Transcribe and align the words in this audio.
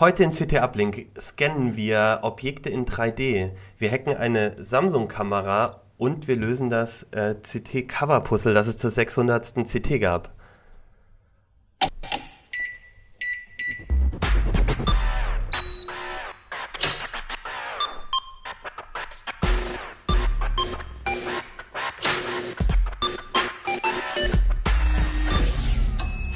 Heute 0.00 0.24
in 0.24 0.30
CT 0.30 0.54
Uplink 0.62 1.08
scannen 1.20 1.76
wir 1.76 2.20
Objekte 2.22 2.70
in 2.70 2.86
3D. 2.86 3.50
Wir 3.76 3.90
hacken 3.90 4.16
eine 4.16 4.54
Samsung-Kamera 4.56 5.82
und 5.98 6.26
wir 6.26 6.36
lösen 6.36 6.70
das 6.70 7.02
äh, 7.10 7.34
CT-Cover-Puzzle, 7.34 8.54
das 8.54 8.66
es 8.66 8.78
zur 8.78 8.88
600. 8.88 9.56
CT 9.56 10.00
gab. 10.00 10.32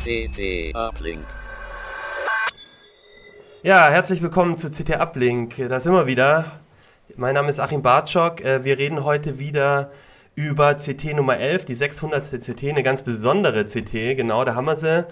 CT 0.04 0.76
Uplink. 0.76 1.43
Ja, 3.64 3.88
herzlich 3.88 4.20
willkommen 4.20 4.58
zu 4.58 4.68
CT 4.68 5.00
Uplink. 5.00 5.54
Da 5.56 5.80
sind 5.80 5.94
wir 5.94 6.06
wieder. 6.06 6.60
Mein 7.16 7.34
Name 7.34 7.48
ist 7.48 7.60
Achim 7.60 7.80
Bartschok. 7.80 8.42
Äh, 8.42 8.62
wir 8.62 8.76
reden 8.76 9.04
heute 9.04 9.38
wieder 9.38 9.90
über 10.34 10.74
CT 10.74 11.16
Nummer 11.16 11.38
11, 11.38 11.64
die 11.64 11.74
600. 11.74 12.24
CT, 12.24 12.62
eine 12.64 12.82
ganz 12.82 13.02
besondere 13.02 13.64
CT. 13.64 14.18
Genau, 14.18 14.44
da 14.44 14.54
haben 14.54 14.66
wir 14.66 14.76
sie. 14.76 15.06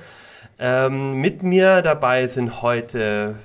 Ähm, 0.58 1.14
mit 1.14 1.42
mir 1.42 1.80
dabei 1.80 2.26
sind 2.26 2.60
heute 2.60 3.36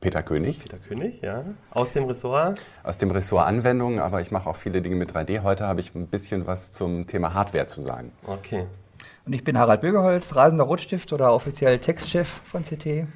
Peter 0.00 0.24
König. 0.24 0.58
Peter 0.58 0.78
König, 0.78 1.22
ja. 1.22 1.44
Aus 1.70 1.92
dem 1.92 2.06
Ressort? 2.06 2.60
Aus 2.82 2.98
dem 2.98 3.12
Ressort 3.12 3.46
Anwendungen, 3.46 4.00
aber 4.00 4.20
ich 4.20 4.32
mache 4.32 4.50
auch 4.50 4.56
viele 4.56 4.82
Dinge 4.82 4.96
mit 4.96 5.12
3D. 5.12 5.44
Heute 5.44 5.68
habe 5.68 5.78
ich 5.78 5.94
ein 5.94 6.08
bisschen 6.08 6.48
was 6.48 6.72
zum 6.72 7.06
Thema 7.06 7.32
Hardware 7.32 7.68
zu 7.68 7.80
sagen. 7.80 8.10
Okay. 8.26 8.66
Und 9.24 9.34
ich 9.34 9.44
bin 9.44 9.56
Harald 9.56 9.82
Bögeholz, 9.82 10.34
Reisender 10.34 10.64
Rotstift 10.64 11.12
oder 11.12 11.32
offiziell 11.32 11.78
Textchef 11.78 12.40
von 12.44 12.64
CT. 12.64 13.06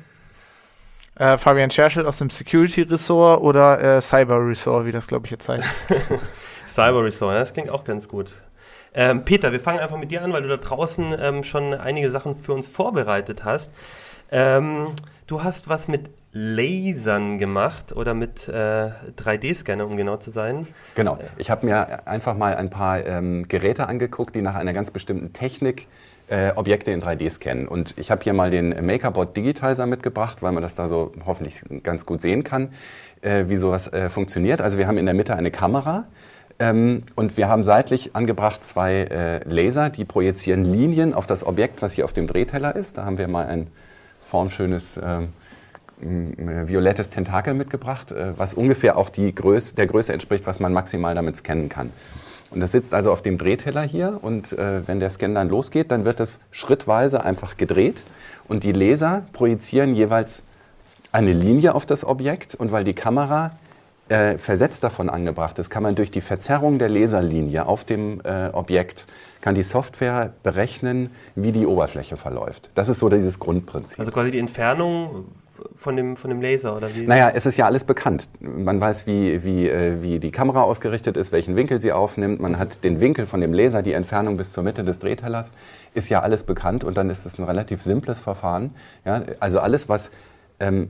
Äh, 1.19 1.38
Fabian 1.38 1.70
Scherschel 1.70 2.06
aus 2.06 2.19
dem 2.19 2.29
Security-Ressort 2.29 3.41
oder 3.41 3.83
äh, 3.83 4.01
Cyber-Ressort, 4.01 4.85
wie 4.85 4.93
das 4.93 5.07
glaube 5.07 5.27
ich 5.27 5.30
jetzt 5.30 5.49
heißt. 5.49 5.87
Cyber-Ressort, 6.66 7.35
das 7.35 7.54
klingt 7.54 7.71
auch 7.71 7.85
ganz 7.85 8.07
gut. 8.07 8.35
Ähm, 8.93 9.24
Peter, 9.24 9.52
wir 9.52 9.60
fangen 9.60 9.79
einfach 9.79 9.96
mit 9.96 10.10
dir 10.10 10.23
an, 10.23 10.32
weil 10.32 10.43
du 10.43 10.49
da 10.49 10.59
draußen 10.59 11.15
ähm, 11.18 11.45
schon 11.45 11.73
einige 11.73 12.10
Sachen 12.10 12.35
für 12.35 12.52
uns 12.52 12.66
vorbereitet 12.66 13.45
hast. 13.45 13.73
Ähm, 14.30 14.88
du 15.27 15.43
hast 15.43 15.68
was 15.71 15.88
mit 15.88 16.10
Lasern 16.32 17.38
gemacht 17.38 17.96
oder 17.96 18.12
mit 18.12 18.46
äh, 18.49 18.90
3D-Scanner, 19.16 19.87
um 19.87 19.96
genau 19.96 20.18
zu 20.18 20.30
sein. 20.30 20.66
Genau. 20.96 21.18
Ich 21.38 21.51
habe 21.51 21.65
mir 21.65 22.07
einfach 22.07 22.37
mal 22.37 22.57
ein 22.57 22.68
paar 22.68 23.05
ähm, 23.05 23.49
Geräte 23.49 23.88
angeguckt, 23.88 24.35
die 24.35 24.43
nach 24.43 24.55
einer 24.55 24.74
ganz 24.74 24.90
bestimmten 24.90 25.33
Technik 25.33 25.88
äh, 26.29 26.52
Objekte 26.55 26.91
in 26.91 27.02
3D 27.02 27.30
scannen. 27.30 27.69
Und 27.69 27.95
ich 27.96 28.10
habe 28.10 28.23
hier 28.23 28.32
mal 28.32 28.51
den 28.51 28.85
MakerBot 28.85 29.37
Digitizer 29.37 29.87
mitgebracht, 29.87 30.43
weil 30.43 30.52
man 30.52 30.63
das 30.63 30.74
da 30.74 30.88
so 30.88 31.13
hoffentlich 31.24 31.63
ganz 31.83 32.07
gut 32.07 32.21
sehen 32.21 32.45
kann, 32.45 32.71
äh, 33.23 33.45
wie 33.49 33.57
sowas 33.57 33.93
äh, 33.93 34.09
funktioniert. 34.09 34.60
Also 34.60 34.79
wir 34.79 34.87
haben 34.88 34.99
in 34.99 35.07
der 35.07 35.15
Mitte 35.15 35.37
eine 35.37 35.51
Kamera. 35.51 36.07
Ähm, 36.59 37.02
und 37.15 37.37
wir 37.37 37.49
haben 37.49 37.65
seitlich 37.65 38.16
angebracht 38.16 38.65
zwei 38.65 39.02
äh, 39.02 39.49
Laser, 39.49 39.91
die 39.91 40.05
projizieren 40.05 40.65
Linien 40.65 41.13
auf 41.13 41.27
das 41.27 41.46
Objekt, 41.46 41.83
was 41.83 41.93
hier 41.93 42.05
auf 42.05 42.13
dem 42.13 42.27
Drehteller 42.27 42.74
ist. 42.74 42.96
Da 42.99 43.05
haben 43.05 43.18
wir 43.18 43.29
mal 43.29 43.46
ein 43.46 43.66
formschönes 44.27 44.99
ähm, 45.02 45.29
violettes 45.99 47.11
Tentakel 47.11 47.55
mitgebracht, 47.55 48.13
äh, 48.13 48.37
was 48.37 48.55
ungefähr 48.55 48.96
auch 48.96 49.11
die 49.11 49.35
Größe, 49.35 49.74
der 49.74 49.87
Größe 49.87 50.13
entspricht, 50.13 50.46
was 50.46 50.61
man 50.61 50.73
maximal 50.73 51.15
damit 51.15 51.37
scannen 51.37 51.68
kann. 51.68 51.90
Und 52.57 52.60
das 52.60 52.73
sitzt 52.73 52.95
also 52.95 53.12
auf 53.12 53.21
dem 53.21 53.37
Drehteller 53.37 53.82
hier 53.82 54.18
und 54.23 54.52
äh, 54.52 54.88
wenn 54.88 54.99
der 54.99 55.10
Scan 55.10 55.35
dann 55.35 55.51
losgeht, 55.51 55.90
dann 55.90 56.07
wird 56.07 56.21
es 56.21 56.40
schrittweise 56.51 57.23
einfach 57.23 57.59
gedreht 57.59 58.02
und 58.49 58.65
die 58.65 58.73
Laser 58.73 59.26
projizieren 59.35 59.95
jeweils 59.95 60.43
eine 61.12 61.34
Linie 61.34 61.74
auf 61.74 61.84
das 61.84 62.02
Objekt 62.02 62.54
und 62.54 62.73
weil 62.73 62.82
die 62.82 62.95
Kamera 62.95 63.59
äh, 64.09 64.38
versetzt 64.38 64.82
davon 64.84 65.10
angebracht 65.10 65.59
ist, 65.59 65.69
kann 65.69 65.82
man 65.82 65.97
durch 65.97 66.10
die 66.10 66.22
Verzerrung 66.22 66.78
der 66.78 66.88
Laserlinie 66.88 67.66
auf 67.66 67.84
dem 67.84 68.22
äh, 68.25 68.49
Objekt, 68.55 69.06
kann 69.43 69.55
die 69.55 69.62
Software 69.62 70.33
berechnen, 70.43 71.11
wie 71.34 71.53
die 71.53 71.67
Oberfläche 71.67 72.17
verläuft. 72.17 72.71
Das 72.75 72.88
ist 72.88 73.00
so 73.00 73.11
dieses 73.11 73.38
Grundprinzip. 73.38 73.99
Also 73.99 74.12
quasi 74.12 74.31
die 74.31 74.38
Entfernung 74.38 75.27
von 75.77 75.97
dem, 75.97 76.17
von 76.17 76.31
dem 76.31 76.41
Laser 76.41 76.77
oder 76.77 76.94
wie? 76.94 77.06
Naja, 77.06 77.31
es 77.34 77.47
ist 77.47 77.56
ja 77.56 77.67
alles 77.67 77.84
bekannt. 77.84 78.28
Man 78.41 78.81
weiß, 78.81 79.06
wie, 79.06 79.44
wie, 79.44 79.69
äh, 79.69 80.03
wie 80.03 80.19
die 80.19 80.31
Kamera 80.31 80.62
ausgerichtet 80.62 81.17
ist, 81.17 81.33
welchen 81.33 81.56
Winkel 81.56 81.81
sie 81.81 81.93
aufnimmt. 81.93 82.41
Man 82.41 82.59
hat 82.59 82.84
den 82.84 83.00
Winkel 83.00 83.27
von 83.27 83.41
dem 83.41 83.53
Laser, 83.53 83.83
die 83.83 83.93
Entfernung 83.93 84.37
bis 84.37 84.53
zur 84.53 84.62
Mitte 84.62 84.84
des 84.84 84.99
Drehtellers, 84.99 85.53
ist 85.94 86.09
ja 86.09 86.21
alles 86.21 86.44
bekannt 86.44 86.84
und 86.84 86.97
dann 86.97 87.11
ist 87.11 87.27
es 87.27 87.39
ein 87.39 87.44
relativ 87.44 87.83
simples 87.83 88.21
Verfahren. 88.21 88.75
Ja, 89.05 89.22
also 89.41 89.61
alles, 89.61 89.89
was, 89.89 90.11
ähm, 90.61 90.89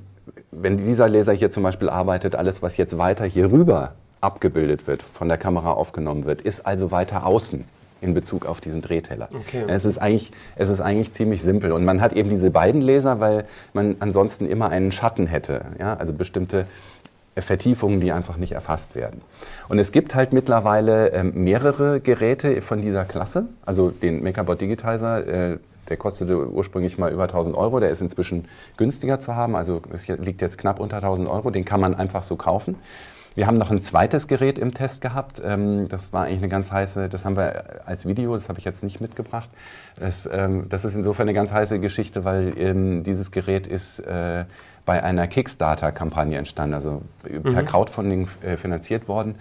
wenn 0.51 0.77
dieser 0.77 1.09
Laser 1.09 1.33
hier 1.33 1.51
zum 1.51 1.63
Beispiel 1.63 1.89
arbeitet, 1.89 2.35
alles, 2.37 2.63
was 2.63 2.77
jetzt 2.77 2.99
weiter 2.99 3.25
hier 3.25 3.51
rüber 3.51 3.95
abgebildet 4.21 4.87
wird, 4.87 5.03
von 5.03 5.29
der 5.29 5.39
Kamera 5.39 5.73
aufgenommen 5.73 6.25
wird, 6.25 6.41
ist 6.41 6.67
also 6.67 6.91
weiter 6.91 7.27
außen 7.27 7.65
in 8.01 8.15
Bezug 8.15 8.47
auf 8.47 8.61
diesen 8.61 8.83
Drehteller. 8.83 9.29
Okay. 9.35 9.65
Es, 9.69 9.85
ist 9.85 9.99
eigentlich, 9.99 10.33
es 10.57 10.69
ist 10.69 10.81
eigentlich 10.81 11.13
ziemlich 11.13 11.43
simpel. 11.43 11.73
Und 11.73 11.85
man 11.85 12.01
hat 12.01 12.13
eben 12.13 12.29
diese 12.29 12.51
beiden 12.51 12.81
Laser, 12.81 13.21
weil 13.21 13.47
man 13.73 13.97
ansonsten 14.01 14.47
immer 14.47 14.69
einen 14.69 14.93
Schatten 14.93 15.27
hätte. 15.27 15.67
Ja? 15.79 15.95
Also 15.95 16.13
bestimmte 16.13 16.67
Vertiefungen, 17.43 18.01
die 18.01 18.13
einfach 18.13 18.37
nicht 18.37 18.53
erfasst 18.53 18.95
werden. 18.95 19.21
Und 19.69 19.79
es 19.79 19.93
gibt 19.93 20.15
halt 20.15 20.33
mittlerweile 20.33 21.13
ähm, 21.13 21.33
mehrere 21.35 22.01
Geräte 22.01 22.63
von 22.63 22.81
dieser 22.81 23.05
Klasse. 23.05 23.47
Also 23.65 23.91
den 23.91 24.23
MakerBot 24.23 24.61
Digitizer, 24.61 25.27
äh, 25.27 25.59
der 25.89 25.97
kostete 25.97 26.51
ursprünglich 26.51 26.99
mal 26.99 27.13
über 27.13 27.25
1000 27.25 27.57
Euro. 27.57 27.81
Der 27.81 27.91
ist 27.91 28.01
inzwischen 28.01 28.47
günstiger 28.77 29.21
zu 29.21 29.37
haben. 29.37 29.55
Also 29.55 29.83
es 29.93 30.09
liegt 30.09 30.41
jetzt 30.41 30.59
knapp 30.59 30.81
unter 30.81 30.97
1000 30.97 31.29
Euro. 31.29 31.51
Den 31.51 31.65
kann 31.65 31.81
man 31.81 31.95
einfach 31.95 32.23
so 32.23 32.37
kaufen. 32.37 32.77
Wir 33.37 33.47
haben 33.47 33.59
noch 33.59 33.71
ein 33.71 33.83
zweites 33.83 34.29
Gerät 34.29 34.59
im 34.59 34.73
Test 34.73 35.03
gehabt. 35.03 35.43
Ähm, 35.45 35.89
das 35.89 36.13
war 36.15 36.25
eigentlich 36.25 36.39
eine 36.39 36.49
ganz 36.49 36.73
heiße, 36.73 37.11
das 37.11 37.27
haben 37.27 37.37
wir 37.37 37.87
als 37.87 38.07
Video, 38.07 38.35
das 38.35 38.49
habe 38.49 38.59
ich 38.59 38.65
jetzt 38.65 38.83
nicht 38.83 39.01
mitgebracht. 39.03 39.51
Das, 40.01 40.29
ähm, 40.33 40.69
das 40.71 40.87
ist 40.87 40.97
insofern 40.97 41.29
eine 41.29 41.35
ganz 41.35 41.53
heiße 41.53 41.79
Geschichte, 41.79 42.25
weil 42.25 42.55
ähm, 42.57 43.05
dieses 43.05 43.31
Gerät 43.31 43.67
ist 43.67 44.01
äh, 44.01 44.47
bei 44.87 45.03
einer 45.03 45.27
Kickstarter-Kampagne 45.27 46.39
entstanden, 46.39 46.75
also 46.75 47.03
mhm. 47.31 47.43
per 47.43 47.63
Crowdfunding 47.63 48.29
äh, 48.43 48.57
finanziert 48.57 49.07
worden. 49.07 49.35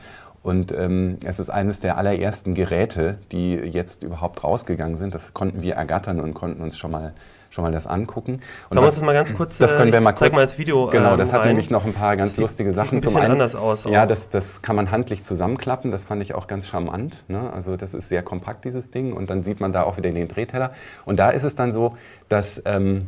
Und 0.43 0.73
ähm, 0.73 1.17
es 1.23 1.39
ist 1.39 1.49
eines 1.49 1.79
der 1.79 1.97
allerersten 1.97 2.53
Geräte, 2.53 3.17
die 3.31 3.53
jetzt 3.53 4.03
überhaupt 4.03 4.43
rausgegangen 4.43 4.97
sind. 4.97 5.15
Das 5.15 5.33
konnten 5.33 5.63
wir 5.63 5.75
ergattern 5.75 6.19
und 6.19 6.33
konnten 6.33 6.61
uns 6.61 6.77
schon 6.77 6.91
mal 6.91 7.13
schon 7.55 7.63
mal 7.63 7.71
das 7.71 7.87
angucken. 7.87 8.41
Sollen 8.69 8.83
wir 8.83 8.87
uns 8.87 8.95
das 8.95 9.03
mal 9.03 9.13
ganz 9.13 9.33
kurz, 9.33 9.57
das 9.57 9.75
können 9.75 9.93
wir 9.93 10.01
mal 10.01 10.11
kurz, 10.11 10.19
zeig 10.19 10.33
mal 10.33 10.41
das 10.41 10.57
Video 10.57 10.89
Genau, 10.89 11.15
das 11.15 11.29
ähm, 11.29 11.35
hat 11.35 11.45
nämlich 11.45 11.69
noch 11.71 11.85
ein 11.85 11.93
paar 11.93 12.17
ganz 12.17 12.35
sieht, 12.35 12.41
lustige 12.41 12.73
Sachen. 12.73 12.89
Sieht 12.89 12.93
ein 12.93 13.01
bisschen 13.01 13.13
Zum 13.13 13.21
einen, 13.21 13.31
anders 13.31 13.55
aus. 13.55 13.87
Auch. 13.87 13.91
Ja, 13.91 14.05
das, 14.05 14.29
das 14.29 14.61
kann 14.61 14.75
man 14.75 14.91
handlich 14.91 15.23
zusammenklappen, 15.23 15.89
das 15.89 16.03
fand 16.03 16.21
ich 16.21 16.35
auch 16.35 16.47
ganz 16.47 16.67
charmant. 16.67 17.23
Ne? 17.29 17.51
Also 17.53 17.77
das 17.77 17.93
ist 17.93 18.09
sehr 18.09 18.21
kompakt, 18.23 18.65
dieses 18.65 18.91
Ding. 18.91 19.13
Und 19.13 19.29
dann 19.29 19.41
sieht 19.41 19.61
man 19.61 19.71
da 19.71 19.83
auch 19.83 19.97
wieder 19.97 20.11
den 20.11 20.27
Drehteller. 20.27 20.73
Und 21.05 21.17
da 21.17 21.29
ist 21.29 21.43
es 21.43 21.55
dann 21.55 21.71
so, 21.71 21.97
dass, 22.27 22.61
ähm, 22.65 23.07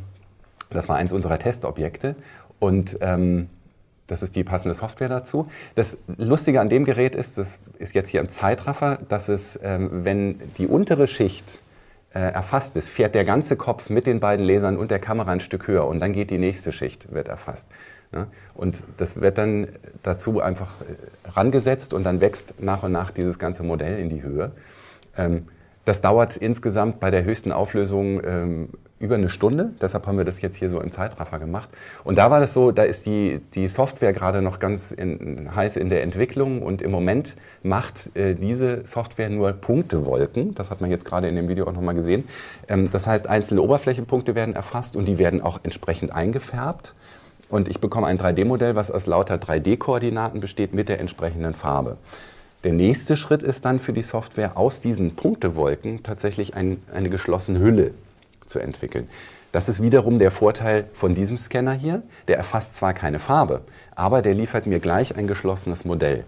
das 0.70 0.88
war 0.88 0.96
eins 0.96 1.12
unserer 1.12 1.38
Testobjekte 1.38 2.16
und 2.60 2.96
ähm, 3.02 3.50
das 4.08 4.24
ist 4.24 4.38
die 4.38 4.46
passende 4.46 4.74
Software 4.74 5.10
dazu. 5.10 5.50
Das 5.76 5.98
Lustige 6.16 6.62
an 6.62 6.70
dem 6.70 6.86
Gerät 6.86 7.16
ist, 7.16 7.38
das 7.38 7.60
ist 7.78 7.94
jetzt 7.94 8.08
hier 8.08 8.22
im 8.22 8.30
Zeitraffer, 8.30 9.00
dass 9.10 9.28
es, 9.28 9.60
ähm, 9.62 10.06
wenn 10.06 10.40
die 10.58 10.68
untere 10.68 11.08
Schicht 11.08 11.44
äh, 11.50 11.67
erfasst 12.20 12.76
ist, 12.78 12.90
fährt 12.90 13.16
der 13.16 13.26
ganze 13.26 13.56
Kopf 13.56 13.90
mit 13.90 14.08
den 14.08 14.20
beiden 14.20 14.46
Lasern 14.46 14.78
und 14.78 14.92
der 14.92 15.00
Kamera 15.00 15.32
ein 15.32 15.40
Stück 15.40 15.68
höher 15.68 15.88
und 15.88 16.00
dann 16.00 16.14
geht 16.14 16.32
die 16.32 16.38
nächste 16.38 16.72
Schicht, 16.72 17.12
wird 17.14 17.28
erfasst. 17.28 17.68
Ja? 18.14 18.28
Und 18.54 18.82
das 18.98 19.20
wird 19.20 19.38
dann 19.38 19.68
dazu 20.04 20.40
einfach 20.40 20.72
äh, 20.82 21.30
rangesetzt 21.30 21.94
und 21.94 22.04
dann 22.04 22.22
wächst 22.22 22.62
nach 22.62 22.84
und 22.84 22.92
nach 22.92 23.12
dieses 23.12 23.40
ganze 23.40 23.64
Modell 23.64 24.00
in 24.00 24.10
die 24.10 24.22
Höhe. 24.22 24.52
Ähm, 25.18 25.48
das 25.86 26.02
dauert 26.02 26.36
insgesamt 26.38 27.00
bei 27.00 27.12
der 27.12 27.24
höchsten 27.24 27.52
Auflösung 27.52 28.22
ähm, 28.26 28.70
über 29.00 29.16
eine 29.16 29.30
Stunde. 29.30 29.72
Deshalb 29.82 30.08
haben 30.08 30.18
wir 30.18 30.26
das 30.26 30.42
jetzt 30.42 30.58
hier 30.58 30.70
so 30.70 30.82
im 30.82 30.92
Zeitraffer 30.92 31.40
gemacht. 31.40 31.70
Und 32.04 32.18
da 32.18 32.32
war 32.32 32.40
das 32.40 32.54
so, 32.54 32.72
da 32.72 32.84
ist 32.84 33.06
die, 33.06 33.42
die 33.54 33.68
Software 33.68 34.14
gerade 34.14 34.42
noch 34.42 34.60
ganz 34.60 34.92
in, 34.92 35.54
heiß 35.56 35.78
in 35.78 35.90
der 35.90 36.04
Entwicklung 36.04 36.62
und 36.64 36.82
im 36.82 36.92
Moment 36.92 37.36
macht 37.64 38.16
äh, 38.16 38.34
diese 38.34 38.86
Software 38.86 39.30
nur 39.30 39.54
Punktewolken. 39.54 40.56
Das 40.56 40.72
hat 40.72 40.82
man 40.82 40.90
jetzt 40.90 41.06
gerade 41.06 41.28
in 41.28 41.36
dem 41.36 41.48
Video 41.48 41.68
auch 41.68 41.74
nochmal 41.74 41.96
gesehen. 41.96 42.24
Ähm, 42.68 42.90
das 42.92 43.06
heißt, 43.06 43.28
einzelne 43.28 43.62
Oberflächenpunkte 43.62 44.34
werden 44.34 44.56
erfasst 44.56 44.96
und 44.96 45.06
die 45.06 45.20
werden 45.20 45.42
auch 45.42 45.60
entsprechend 45.64 46.14
eingefärbt. 46.14 46.96
Und 47.50 47.70
ich 47.70 47.80
bekomme 47.80 48.08
ein 48.08 48.18
3D-Modell, 48.18 48.76
was 48.76 48.92
aus 48.92 49.06
lauter 49.06 49.36
3D-Koordinaten 49.36 50.42
besteht 50.42 50.74
mit 50.74 50.90
der 50.90 51.00
entsprechenden 51.00 51.54
Farbe. 51.54 51.98
Der 52.64 52.74
nächste 52.74 53.16
Schritt 53.16 53.44
ist 53.44 53.64
dann 53.64 53.80
für 53.80 53.94
die 53.94 54.02
Software, 54.02 54.58
aus 54.58 54.82
diesen 54.82 55.16
Punktewolken 55.16 56.04
tatsächlich 56.04 56.56
ein, 56.56 56.82
eine 56.92 57.10
geschlossene 57.10 57.60
Hülle 57.60 57.92
zu 58.48 58.60
entwickeln. 58.60 59.08
Das 59.52 59.70
ist 59.70 59.82
wiederum 59.82 60.20
der 60.20 60.32
Vorteil 60.32 60.86
von 60.94 61.16
diesem 61.16 61.38
Scanner 61.38 61.74
hier. 61.74 62.04
Der 62.28 62.38
erfasst 62.38 62.76
zwar 62.76 62.94
keine 62.94 63.20
Farbe, 63.20 63.62
aber 63.96 64.22
der 64.22 64.34
liefert 64.34 64.66
mir 64.66 64.80
gleich 64.80 65.16
ein 65.16 65.28
geschlossenes 65.28 65.86
Modell. 65.86 66.24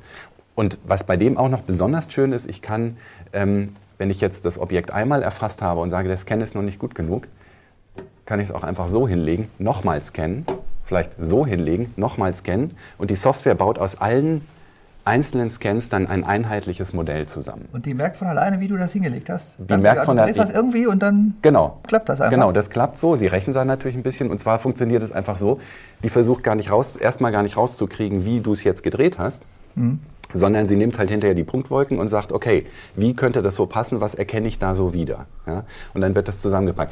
Und 0.55 0.77
was 0.83 1.03
bei 1.03 1.17
dem 1.17 1.37
auch 1.37 1.49
noch 1.49 1.61
besonders 1.61 2.11
schön 2.11 2.31
ist, 2.33 2.49
ich 2.49 2.61
kann, 2.61 2.97
ähm, 3.33 3.67
wenn 3.97 4.09
ich 4.09 4.21
jetzt 4.21 4.45
das 4.45 4.59
Objekt 4.59 4.91
einmal 4.91 5.23
erfasst 5.23 5.61
habe 5.61 5.81
und 5.81 5.89
sage, 5.89 6.07
der 6.07 6.17
Scan 6.17 6.41
ist 6.41 6.55
noch 6.55 6.61
nicht 6.61 6.79
gut 6.79 6.95
genug, 6.95 7.27
kann 8.25 8.39
ich 8.39 8.49
es 8.49 8.51
auch 8.51 8.63
einfach 8.63 8.87
so 8.87 9.07
hinlegen, 9.07 9.49
nochmal 9.57 10.01
scannen 10.03 10.45
vielleicht 10.89 11.11
so 11.19 11.45
hinlegen, 11.45 11.93
nochmal 11.97 12.35
scannen 12.35 12.75
und 12.97 13.11
die 13.11 13.15
Software 13.15 13.53
baut 13.53 13.77
aus 13.77 14.01
allen 14.01 14.41
einzelnen 15.05 15.49
Scans 15.49 15.89
dann 15.89 16.07
ein 16.07 16.23
einheitliches 16.23 16.93
Modell 16.93 17.25
zusammen. 17.27 17.67
Und 17.71 17.85
die 17.85 17.93
merkt 17.93 18.17
von 18.17 18.27
alleine, 18.27 18.59
wie 18.59 18.67
du 18.67 18.77
das 18.77 18.91
hingelegt 18.91 19.29
hast? 19.29 19.55
Die 19.57 19.77
merkt 19.77 20.05
von 20.05 20.19
alleine. 20.19 20.35
das 20.37 20.49
irgendwie 20.51 20.85
und 20.85 20.99
dann 21.01 21.35
Genau. 21.41 21.79
klappt 21.87 22.09
das 22.09 22.21
einfach. 22.21 22.31
Genau, 22.31 22.51
das 22.51 22.69
klappt 22.69 22.99
so. 22.99 23.15
Die 23.15 23.27
rechnen 23.27 23.53
dann 23.53 23.67
natürlich 23.67 23.95
ein 23.97 24.03
bisschen. 24.03 24.29
Und 24.29 24.39
zwar 24.39 24.59
funktioniert 24.59 25.01
es 25.01 25.11
einfach 25.11 25.37
so, 25.37 25.59
die 26.03 26.09
versucht 26.09 26.43
gar 26.43 26.55
nicht 26.55 26.69
raus, 26.71 26.95
erstmal 26.95 27.31
gar 27.31 27.43
nicht 27.43 27.57
rauszukriegen, 27.57 28.25
wie 28.25 28.41
du 28.41 28.51
es 28.51 28.63
jetzt 28.63 28.83
gedreht 28.83 29.17
hast, 29.17 29.43
sondern 30.33 30.67
sie 30.67 30.75
nimmt 30.75 30.99
halt 30.99 31.09
hinterher 31.09 31.33
die 31.35 31.43
Punktwolken 31.43 31.97
und 31.97 32.09
sagt, 32.09 32.31
okay, 32.31 32.65
wie 32.95 33.15
könnte 33.15 33.41
das 33.41 33.55
so 33.55 33.65
passen, 33.65 34.01
was 34.01 34.13
erkenne 34.15 34.47
ich 34.47 34.59
da 34.59 34.75
so 34.75 34.93
wieder? 34.93 35.25
Ja? 35.47 35.63
Und 35.93 36.01
dann 36.01 36.13
wird 36.15 36.27
das 36.27 36.39
zusammengepackt. 36.39 36.91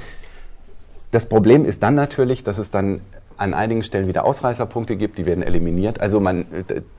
Das 1.12 1.26
Problem 1.28 1.66
ist 1.66 1.84
dann 1.84 1.96
natürlich, 1.96 2.44
dass 2.44 2.58
es 2.58 2.72
dann 2.72 3.02
an 3.38 3.54
einigen 3.54 3.84
Stellen 3.84 4.08
wieder 4.08 4.26
Ausreißerpunkte 4.26 4.96
gibt, 4.96 5.18
die 5.18 5.26
werden 5.26 5.44
eliminiert. 5.44 6.02
Also 6.02 6.20
man, 6.20 6.46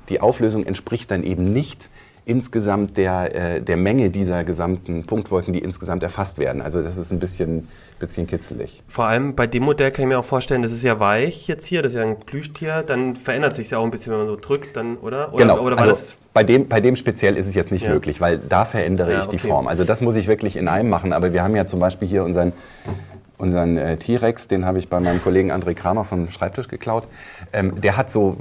die 0.08 0.20
Auflösung 0.20 0.64
entspricht 0.64 1.11
dann 1.11 1.25
eben 1.25 1.52
nicht 1.52 1.90
insgesamt 2.29 2.99
der, 2.99 3.35
äh, 3.56 3.61
der 3.62 3.79
Menge 3.79 4.11
dieser 4.11 4.44
gesamten 4.44 5.05
Punktwolken, 5.05 5.55
die 5.55 5.61
insgesamt 5.61 6.02
erfasst 6.02 6.37
werden. 6.37 6.61
Also 6.61 6.82
das 6.82 6.99
ist 6.99 7.11
ein 7.11 7.19
bisschen, 7.19 7.69
bisschen 7.99 8.26
kitzelig. 8.26 8.82
Vor 8.87 9.06
allem 9.06 9.35
bei 9.35 9.46
dem 9.46 9.62
Modell 9.62 9.90
kann 9.90 10.02
ich 10.02 10.08
mir 10.08 10.19
auch 10.19 10.26
vorstellen, 10.26 10.62
das 10.62 10.70
ist 10.70 10.82
ja 10.85 11.00
weich 11.00 11.49
jetzt 11.49 11.64
hier, 11.64 11.81
das 11.81 11.93
ist 11.93 11.96
ja 11.96 12.02
ein 12.02 12.20
Plüschtier, 12.20 12.85
dann 12.87 13.17
verändert 13.17 13.55
sich 13.55 13.70
ja 13.70 13.79
auch 13.79 13.85
ein 13.85 13.90
bisschen, 13.90 14.12
wenn 14.12 14.19
man 14.19 14.26
so 14.26 14.37
drückt, 14.37 14.76
dann, 14.76 14.99
oder? 14.99 15.32
oder 15.32 15.38
genau. 15.38 15.61
Oder 15.62 15.79
also 15.79 16.12
bei, 16.35 16.44
dem, 16.44 16.69
bei 16.69 16.82
dem 16.82 16.96
speziell 16.96 17.35
ist 17.38 17.46
es 17.46 17.55
jetzt 17.55 17.73
nicht 17.73 17.85
Ja. 17.85 17.94
möglich, 17.94 18.20
weil 18.20 18.37
da 18.38 18.67
verändere 18.67 19.11
Ja, 19.12 19.20
ich 19.20 19.29
die 19.29 19.38
okay. 19.38 19.49
Form. 19.49 19.67
Also 19.67 19.85
das 19.85 20.02
muss 20.02 20.14
ich 20.14 20.29
wirklich 20.29 20.58
in 20.58 20.69
einem 20.69 20.90
machen. 20.90 21.14
Aber 21.14 21.32
wir 21.32 21.43
haben 21.43 21.56
ja 21.56 21.67
zum 21.67 21.81
Beispiel 21.81 22.06
hier 22.08 22.25
unseren, 22.25 22.52
unseren 23.38 23.76
äh, 23.79 23.96
T-Rex, 23.96 24.49
den 24.49 24.64
habe 24.67 24.79
ich 24.79 24.88
bei 24.88 25.00
meinem 25.00 25.23
Kollegen 25.23 25.50
André 25.52 25.75
Kramer 25.75 26.05
vom 26.05 26.31
Schreibtisch 26.31 26.69
geklaut. 26.69 27.06
Ähm, 27.52 27.81
der 27.81 27.96
hat 27.96 28.11
so 28.11 28.37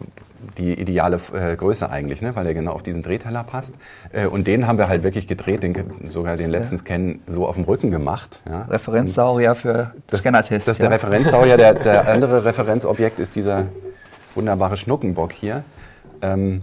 die 0.57 0.73
ideale 0.79 1.19
äh, 1.33 1.55
Größe 1.55 1.89
eigentlich, 1.89 2.21
ne? 2.21 2.35
weil 2.35 2.43
der 2.43 2.53
genau 2.53 2.73
auf 2.73 2.83
diesen 2.83 3.01
Drehteller 3.01 3.43
passt. 3.43 3.73
Äh, 4.11 4.27
und 4.27 4.47
den 4.47 4.67
haben 4.67 4.77
wir 4.77 4.87
halt 4.87 5.03
wirklich 5.03 5.27
gedreht, 5.27 5.63
den, 5.63 5.75
sogar 6.09 6.37
den 6.37 6.49
letzten 6.49 6.77
Scan 6.77 7.19
so 7.27 7.47
auf 7.47 7.55
dem 7.55 7.65
Rücken 7.65 7.91
gemacht. 7.91 8.41
Ja? 8.47 8.63
Referenzsaurier 8.63 9.55
für 9.55 9.93
Das, 10.07 10.21
Scannertests. 10.21 10.65
das 10.65 10.73
ist 10.73 10.81
der 10.81 10.89
ja. 10.89 10.95
Referenzsaurier. 10.95 11.57
Der, 11.57 11.73
der 11.73 12.07
andere 12.07 12.45
Referenzobjekt 12.45 13.19
ist 13.19 13.35
dieser 13.35 13.65
wunderbare 14.35 14.77
Schnuckenbock 14.77 15.31
hier. 15.31 15.63
Ähm, 16.21 16.61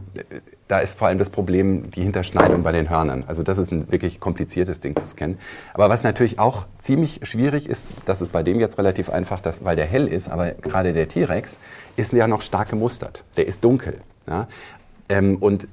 da 0.69 0.79
ist 0.79 0.99
vor 0.99 1.09
allem 1.09 1.19
das 1.19 1.31
Problem 1.31 1.91
die 1.91 2.03
Hinterschneidung 2.03 2.63
bei 2.63 2.73
den 2.73 2.89
Hörnern. 2.89 3.25
Also 3.27 3.43
das 3.43 3.59
ist 3.59 3.71
ein 3.71 3.93
wirklich 3.93 4.19
kompliziertes 4.19 4.81
Ding 4.81 4.97
zu 4.97 5.07
scannen. 5.07 5.39
Aber 5.75 5.91
was 5.91 6.05
natürlich 6.05 6.39
auch 6.39 6.67
ziemlich 6.79 7.21
schwierig 7.25 7.69
ist, 7.69 7.85
das 8.07 8.23
ist 8.23 8.33
bei 8.33 8.43
dem 8.43 8.61
jetzt 8.61 8.79
relativ 8.79 9.11
einfach, 9.11 9.41
dass, 9.41 9.65
weil 9.65 9.77
der 9.77 9.87
hell 9.87 10.07
ist, 10.07 10.29
aber 10.29 10.53
gerade 10.53 10.95
der 10.95 11.09
T-Rex 11.09 11.61
ist 11.97 12.13
ja 12.13 12.27
noch 12.27 12.41
stark 12.41 12.71
gemustert. 12.71 13.25
Der 13.37 13.47
ist 13.47 13.63
dunkel. 13.63 14.01
Ja? 14.27 14.49
Ähm, 15.09 15.37
und 15.37 15.69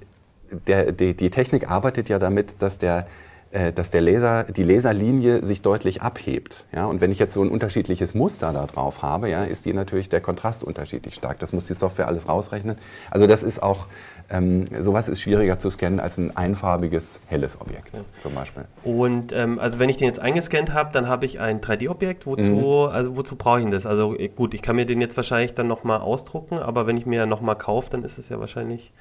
der, 0.68 0.92
die, 0.92 1.16
die 1.16 1.30
Technik 1.30 1.70
arbeitet 1.72 2.10
ja 2.10 2.20
damit, 2.20 2.56
dass 2.60 2.78
der 2.78 3.08
äh, 3.52 3.74
dass 3.74 3.92
der 3.92 4.00
Laser, 4.00 4.46
die 4.46 4.64
Laserlinie 4.64 5.44
sich 5.44 5.62
deutlich 5.62 6.02
abhebt. 6.02 6.64
Ja? 6.74 6.86
Und 6.86 7.02
wenn 7.02 7.12
ich 7.12 7.20
jetzt 7.20 7.34
so 7.34 7.44
ein 7.44 7.50
unterschiedliches 7.50 8.14
Muster 8.14 8.54
da 8.54 8.66
drauf 8.66 9.02
habe, 9.02 9.30
ja, 9.30 9.44
ist 9.44 9.66
die 9.66 9.74
natürlich 9.74 10.08
der 10.08 10.22
Kontrast 10.22 10.64
unterschiedlich 10.64 11.16
stark. 11.16 11.40
Das 11.40 11.52
muss 11.52 11.66
die 11.66 11.74
Software 11.74 12.08
alles 12.08 12.30
rausrechnen. 12.30 12.78
Also 13.10 13.28
das 13.28 13.44
ist 13.44 13.62
auch, 13.62 13.88
ähm, 14.32 14.66
sowas 14.80 15.10
ist 15.10 15.22
schwieriger 15.22 15.60
zu 15.60 15.70
scannen 15.70 16.00
als 16.00 16.18
ein 16.18 16.36
einfarbiges, 16.36 17.20
helles 17.28 17.60
Objekt 17.60 18.00
zum 18.18 18.34
Beispiel. 18.34 18.64
Und 18.84 19.32
ähm, 19.34 19.60
also 19.60 19.78
wenn 19.80 19.90
ich 19.90 19.98
den 19.98 20.08
jetzt 20.08 20.20
eingescannt 20.20 20.74
habe, 20.74 20.90
dann 20.94 21.08
habe 21.08 21.26
ich 21.26 21.40
ein 21.40 21.60
3D-Objekt. 21.62 22.26
Wozu, 22.26 22.52
Mhm. 22.52 22.94
also 22.96 23.18
wozu 23.18 23.36
brauche 23.36 23.60
ich 23.60 23.66
denn 23.66 23.72
das? 23.72 23.86
Also 23.86 24.18
äh, 24.18 24.30
gut, 24.30 24.54
ich 24.54 24.62
kann 24.62 24.76
mir 24.78 24.86
den 24.86 25.02
jetzt 25.02 25.18
wahrscheinlich 25.18 25.54
dann 25.54 25.68
nochmal 25.68 26.00
ausdrucken, 26.00 26.58
aber 26.60 26.88
wenn 26.88 26.98
ich 26.98 27.06
mir 27.06 27.26
nochmal 27.26 27.58
kaufe, 27.58 27.90
dann 27.92 28.04
ist 28.04 28.18
es 28.18 28.30
ja 28.30 28.40
wahrscheinlich 28.40 28.92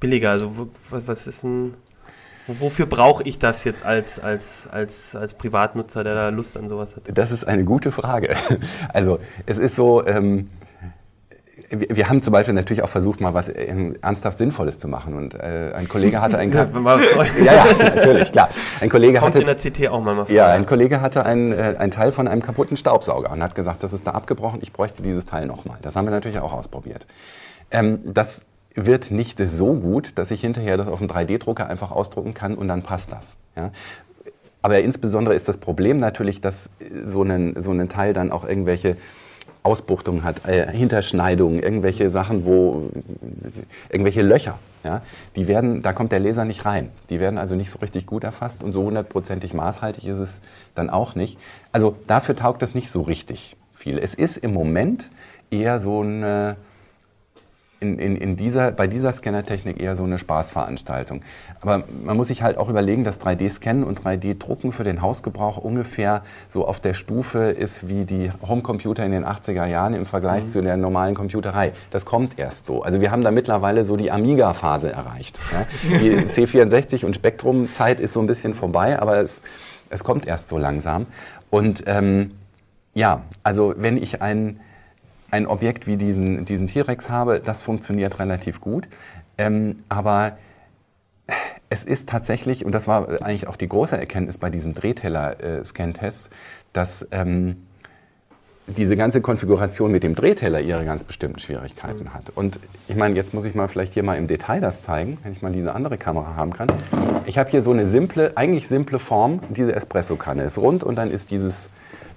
billiger. 0.00 0.30
Also 0.30 0.68
was, 0.90 1.06
was 1.06 1.26
ist 1.26 1.44
ein. 1.44 1.74
wo- 2.46 2.60
Wofür 2.66 2.86
brauche 2.86 3.22
ich 3.24 3.38
das 3.38 3.64
jetzt 3.64 3.84
als, 3.84 4.18
als, 4.18 4.66
als, 4.70 5.14
als 5.14 5.34
Privatnutzer, 5.34 6.02
der 6.02 6.14
da 6.14 6.28
Lust 6.30 6.56
an 6.56 6.68
sowas 6.68 6.96
hat? 6.96 7.02
Das 7.16 7.30
ist 7.30 7.44
eine 7.44 7.64
gute 7.64 7.92
Frage. 7.92 8.34
Also 8.92 9.18
es 9.46 9.58
ist 9.58 9.76
so, 9.76 10.04
ähm, 10.06 10.48
wir, 11.72 12.08
haben 12.08 12.20
zum 12.22 12.32
Beispiel 12.32 12.54
natürlich 12.54 12.82
auch 12.82 12.88
versucht, 12.88 13.20
mal 13.20 13.32
was 13.32 13.48
ähm, 13.48 13.96
ernsthaft 14.02 14.38
Sinnvolles 14.38 14.78
zu 14.78 14.88
machen. 14.88 15.14
Und 15.14 15.34
äh, 15.34 15.72
ein 15.74 15.88
Kollege 15.88 16.20
hatte 16.20 16.38
ein... 16.38 16.52
Ja, 17.42 17.54
ja, 17.54 17.64
natürlich, 17.78 18.30
klar. 18.30 18.48
Ein 18.80 18.90
Kollege 18.90 19.18
Kommt 19.18 19.34
hatte... 19.34 19.40
in 19.40 19.46
der 19.46 19.56
CT 19.56 19.88
auch 19.88 20.02
mal 20.02 20.14
vor. 20.26 20.30
Ja, 20.30 20.48
ein 20.48 20.66
Kollege 20.66 21.00
hatte 21.00 21.24
ein, 21.24 21.52
äh, 21.52 21.76
ein 21.78 21.90
Teil 21.90 22.12
von 22.12 22.28
einem 22.28 22.42
kaputten 22.42 22.76
Staubsauger 22.76 23.30
und 23.32 23.42
hat 23.42 23.54
gesagt, 23.54 23.82
das 23.82 23.92
ist 23.92 24.06
da 24.06 24.12
abgebrochen, 24.12 24.60
ich 24.62 24.72
bräuchte 24.72 25.02
dieses 25.02 25.24
Teil 25.24 25.46
nochmal. 25.46 25.78
Das 25.82 25.96
haben 25.96 26.04
wir 26.06 26.10
natürlich 26.10 26.38
auch 26.40 26.52
ausprobiert. 26.52 27.06
Ähm, 27.70 28.00
das 28.04 28.44
wird 28.74 29.10
nicht 29.10 29.38
so 29.38 29.74
gut, 29.74 30.18
dass 30.18 30.30
ich 30.30 30.40
hinterher 30.40 30.76
das 30.76 30.88
auf 30.88 30.98
dem 30.98 31.08
3D-Drucker 31.08 31.66
einfach 31.66 31.90
ausdrucken 31.90 32.34
kann 32.34 32.54
und 32.54 32.68
dann 32.68 32.82
passt 32.82 33.12
das. 33.12 33.38
Ja? 33.56 33.70
Aber 34.62 34.78
insbesondere 34.80 35.34
ist 35.34 35.48
das 35.48 35.58
Problem 35.58 35.98
natürlich, 35.98 36.40
dass 36.40 36.70
so 37.02 37.22
ein, 37.22 37.54
so 37.58 37.72
ein 37.72 37.88
Teil 37.88 38.12
dann 38.12 38.30
auch 38.30 38.46
irgendwelche 38.46 38.96
Ausbuchtungen 39.62 40.24
hat, 40.24 40.46
äh, 40.48 40.70
Hinterschneidungen, 40.70 41.62
irgendwelche 41.62 42.10
Sachen, 42.10 42.44
wo 42.44 42.90
irgendwelche 43.90 44.22
Löcher. 44.22 44.58
Ja, 44.84 45.02
die 45.36 45.46
werden, 45.46 45.80
da 45.82 45.92
kommt 45.92 46.10
der 46.10 46.18
Laser 46.18 46.44
nicht 46.44 46.64
rein. 46.64 46.90
Die 47.08 47.20
werden 47.20 47.38
also 47.38 47.54
nicht 47.54 47.70
so 47.70 47.78
richtig 47.78 48.04
gut 48.04 48.24
erfasst 48.24 48.64
und 48.64 48.72
so 48.72 48.82
hundertprozentig 48.82 49.54
maßhaltig 49.54 50.08
ist 50.08 50.18
es 50.18 50.40
dann 50.74 50.90
auch 50.90 51.14
nicht. 51.14 51.38
Also 51.70 51.94
dafür 52.08 52.34
taugt 52.34 52.62
das 52.62 52.74
nicht 52.74 52.90
so 52.90 53.02
richtig 53.02 53.56
viel. 53.74 53.98
Es 53.98 54.14
ist 54.14 54.38
im 54.38 54.52
Moment 54.52 55.10
eher 55.52 55.78
so 55.78 56.00
eine 56.00 56.56
in, 57.82 57.98
in, 57.98 58.16
in 58.16 58.36
dieser, 58.36 58.70
bei 58.70 58.86
dieser 58.86 59.12
Scannertechnik 59.12 59.82
eher 59.82 59.96
so 59.96 60.04
eine 60.04 60.18
Spaßveranstaltung. 60.18 61.20
Aber 61.60 61.82
man 62.04 62.16
muss 62.16 62.28
sich 62.28 62.42
halt 62.42 62.56
auch 62.56 62.68
überlegen, 62.68 63.04
dass 63.04 63.20
3D-Scannen 63.20 63.82
und 63.84 64.00
3D-Drucken 64.00 64.72
für 64.72 64.84
den 64.84 65.02
Hausgebrauch 65.02 65.58
ungefähr 65.58 66.22
so 66.48 66.66
auf 66.66 66.80
der 66.80 66.94
Stufe 66.94 67.50
ist 67.50 67.88
wie 67.88 68.04
die 68.04 68.30
Homecomputer 68.46 69.04
in 69.04 69.12
den 69.12 69.24
80er 69.24 69.66
Jahren 69.66 69.94
im 69.94 70.06
Vergleich 70.06 70.46
zu 70.46 70.62
der 70.62 70.76
normalen 70.76 71.14
Computerei. 71.14 71.72
Das 71.90 72.06
kommt 72.06 72.38
erst 72.38 72.64
so. 72.64 72.82
Also 72.82 73.00
wir 73.00 73.10
haben 73.10 73.24
da 73.24 73.30
mittlerweile 73.30 73.84
so 73.84 73.96
die 73.96 74.10
Amiga-Phase 74.10 74.90
erreicht. 74.90 75.38
Ja. 75.52 75.98
Die 75.98 76.16
C64 76.16 77.04
und 77.04 77.16
Spektrum-Zeit 77.16 78.00
ist 78.00 78.12
so 78.12 78.20
ein 78.20 78.26
bisschen 78.26 78.54
vorbei, 78.54 79.00
aber 79.00 79.18
es, 79.18 79.42
es 79.90 80.04
kommt 80.04 80.26
erst 80.26 80.48
so 80.48 80.56
langsam. 80.56 81.06
Und 81.50 81.82
ähm, 81.86 82.30
ja, 82.94 83.22
also 83.42 83.74
wenn 83.76 83.96
ich 83.96 84.22
ein 84.22 84.60
ein 85.32 85.46
Objekt 85.46 85.86
wie 85.86 85.96
diesen, 85.96 86.44
diesen 86.44 86.66
T-Rex 86.68 87.10
habe, 87.10 87.40
das 87.40 87.62
funktioniert 87.62 88.18
relativ 88.18 88.60
gut. 88.60 88.88
Ähm, 89.38 89.82
aber 89.88 90.36
es 91.70 91.84
ist 91.84 92.08
tatsächlich, 92.08 92.66
und 92.66 92.72
das 92.72 92.86
war 92.86 93.08
eigentlich 93.22 93.46
auch 93.46 93.56
die 93.56 93.68
große 93.68 93.96
Erkenntnis 93.96 94.36
bei 94.36 94.50
diesen 94.50 94.74
Drehteller-Scan-Tests, 94.74 96.28
dass 96.74 97.08
ähm, 97.12 97.62
diese 98.66 98.94
ganze 98.94 99.22
Konfiguration 99.22 99.90
mit 99.90 100.02
dem 100.02 100.14
Drehteller 100.14 100.60
ihre 100.60 100.84
ganz 100.84 101.02
bestimmten 101.02 101.38
Schwierigkeiten 101.38 102.12
hat. 102.12 102.30
Und 102.34 102.60
ich 102.88 102.94
meine, 102.94 103.16
jetzt 103.16 103.32
muss 103.32 103.46
ich 103.46 103.54
mal 103.54 103.68
vielleicht 103.68 103.94
hier 103.94 104.02
mal 104.02 104.18
im 104.18 104.26
Detail 104.26 104.60
das 104.60 104.82
zeigen, 104.82 105.16
wenn 105.22 105.32
ich 105.32 105.40
mal 105.40 105.50
diese 105.50 105.74
andere 105.74 105.96
Kamera 105.96 106.36
haben 106.36 106.52
kann. 106.52 106.68
Ich 107.24 107.38
habe 107.38 107.48
hier 107.48 107.62
so 107.62 107.72
eine 107.72 107.86
simple, 107.86 108.32
eigentlich 108.36 108.68
simple 108.68 108.98
Form, 108.98 109.40
diese 109.48 109.74
Espresso-Kanne 109.74 110.42
ist 110.42 110.58
rund 110.58 110.84
und 110.84 110.96
dann 110.96 111.10
ist 111.10 111.30
dieses, 111.30 111.70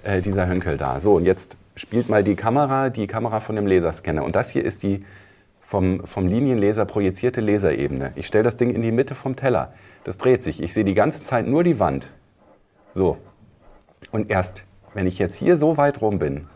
äh, 0.04 0.20
dieser 0.20 0.46
Hönkel 0.46 0.76
da. 0.76 1.00
So, 1.00 1.14
und 1.14 1.24
jetzt 1.24 1.56
spielt 1.76 2.08
mal 2.08 2.24
die 2.24 2.34
Kamera, 2.34 2.90
die 2.90 3.06
Kamera 3.06 3.40
von 3.40 3.54
dem 3.54 3.66
Laserscanner. 3.66 4.24
Und 4.24 4.34
das 4.34 4.50
hier 4.50 4.64
ist 4.64 4.82
die 4.82 5.04
vom, 5.60 6.06
vom 6.06 6.26
Linienlaser 6.26 6.84
projizierte 6.84 7.40
Laserebene. 7.40 8.12
Ich 8.14 8.26
stelle 8.26 8.44
das 8.44 8.56
Ding 8.56 8.70
in 8.70 8.82
die 8.82 8.92
Mitte 8.92 9.14
vom 9.14 9.36
Teller. 9.36 9.72
Das 10.04 10.16
dreht 10.18 10.42
sich. 10.42 10.62
Ich 10.62 10.72
sehe 10.72 10.84
die 10.84 10.94
ganze 10.94 11.22
Zeit 11.22 11.46
nur 11.46 11.64
die 11.64 11.78
Wand. 11.78 12.12
So. 12.90 13.18
Und 14.10 14.30
erst, 14.30 14.64
wenn 14.94 15.06
ich 15.06 15.18
jetzt 15.18 15.36
hier 15.36 15.56
so 15.56 15.76
weit 15.76 16.00
rum 16.00 16.18
bin, 16.18 16.46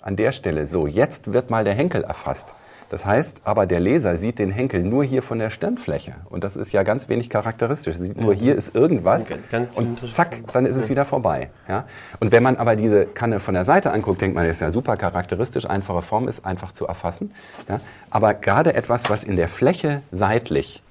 an 0.00 0.16
der 0.16 0.32
Stelle, 0.32 0.66
so, 0.66 0.86
jetzt 0.86 1.32
wird 1.32 1.50
mal 1.50 1.64
der 1.64 1.74
Henkel 1.74 2.02
erfasst. 2.02 2.54
Das 2.90 3.04
heißt, 3.06 3.42
aber 3.44 3.66
der 3.66 3.80
Leser 3.80 4.16
sieht 4.16 4.38
den 4.38 4.50
Henkel 4.50 4.82
nur 4.82 5.04
hier 5.04 5.22
von 5.22 5.38
der 5.38 5.50
Stirnfläche. 5.50 6.14
Und 6.30 6.44
das 6.44 6.56
ist 6.56 6.72
ja 6.72 6.82
ganz 6.82 7.08
wenig 7.08 7.30
charakteristisch. 7.30 7.96
Er 7.96 8.04
sieht 8.04 8.20
nur, 8.20 8.34
hier 8.34 8.54
ist 8.54 8.74
irgendwas 8.74 9.28
und 9.76 10.12
zack, 10.12 10.38
dann 10.52 10.66
ist 10.66 10.76
es 10.76 10.88
wieder 10.88 11.04
vorbei. 11.04 11.50
Ja? 11.68 11.86
Und 12.20 12.32
wenn 12.32 12.42
man 12.42 12.56
aber 12.56 12.76
diese 12.76 13.06
Kanne 13.06 13.40
von 13.40 13.54
der 13.54 13.64
Seite 13.64 13.92
anguckt, 13.92 14.20
denkt 14.20 14.34
man, 14.36 14.46
das 14.46 14.58
ist 14.58 14.60
ja 14.60 14.70
super 14.70 14.96
charakteristisch, 14.96 15.68
einfache 15.68 16.02
Form 16.02 16.28
ist 16.28 16.44
einfach 16.44 16.72
zu 16.72 16.86
erfassen. 16.86 17.32
Ja? 17.68 17.80
Aber 18.10 18.34
gerade 18.34 18.74
etwas, 18.74 19.10
was 19.10 19.24
in 19.24 19.36
der 19.36 19.48
Fläche 19.48 20.02
seitlich 20.12 20.82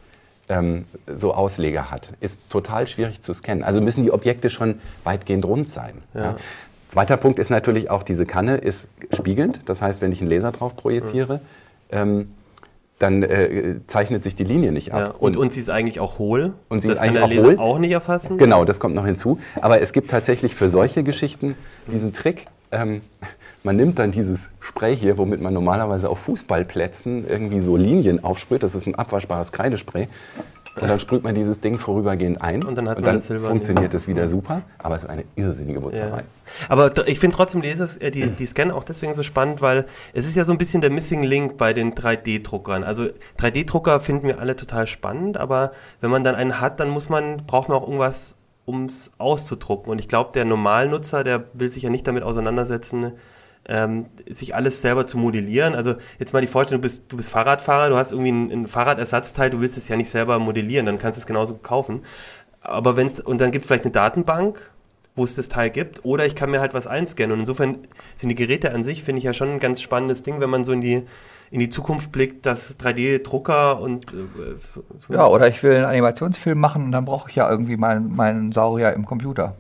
ähm, 0.50 0.86
so 1.08 1.34
Ausleger 1.34 1.92
hat, 1.92 2.14
ist 2.20 2.50
total 2.50 2.88
schwierig 2.88 3.22
zu 3.22 3.34
scannen. 3.34 3.64
Also 3.64 3.82
müssen 3.82 4.04
die 4.04 4.12
Objekte 4.12 4.50
schon 4.50 4.80
weitgehend 5.04 5.46
rund 5.46 5.70
sein. 5.70 6.04
Ja. 6.14 6.36
Zweiter 6.90 7.18
Punkt 7.18 7.40
ist 7.40 7.50
natürlich 7.50 7.90
auch, 7.90 8.04
diese 8.04 8.26
Kanne 8.26 8.58
ist 8.58 8.88
spiegelnd. 9.12 9.62
Das 9.68 9.82
heißt, 9.82 10.02
wenn 10.02 10.12
ich 10.12 10.22
einen 10.22 10.30
Laser 10.30 10.52
drauf 10.52 10.76
projiziere, 10.76 11.40
ähm, 11.94 12.30
dann 13.00 13.24
äh, 13.24 13.76
zeichnet 13.88 14.24
sich 14.24 14.36
die 14.36 14.44
Linie 14.44 14.72
nicht 14.72 14.94
ab. 14.94 15.00
Ja, 15.00 15.08
und, 15.20 15.36
und 15.36 15.52
sie 15.52 15.60
ist 15.60 15.70
eigentlich 15.70 16.00
auch 16.00 16.20
hohl. 16.20 16.54
Und 16.70 16.82
sie 16.82 16.88
das 16.88 16.98
ist 16.98 17.02
kann 17.04 17.18
eigentlich 17.18 17.38
der 17.38 17.42
auch 17.42 17.48
Leser 17.48 17.62
hohl. 17.62 17.74
auch 17.74 17.80
nicht 17.80 17.92
erfassen. 17.92 18.38
Genau, 18.38 18.66
das 18.66 18.80
kommt 18.80 18.96
noch 18.96 19.06
hinzu. 19.06 19.40
Aber 19.62 19.82
es 19.82 19.94
gibt 19.94 20.10
tatsächlich 20.10 20.56
für 20.56 20.70
solche 20.70 21.04
Geschichten 21.04 21.56
diesen 21.92 22.14
Trick, 22.14 22.48
ähm, 22.74 23.02
man 23.64 23.78
nimmt 23.78 24.00
dann 24.00 24.12
dieses 24.12 24.50
Spray 24.60 24.96
hier, 24.96 25.18
womit 25.18 25.40
man 25.40 25.54
normalerweise 25.54 26.10
auf 26.10 26.20
Fußballplätzen 26.20 27.28
irgendwie 27.28 27.62
so 27.62 27.78
Linien 27.78 28.24
aufsprüht. 28.24 28.64
Das 28.64 28.76
ist 28.76 28.88
ein 28.88 28.96
abwaschbares 28.96 29.52
Kreidespray. 29.52 30.10
Und 30.82 30.90
dann 30.90 31.00
sprüht 31.00 31.24
man 31.24 31.36
dieses 31.36 31.60
Ding 31.60 31.78
vorübergehend 31.78 32.42
ein. 32.42 32.64
Und 32.64 32.76
dann 32.78 32.90
hat 32.90 33.00
man 33.00 33.14
das 33.14 33.28
Silber 33.28 33.50
funktioniert 33.50 33.94
es 33.94 34.08
wieder 34.08 34.28
super. 34.28 34.64
Aber 34.80 34.96
es 34.96 35.04
ist 35.04 35.10
eine 35.10 35.24
irrsinnige 35.36 35.84
Wutzerei. 35.84 36.20
Ja. 36.20 36.24
Aber 36.68 37.08
ich 37.08 37.20
finde 37.20 37.36
trotzdem 37.36 37.62
dieses, 37.62 37.98
äh, 37.98 38.10
die, 38.10 38.32
die 38.32 38.46
Scan 38.46 38.72
auch 38.72 38.84
deswegen 38.84 39.14
so 39.14 39.22
spannend, 39.22 39.62
weil 39.62 39.86
es 40.14 40.26
ist 40.26 40.36
ja 40.36 40.46
so 40.46 40.52
ein 40.52 40.58
bisschen 40.58 40.82
der 40.82 40.90
Missing 40.90 41.24
Link 41.24 41.58
bei 41.58 41.74
den 41.74 41.94
3D-Druckern. 41.94 42.84
Also 42.84 43.08
3D-Drucker 43.40 44.00
finden 44.00 44.28
wir 44.28 44.40
alle 44.40 44.56
total 44.56 44.88
spannend, 44.88 45.38
aber 45.38 45.74
wenn 46.02 46.10
man 46.10 46.24
dann 46.24 46.36
einen 46.36 46.60
hat, 46.60 46.80
dann 46.80 46.90
muss 46.90 47.08
man, 47.08 47.38
braucht 47.46 47.70
man 47.70 47.78
auch 47.78 47.84
irgendwas, 47.84 48.36
um 48.66 48.86
es 48.86 49.12
auszudrucken. 49.20 49.92
Und 49.92 50.00
ich 50.00 50.08
glaube, 50.08 50.32
der 50.34 50.46
Normalnutzer, 50.46 51.24
der 51.24 51.46
will 51.54 51.70
sich 51.70 51.84
ja 51.84 51.92
nicht 51.92 52.08
damit 52.08 52.24
auseinandersetzen, 52.24 53.14
ähm, 53.66 54.08
sich 54.30 54.56
alles 54.56 54.82
selber 54.82 55.08
zu 55.08 55.18
modellieren. 55.18 55.76
Also 55.76 55.96
jetzt 56.20 56.34
mal 56.34 56.42
die 56.42 56.48
Vorstellung, 56.48 56.82
du 56.82 56.88
bist, 56.88 57.06
du 57.10 57.18
bist 57.18 57.30
Fahrradfahrer, 57.30 57.90
du 57.90 57.96
hast 57.96 58.12
irgendwie 58.12 58.32
ein, 58.32 58.52
ein 58.52 58.68
Fahrradersatzteil, 58.68 59.50
du 59.50 59.62
willst 59.62 59.78
es 59.78 59.88
ja 59.88 59.96
nicht 59.96 60.10
selber 60.10 60.40
modellieren, 60.40 60.86
dann 60.86 61.00
kannst 61.00 61.18
du 61.18 61.22
es 61.22 61.26
genauso 61.26 61.56
kaufen. 61.56 62.02
Aber 62.62 62.96
wenn's, 62.98 63.20
und 63.20 63.40
dann 63.42 63.52
gibt 63.52 63.64
es 63.64 63.68
vielleicht 63.68 63.86
eine 63.86 63.92
Datenbank, 63.92 64.72
wo 65.16 65.24
es 65.24 65.36
das 65.36 65.48
Teil 65.48 65.70
gibt, 65.70 66.04
oder 66.04 66.26
ich 66.26 66.36
kann 66.36 66.50
mir 66.50 66.60
halt 66.60 66.74
was 66.74 66.88
einscannen. 66.88 67.34
Und 67.34 67.42
insofern 67.42 67.78
sind 68.16 68.30
die 68.30 68.36
Geräte 68.36 68.74
an 68.74 68.84
sich, 68.84 69.04
finde 69.04 69.20
ich 69.20 69.26
ja 69.26 69.34
schon 69.34 69.50
ein 69.50 69.60
ganz 69.60 69.82
spannendes 69.82 70.24
Ding, 70.24 70.40
wenn 70.40 70.50
man 70.50 70.64
so 70.64 70.72
in 70.72 70.82
die, 70.82 71.04
in 71.52 71.60
die 71.60 71.70
Zukunft 71.70 72.12
blickt, 72.12 72.46
dass 72.46 72.80
3D-Drucker 72.80 73.80
und 73.80 74.14
äh, 74.14 74.18
so, 74.58 74.84
so 75.00 75.14
Ja, 75.14 75.28
oder 75.28 75.48
ich 75.48 75.62
will 75.62 75.76
einen 75.76 75.86
Animationsfilm 75.86 76.60
machen 76.60 76.86
und 76.86 76.92
dann 76.92 77.06
brauche 77.06 77.30
ich 77.30 77.36
ja 77.36 77.50
irgendwie 77.50 77.78
meinen 77.78 78.16
meinen 78.16 78.52
Saurier 78.52 78.94
im 78.94 79.06
Computer. 79.06 79.56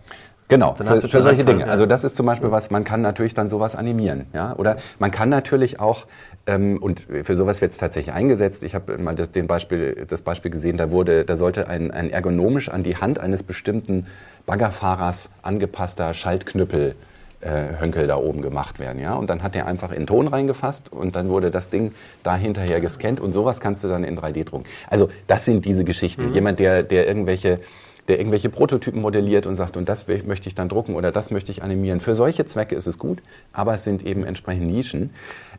Genau, 0.49 0.75
für, 0.75 0.85
für 0.85 1.21
solche 1.21 1.29
Anfang, 1.29 1.45
Dinge. 1.45 1.61
ja. 1.61 1.67
Also 1.67 1.85
das 1.85 2.03
ist 2.03 2.15
zum 2.15 2.25
Beispiel 2.25 2.51
was, 2.51 2.69
man 2.69 2.83
kann 2.83 3.01
natürlich 3.01 3.33
dann 3.33 3.49
sowas 3.49 3.75
animieren. 3.75 4.27
Ja? 4.33 4.55
Oder 4.55 4.77
man 4.99 5.11
kann 5.11 5.29
natürlich 5.29 5.79
auch, 5.79 6.05
ähm, 6.45 6.77
und 6.81 7.07
für 7.23 7.35
sowas 7.35 7.61
wird 7.61 7.71
es 7.71 7.77
tatsächlich 7.77 8.13
eingesetzt, 8.13 8.63
ich 8.63 8.75
habe 8.75 8.97
mal 8.97 9.15
das, 9.15 9.31
den 9.31 9.47
Beispiel, 9.47 10.05
das 10.07 10.21
Beispiel 10.21 10.51
gesehen, 10.51 10.77
da, 10.77 10.91
wurde, 10.91 11.25
da 11.25 11.37
sollte 11.37 11.67
ein, 11.67 11.91
ein 11.91 12.09
ergonomisch 12.09 12.69
an 12.69 12.83
die 12.83 12.97
Hand 12.97 13.19
eines 13.19 13.43
bestimmten 13.43 14.05
Baggerfahrers 14.45 15.29
angepasster 15.41 16.13
Schaltknüppel 16.13 16.95
äh, 17.43 17.79
Hönkel 17.79 18.07
da 18.07 18.17
oben 18.17 18.41
gemacht 18.41 18.79
werden. 18.79 19.01
Ja? 19.01 19.15
Und 19.15 19.29
dann 19.29 19.43
hat 19.43 19.55
der 19.55 19.67
einfach 19.67 19.91
in 19.91 20.07
Ton 20.07 20.27
reingefasst 20.27 20.91
und 20.91 21.15
dann 21.15 21.29
wurde 21.29 21.51
das 21.51 21.69
Ding 21.69 21.93
da 22.23 22.35
hinterher 22.35 22.81
gescannt 22.81 23.19
und 23.19 23.33
sowas 23.33 23.59
kannst 23.59 23.83
du 23.83 23.87
dann 23.87 24.03
in 24.03 24.17
3D 24.17 24.45
drucken. 24.45 24.65
Also 24.89 25.09
das 25.27 25.45
sind 25.45 25.65
diese 25.65 25.83
Geschichten. 25.83 26.33
Jemand, 26.33 26.59
der, 26.59 26.83
der 26.83 27.07
irgendwelche 27.07 27.59
der 28.07 28.19
irgendwelche 28.19 28.49
Prototypen 28.49 29.01
modelliert 29.01 29.45
und 29.45 29.55
sagt, 29.55 29.77
und 29.77 29.87
das 29.87 30.07
möchte 30.07 30.49
ich 30.49 30.55
dann 30.55 30.69
drucken 30.69 30.95
oder 30.95 31.11
das 31.11 31.31
möchte 31.31 31.51
ich 31.51 31.63
animieren. 31.63 31.99
Für 31.99 32.15
solche 32.15 32.45
Zwecke 32.45 32.75
ist 32.75 32.87
es 32.87 32.97
gut, 32.97 33.21
aber 33.53 33.73
es 33.73 33.83
sind 33.83 34.05
eben 34.05 34.23
entsprechend 34.23 34.67
Nischen. 34.67 35.11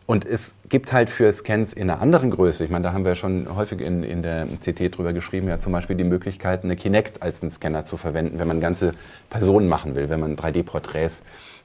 Und 0.07 0.27
es 0.27 0.55
gibt 0.69 0.93
halt 0.93 1.09
für 1.09 1.33
Scans 1.33 1.73
in 1.73 1.89
einer 1.89 2.03
anderen 2.03 2.31
Größe, 2.31 2.63
ich 2.63 2.71
meine, 2.71 2.83
da 2.83 2.93
haben 2.93 3.07
wir 3.07 3.15
schon 3.15 3.55
häufig 3.57 3.81
in, 3.81 4.03
in 4.03 4.23
der 4.23 4.47
CT 4.63 4.97
drüber 4.97 5.15
geschrieben, 5.15 5.49
ja 5.49 5.59
zum 5.59 5.73
Beispiel 5.73 5.97
die 5.97 6.05
Möglichkeit, 6.05 6.63
eine 6.63 6.77
Kinect 6.77 7.23
als 7.23 7.43
einen 7.43 7.51
Scanner 7.51 7.85
zu 7.85 7.97
verwenden, 7.97 8.39
wenn 8.39 8.49
man 8.49 8.61
ganze 8.61 8.93
Personen 9.31 9.67
machen 9.67 9.97
will, 9.97 10.11
wenn 10.11 10.21
man 10.21 10.37
3D-Porträts 10.37 11.23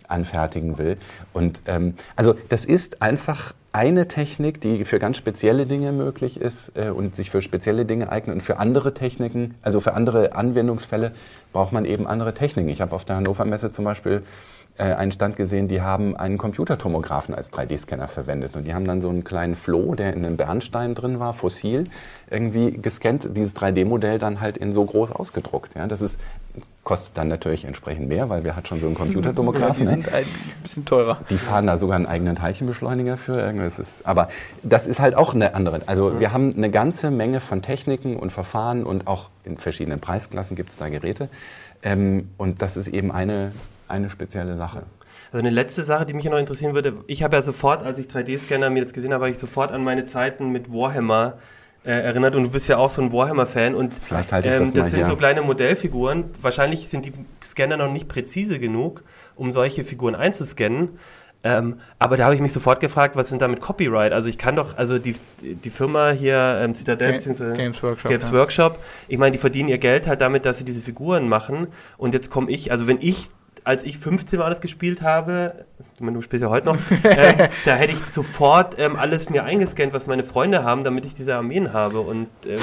anfertigen 0.07 0.77
will. 0.77 0.97
Und 1.33 1.63
ähm, 1.67 1.95
also 2.15 2.33
das 2.47 2.63
ist 2.63 3.01
einfach 3.01 3.53
eine 3.71 4.07
Technik, 4.07 4.61
die 4.61 4.83
für 4.85 4.99
ganz 4.99 5.17
spezielle 5.17 5.65
Dinge 5.65 5.91
möglich 5.91 6.39
ist 6.39 6.71
äh, 6.75 6.89
und 6.89 7.15
sich 7.15 7.29
für 7.29 7.41
spezielle 7.41 7.85
Dinge 7.85 8.11
eignet. 8.11 8.35
Und 8.35 8.41
für 8.41 8.57
andere 8.57 8.93
Techniken, 8.93 9.55
also 9.61 9.79
für 9.79 9.93
andere 9.93 10.33
Anwendungsfälle, 10.33 11.11
braucht 11.53 11.71
man 11.71 11.85
eben 11.85 12.07
andere 12.07 12.33
Techniken. 12.33 12.69
Ich 12.69 12.81
habe 12.81 12.95
auf 12.95 13.05
der 13.05 13.17
Hannover 13.17 13.45
Messe 13.45 13.71
zum 13.71 13.85
Beispiel 13.85 14.23
einen 14.83 15.11
Stand 15.11 15.35
gesehen, 15.35 15.67
die 15.67 15.81
haben 15.81 16.15
einen 16.15 16.37
Computertomographen 16.37 17.35
als 17.35 17.51
3D-Scanner 17.51 18.07
verwendet. 18.07 18.55
Und 18.55 18.65
die 18.65 18.73
haben 18.73 18.85
dann 18.85 19.01
so 19.01 19.09
einen 19.09 19.23
kleinen 19.23 19.55
Floh, 19.55 19.95
der 19.95 20.13
in 20.13 20.25
einem 20.25 20.37
Bernstein 20.37 20.95
drin 20.95 21.19
war, 21.19 21.33
fossil, 21.33 21.83
irgendwie 22.29 22.71
gescannt, 22.71 23.29
dieses 23.35 23.55
3D-Modell 23.55 24.19
dann 24.19 24.39
halt 24.39 24.57
in 24.57 24.71
so 24.73 24.85
groß 24.85 25.11
ausgedruckt. 25.11 25.75
Ja, 25.75 25.87
das 25.87 26.01
ist, 26.01 26.19
kostet 26.83 27.17
dann 27.17 27.27
natürlich 27.27 27.65
entsprechend 27.65 28.07
mehr, 28.07 28.29
weil 28.29 28.43
wir 28.43 28.55
hat 28.55 28.67
schon 28.67 28.79
so 28.79 28.87
einen 28.87 28.95
Ja, 28.95 29.01
Computertomographen. 29.03 29.75
die 29.75 29.83
ne? 29.83 29.89
sind 29.89 30.13
ein 30.13 30.25
bisschen 30.63 30.85
teurer. 30.85 31.19
Die 31.29 31.37
fahren 31.37 31.67
da 31.67 31.77
sogar 31.77 31.97
einen 31.97 32.05
eigenen 32.05 32.35
Teilchenbeschleuniger 32.35 33.17
für. 33.17 33.39
Irgendwas 33.39 33.79
ist, 33.79 34.05
aber 34.05 34.29
das 34.63 34.87
ist 34.87 34.99
halt 34.99 35.15
auch 35.15 35.33
eine 35.33 35.55
andere. 35.55 35.81
Also 35.87 36.19
wir 36.19 36.31
haben 36.31 36.53
eine 36.55 36.71
ganze 36.71 37.11
Menge 37.11 37.41
von 37.41 37.61
Techniken 37.61 38.15
und 38.15 38.31
Verfahren 38.31 38.85
und 38.85 39.07
auch 39.07 39.29
in 39.43 39.57
verschiedenen 39.57 39.99
Preisklassen 39.99 40.55
gibt 40.55 40.69
es 40.71 40.77
da 40.77 40.89
Geräte. 40.89 41.29
Ähm, 41.83 42.29
und 42.37 42.61
das 42.61 42.77
ist 42.77 42.87
eben 42.87 43.11
eine, 43.11 43.51
eine 43.89 44.09
spezielle 44.09 44.55
Sache. 44.55 44.83
Also 45.31 45.39
eine 45.39 45.49
letzte 45.51 45.83
Sache, 45.83 46.05
die 46.05 46.13
mich 46.13 46.25
ja 46.25 46.31
noch 46.31 46.39
interessieren 46.39 46.73
würde. 46.73 46.93
Ich 47.07 47.21
habe 47.23 47.35
ja 47.35 47.41
sofort, 47.41 47.83
als 47.83 47.99
ich 47.99 48.07
3D-Scanner 48.07 48.69
mir 48.69 48.83
das 48.83 48.93
gesehen 48.93 49.13
habe, 49.13 49.25
habe 49.25 49.31
ich 49.31 49.37
sofort 49.37 49.71
an 49.71 49.83
meine 49.83 50.05
Zeiten 50.05 50.51
mit 50.51 50.71
Warhammer 50.71 51.37
äh, 51.85 51.91
erinnert 51.91 52.35
und 52.35 52.43
du 52.43 52.49
bist 52.49 52.67
ja 52.67 52.77
auch 52.77 52.89
so 52.89 53.01
ein 53.01 53.13
Warhammer-Fan 53.13 53.75
und 53.75 53.93
Vielleicht 54.07 54.31
halte 54.33 54.47
ich 54.49 54.53
ähm, 54.55 54.59
das 54.61 54.73
das 54.73 54.83
mal 54.85 54.89
sind 54.89 54.97
hier. 54.99 55.05
so 55.05 55.15
kleine 55.15 55.41
Modellfiguren. 55.43 56.25
Wahrscheinlich 56.41 56.89
sind 56.89 57.05
die 57.05 57.13
Scanner 57.43 57.77
noch 57.77 57.91
nicht 57.91 58.07
präzise 58.07 58.59
genug, 58.59 59.03
um 59.35 59.51
solche 59.51 59.83
Figuren 59.83 60.15
einzuscannen. 60.15 60.97
Ähm, 61.41 61.79
aber 61.99 62.17
da 62.17 62.25
habe 62.25 62.35
ich 62.35 62.41
mich 62.41 62.51
sofort 62.51 62.81
gefragt, 62.81 63.15
was 63.15 63.29
sind 63.29 63.41
da 63.41 63.47
mit 63.47 63.61
Copyright? 63.61 64.11
Also 64.11 64.27
ich 64.27 64.37
kann 64.37 64.57
doch, 64.57 64.77
also 64.77 64.99
die, 64.99 65.15
die 65.41 65.69
Firma 65.69 66.09
hier, 66.09 66.59
ähm, 66.61 66.75
Citadel, 66.75 67.07
Ga- 67.11 67.13
beziehungsweise 67.15 67.53
Games 67.53 67.81
Workshop, 67.81 68.11
Games 68.11 68.25
ja. 68.27 68.33
Workshop, 68.33 68.79
ich 69.07 69.17
meine, 69.17 69.31
die 69.31 69.37
verdienen 69.37 69.69
ihr 69.69 69.77
Geld 69.77 70.05
halt 70.05 70.19
damit, 70.19 70.43
dass 70.43 70.57
sie 70.57 70.65
diese 70.65 70.81
Figuren 70.81 71.29
machen. 71.29 71.67
Und 71.97 72.13
jetzt 72.13 72.29
komme 72.29 72.51
ich, 72.51 72.71
also 72.73 72.87
wenn 72.87 72.97
ich, 72.99 73.29
als 73.69 73.83
ich 73.83 73.99
15 73.99 74.39
war 74.39 74.49
das 74.49 74.61
gespielt 74.61 75.03
habe, 75.03 75.53
du 75.99 76.21
spielst 76.23 76.41
ja 76.41 76.49
heute 76.49 76.65
noch, 76.65 76.77
ähm, 77.03 77.49
da 77.65 77.75
hätte 77.75 77.93
ich 77.93 77.99
sofort 77.99 78.79
ähm, 78.79 78.95
alles 78.95 79.29
mir 79.29 79.43
eingescannt, 79.43 79.93
was 79.93 80.07
meine 80.07 80.23
Freunde 80.23 80.63
haben, 80.63 80.83
damit 80.83 81.05
ich 81.05 81.13
diese 81.13 81.35
Armeen 81.35 81.71
habe. 81.71 81.99
Und 81.99 82.29
äh, 82.47 82.57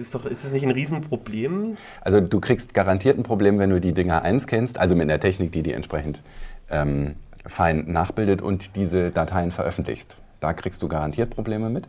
ist 0.00 0.14
doch, 0.14 0.24
ist 0.24 0.44
das 0.44 0.52
nicht 0.52 0.64
ein 0.64 0.70
Riesenproblem? 0.70 1.76
Also 2.00 2.20
du 2.20 2.38
kriegst 2.38 2.74
garantiert 2.74 3.18
ein 3.18 3.24
Problem, 3.24 3.58
wenn 3.58 3.70
du 3.70 3.80
die 3.80 3.92
Dinger 3.92 4.22
einscannst, 4.22 4.78
also 4.78 4.94
mit 4.94 5.10
einer 5.10 5.18
Technik, 5.18 5.50
die 5.50 5.64
die 5.64 5.72
entsprechend 5.72 6.22
ähm, 6.70 7.16
fein 7.44 7.84
nachbildet 7.88 8.40
und 8.40 8.76
diese 8.76 9.10
Dateien 9.10 9.50
veröffentlichst. 9.50 10.16
Da 10.38 10.52
kriegst 10.52 10.80
du 10.80 10.86
garantiert 10.86 11.30
Probleme 11.30 11.70
mit. 11.70 11.88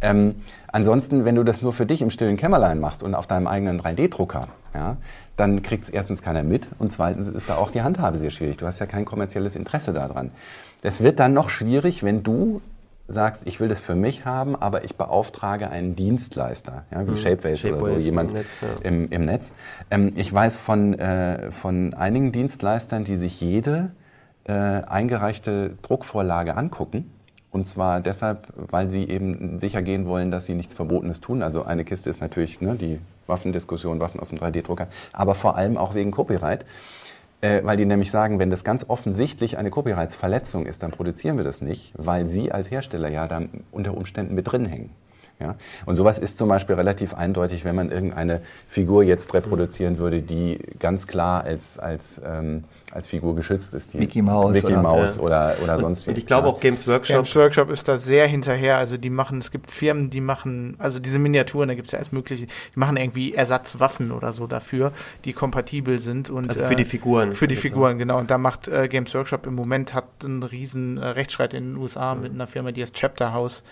Ähm, 0.00 0.36
ansonsten, 0.68 1.24
wenn 1.24 1.34
du 1.34 1.44
das 1.44 1.62
nur 1.62 1.72
für 1.72 1.86
dich 1.86 2.02
im 2.02 2.10
stillen 2.10 2.36
Kämmerlein 2.36 2.80
machst 2.80 3.02
und 3.02 3.14
auf 3.14 3.26
deinem 3.26 3.46
eigenen 3.46 3.80
3D-Drucker, 3.80 4.48
ja, 4.74 4.96
dann 5.36 5.62
kriegt 5.62 5.84
es 5.84 5.90
erstens 5.90 6.22
keiner 6.22 6.42
mit 6.42 6.68
und 6.78 6.92
zweitens 6.92 7.28
ist 7.28 7.48
da 7.48 7.56
auch 7.56 7.70
die 7.70 7.82
Handhabe 7.82 8.18
sehr 8.18 8.30
schwierig. 8.30 8.56
Du 8.56 8.66
hast 8.66 8.78
ja 8.78 8.86
kein 8.86 9.04
kommerzielles 9.04 9.56
Interesse 9.56 9.92
daran. 9.92 10.30
Das 10.82 11.02
wird 11.02 11.20
dann 11.20 11.34
noch 11.34 11.50
schwierig, 11.50 12.02
wenn 12.02 12.22
du 12.22 12.62
sagst, 13.10 13.42
ich 13.46 13.60
will 13.60 13.68
das 13.68 13.80
für 13.80 13.94
mich 13.94 14.24
haben, 14.24 14.54
aber 14.54 14.84
ich 14.84 14.96
beauftrage 14.96 15.68
einen 15.68 15.96
Dienstleister, 15.96 16.84
ja, 16.90 17.06
wie 17.06 17.16
Shapeways 17.16 17.64
oder 17.64 17.80
so, 17.80 17.86
Shapeways 17.86 18.04
jemand 18.04 18.30
im 18.30 18.36
Netz, 18.36 18.60
ja. 18.60 18.68
im, 18.88 19.10
im 19.10 19.24
Netz. 19.24 19.54
Ähm, 19.90 20.12
ich 20.16 20.32
weiß 20.32 20.58
von, 20.58 20.98
äh, 20.98 21.50
von 21.50 21.94
einigen 21.94 22.32
Dienstleistern, 22.32 23.04
die 23.04 23.16
sich 23.16 23.40
jede 23.40 23.90
äh, 24.44 24.52
eingereichte 24.52 25.76
Druckvorlage 25.82 26.56
angucken. 26.56 27.10
Und 27.52 27.66
zwar 27.66 28.00
deshalb, 28.00 28.46
weil 28.54 28.90
sie 28.90 29.08
eben 29.08 29.58
sicher 29.58 29.82
gehen 29.82 30.06
wollen, 30.06 30.30
dass 30.30 30.46
sie 30.46 30.54
nichts 30.54 30.74
Verbotenes 30.74 31.20
tun. 31.20 31.42
Also 31.42 31.64
eine 31.64 31.84
Kiste 31.84 32.08
ist 32.08 32.20
natürlich 32.20 32.60
ne, 32.60 32.76
die 32.76 33.00
Waffendiskussion, 33.26 34.00
Waffen 34.00 34.20
aus 34.20 34.28
dem 34.28 34.38
3D-Drucker, 34.38 34.88
aber 35.12 35.34
vor 35.34 35.56
allem 35.56 35.76
auch 35.76 35.94
wegen 35.94 36.10
Copyright. 36.10 36.64
Äh, 37.42 37.64
weil 37.64 37.78
die 37.78 37.86
nämlich 37.86 38.10
sagen, 38.10 38.38
wenn 38.38 38.50
das 38.50 38.64
ganz 38.64 38.84
offensichtlich 38.86 39.56
eine 39.56 39.70
Copyrights-Verletzung 39.70 40.66
ist, 40.66 40.82
dann 40.82 40.90
produzieren 40.90 41.38
wir 41.38 41.44
das 41.44 41.62
nicht, 41.62 41.92
weil 41.96 42.28
sie 42.28 42.52
als 42.52 42.70
Hersteller 42.70 43.08
ja 43.08 43.26
da 43.26 43.42
unter 43.72 43.96
Umständen 43.96 44.34
mit 44.34 44.50
drin 44.52 44.66
hängen. 44.66 44.90
Ja? 45.40 45.56
Und 45.86 45.94
sowas 45.94 46.18
ist 46.18 46.36
zum 46.36 46.48
Beispiel 46.48 46.74
relativ 46.74 47.14
eindeutig, 47.14 47.64
wenn 47.64 47.74
man 47.74 47.90
irgendeine 47.90 48.42
Figur 48.68 49.02
jetzt 49.02 49.32
reproduzieren 49.32 49.98
würde, 49.98 50.20
die 50.22 50.58
ganz 50.78 51.06
klar 51.06 51.44
als, 51.44 51.78
als, 51.78 52.20
ähm, 52.24 52.64
als 52.92 53.08
Figur 53.08 53.34
geschützt 53.36 53.72
ist. 53.74 53.94
Die 53.94 53.98
Mickey 53.98 54.20
Mouse 54.20 54.52
Mickey 54.52 54.66
oder- 54.72 54.82
Mouse 54.82 55.16
Ja. 55.16 55.22
oder, 55.22 55.56
oder 55.62 55.78
sonst 55.78 56.06
wie. 56.06 56.10
Und 56.10 56.18
ich 56.18 56.26
glaube 56.26 56.48
ja. 56.48 56.52
auch 56.54 56.60
Games 56.60 56.86
Workshop. 56.88 57.16
Games 57.16 57.36
Workshop 57.36 57.70
ist 57.70 57.86
da 57.88 57.96
sehr 57.96 58.26
hinterher. 58.26 58.76
Also 58.78 58.96
die 58.96 59.10
machen, 59.10 59.38
es 59.38 59.50
gibt 59.50 59.70
Firmen, 59.70 60.10
die 60.10 60.20
machen, 60.20 60.74
also 60.78 60.98
diese 60.98 61.18
Miniaturen, 61.18 61.68
da 61.68 61.74
gibt 61.74 61.86
es 61.86 61.92
ja 61.92 61.98
alles 61.98 62.10
mögliche, 62.12 62.46
die 62.46 62.50
machen 62.78 62.96
irgendwie 62.96 63.32
Ersatzwaffen 63.34 64.10
oder 64.10 64.32
so 64.32 64.46
dafür, 64.48 64.92
die 65.24 65.32
kompatibel 65.32 65.98
sind. 66.00 66.30
Und, 66.30 66.50
Also 66.50 66.64
für 66.64 66.76
die 66.76 66.84
Figuren. 66.84 67.34
Für 67.36 67.46
die. 67.46 67.56
Figuren, 67.56 67.98
genau. 67.98 68.18
Und 68.18 68.30
da 68.30 68.38
macht 68.38 68.68
äh, 68.68 68.88
Games 68.88 69.14
Workshop 69.14 69.46
im 69.46 69.54
Moment 69.54 69.94
hat 69.94 70.04
einen 70.24 70.42
riesen 70.42 70.98
äh, 70.98 71.06
Rechtsstreit 71.06 71.54
in 71.54 71.74
den 71.74 71.76
USA 71.76 72.14
Mhm. 72.14 72.22
mit 72.22 72.32
einer 72.32 72.46
Firma, 72.46 72.72
die 72.72 72.82
heißt 72.82 72.94
Chapter 72.94 73.32
House, 73.32 73.62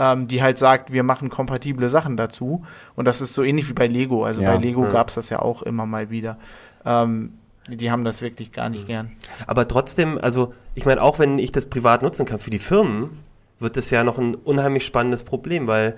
ähm, 0.00 0.26
die 0.26 0.42
halt 0.42 0.58
sagt, 0.58 0.92
wir 0.92 1.02
machen 1.02 1.28
kompatible 1.28 1.88
Sachen 1.90 2.16
dazu. 2.16 2.64
Und 2.96 3.04
das 3.04 3.20
ist 3.20 3.34
so 3.34 3.44
ähnlich 3.44 3.68
wie 3.68 3.74
bei 3.74 3.86
Lego. 3.86 4.24
Also 4.24 4.40
Ja, 4.40 4.52
bei 4.54 4.56
Lego 4.60 4.82
ja. 4.84 4.90
gab's 4.90 5.14
das 5.14 5.28
ja 5.28 5.40
auch 5.40 5.62
immer 5.62 5.84
mal 5.84 6.08
wieder. 6.08 6.38
Ähm, 6.86 7.34
die, 7.68 7.90
haben 7.90 8.02
das 8.04 8.22
wirklich 8.22 8.50
gar 8.50 8.68
Mhm. 8.70 8.74
nicht 8.74 8.86
gern. 8.86 9.12
Aber 9.46 9.68
trotzdem, 9.68 10.18
also 10.20 10.54
ich 10.74 10.86
meine, 10.86 11.02
auch 11.02 11.18
wenn 11.18 11.38
ich 11.38 11.52
das 11.52 11.66
privat 11.66 12.02
nutzen 12.02 12.24
kann, 12.24 12.38
für 12.38 12.50
die 12.50 12.58
Firmen 12.58 13.10
wird 13.58 13.76
das 13.76 13.90
ja 13.90 14.02
noch 14.02 14.16
ein 14.18 14.34
unheimlich 14.34 14.86
spannendes 14.86 15.22
Problem, 15.22 15.66
weil 15.66 15.96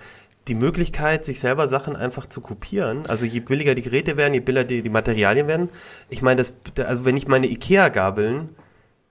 die 0.48 0.56
Möglichkeit, 0.56 1.24
sich 1.24 1.38
selber 1.38 1.68
Sachen 1.68 1.94
einfach 1.94 2.26
zu 2.26 2.40
kopieren, 2.40 3.04
also 3.06 3.24
je 3.24 3.38
billiger 3.38 3.76
die 3.76 3.82
Geräte 3.82 4.16
werden, 4.16 4.34
je 4.34 4.40
billiger 4.40 4.64
die, 4.64 4.82
die 4.82 4.90
Materialien 4.90 5.46
werden. 5.46 5.68
Ich 6.08 6.20
meine, 6.20 6.38
das, 6.38 6.52
also 6.84 7.04
wenn 7.04 7.16
ich 7.16 7.28
meine 7.28 7.46
Ikea-Gabeln 7.46 8.48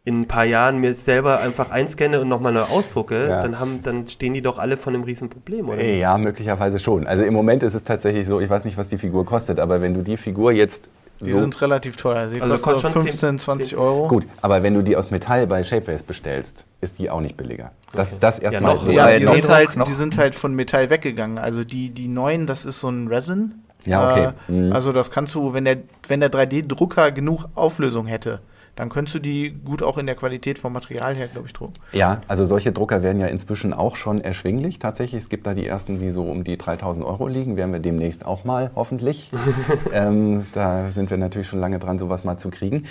in 0.03 0.21
ein 0.21 0.27
paar 0.27 0.45
Jahren 0.45 0.77
mir 0.79 0.93
selber 0.95 1.39
einfach 1.41 1.69
einscanne 1.69 2.19
und 2.21 2.27
nochmal 2.27 2.53
neu 2.53 2.61
ausdrucke, 2.63 3.27
Ja. 3.29 3.41
dann, 3.41 3.59
haben, 3.59 3.83
dann 3.83 4.07
stehen 4.07 4.33
die 4.33 4.41
doch 4.41 4.57
alle 4.57 4.75
von 4.77 4.95
einem 4.95 5.03
riesen 5.03 5.29
Problem, 5.29 5.69
oder? 5.69 5.83
Ja, 5.83 6.17
möglicherweise 6.17 6.79
schon. 6.79 7.05
Also 7.05 7.23
im 7.23 7.33
Moment 7.35 7.61
ist 7.61 7.75
es 7.75 7.83
tatsächlich 7.83 8.25
so, 8.25 8.39
ich 8.39 8.49
weiß 8.49 8.65
nicht, 8.65 8.77
was 8.77 8.89
die 8.89 8.97
Figur 8.97 9.25
kostet, 9.25 9.59
aber 9.59 9.79
wenn 9.81 9.93
du 9.93 10.01
die 10.01 10.17
Figur 10.17 10.51
jetzt 10.53 10.89
Die 11.19 11.29
so 11.29 11.39
sind 11.39 11.61
relativ 11.61 11.97
teuer. 11.97 12.29
Sie 12.29 12.41
Also 12.41 12.55
kosten 12.55 12.63
kostet 12.71 12.91
schon 12.93 13.01
15, 13.03 13.19
10 13.19 13.39
20 13.39 13.77
Euro. 13.77 14.07
gut, 14.07 14.25
aber 14.41 14.63
wenn 14.63 14.73
du 14.73 14.81
die 14.81 14.97
aus 14.97 15.11
Metall 15.11 15.45
bei 15.45 15.63
Shapeways 15.63 16.01
bestellst, 16.01 16.65
ist 16.81 16.97
die 16.97 17.11
auch 17.11 17.21
nicht 17.21 17.37
billiger. 17.37 17.69
Das, 17.93 18.17
das 18.19 18.39
erstmal 18.39 18.73
noch 18.73 18.83
so. 18.83 18.91
Ja, 18.91 19.19
die 19.19 19.25
sind, 19.25 19.49
halt, 19.49 19.77
noch- 19.77 19.85
die 19.85 19.93
sind 19.93 20.17
halt 20.17 20.33
von 20.33 20.55
Metall 20.55 20.89
weggegangen. 20.89 21.37
Also 21.37 21.63
die, 21.63 21.91
die 21.91 22.07
neuen, 22.07 22.47
das 22.47 22.65
ist 22.65 22.79
so 22.79 22.89
ein 22.89 23.07
Resin. 23.07 23.53
Ja, 23.85 24.09
okay. 24.11 24.25
Äh, 24.47 24.51
Mhm. 24.51 24.73
Also 24.73 24.93
das 24.93 25.11
kannst 25.11 25.35
du, 25.35 25.53
wenn 25.53 25.65
der, 25.65 25.77
wenn 26.07 26.21
der 26.21 26.31
3D-Drucker 26.31 27.11
genug 27.11 27.45
Auflösung 27.53 28.07
hätte, 28.07 28.39
dann 28.75 28.89
könntest 28.89 29.15
du 29.15 29.19
die 29.19 29.51
gut 29.51 29.83
auch 29.83 29.97
in 29.97 30.05
der 30.05 30.15
Qualität 30.15 30.57
vom 30.57 30.73
Material 30.73 31.13
her, 31.13 31.27
glaube 31.27 31.47
ich, 31.47 31.53
drucken. 31.53 31.73
Ja, 31.91 32.21
also 32.27 32.45
solche 32.45 32.71
Drucker 32.71 33.03
werden 33.03 33.19
ja 33.19 33.27
inzwischen 33.27 33.73
auch 33.73 33.95
schon 33.95 34.19
erschwinglich. 34.19 34.79
Tatsächlich, 34.79 35.23
es 35.23 35.29
gibt 35.29 35.45
da 35.45 35.53
die 35.53 35.67
ersten, 35.67 35.99
die 35.99 36.09
so 36.09 36.23
um 36.23 36.43
die 36.43 36.57
3000 36.57 37.05
Euro 37.05 37.27
liegen. 37.27 37.57
Werden 37.57 37.73
wir 37.73 37.79
demnächst 37.79 38.25
auch 38.25 38.45
mal, 38.45 38.71
hoffentlich. 38.75 39.31
ähm, 39.93 40.45
da 40.53 40.91
sind 40.91 41.09
wir 41.09 41.17
natürlich 41.17 41.47
schon 41.47 41.59
lange 41.59 41.79
dran, 41.79 41.99
sowas 41.99 42.23
mal 42.23 42.37
zu 42.37 42.49
kriegen. 42.49 42.85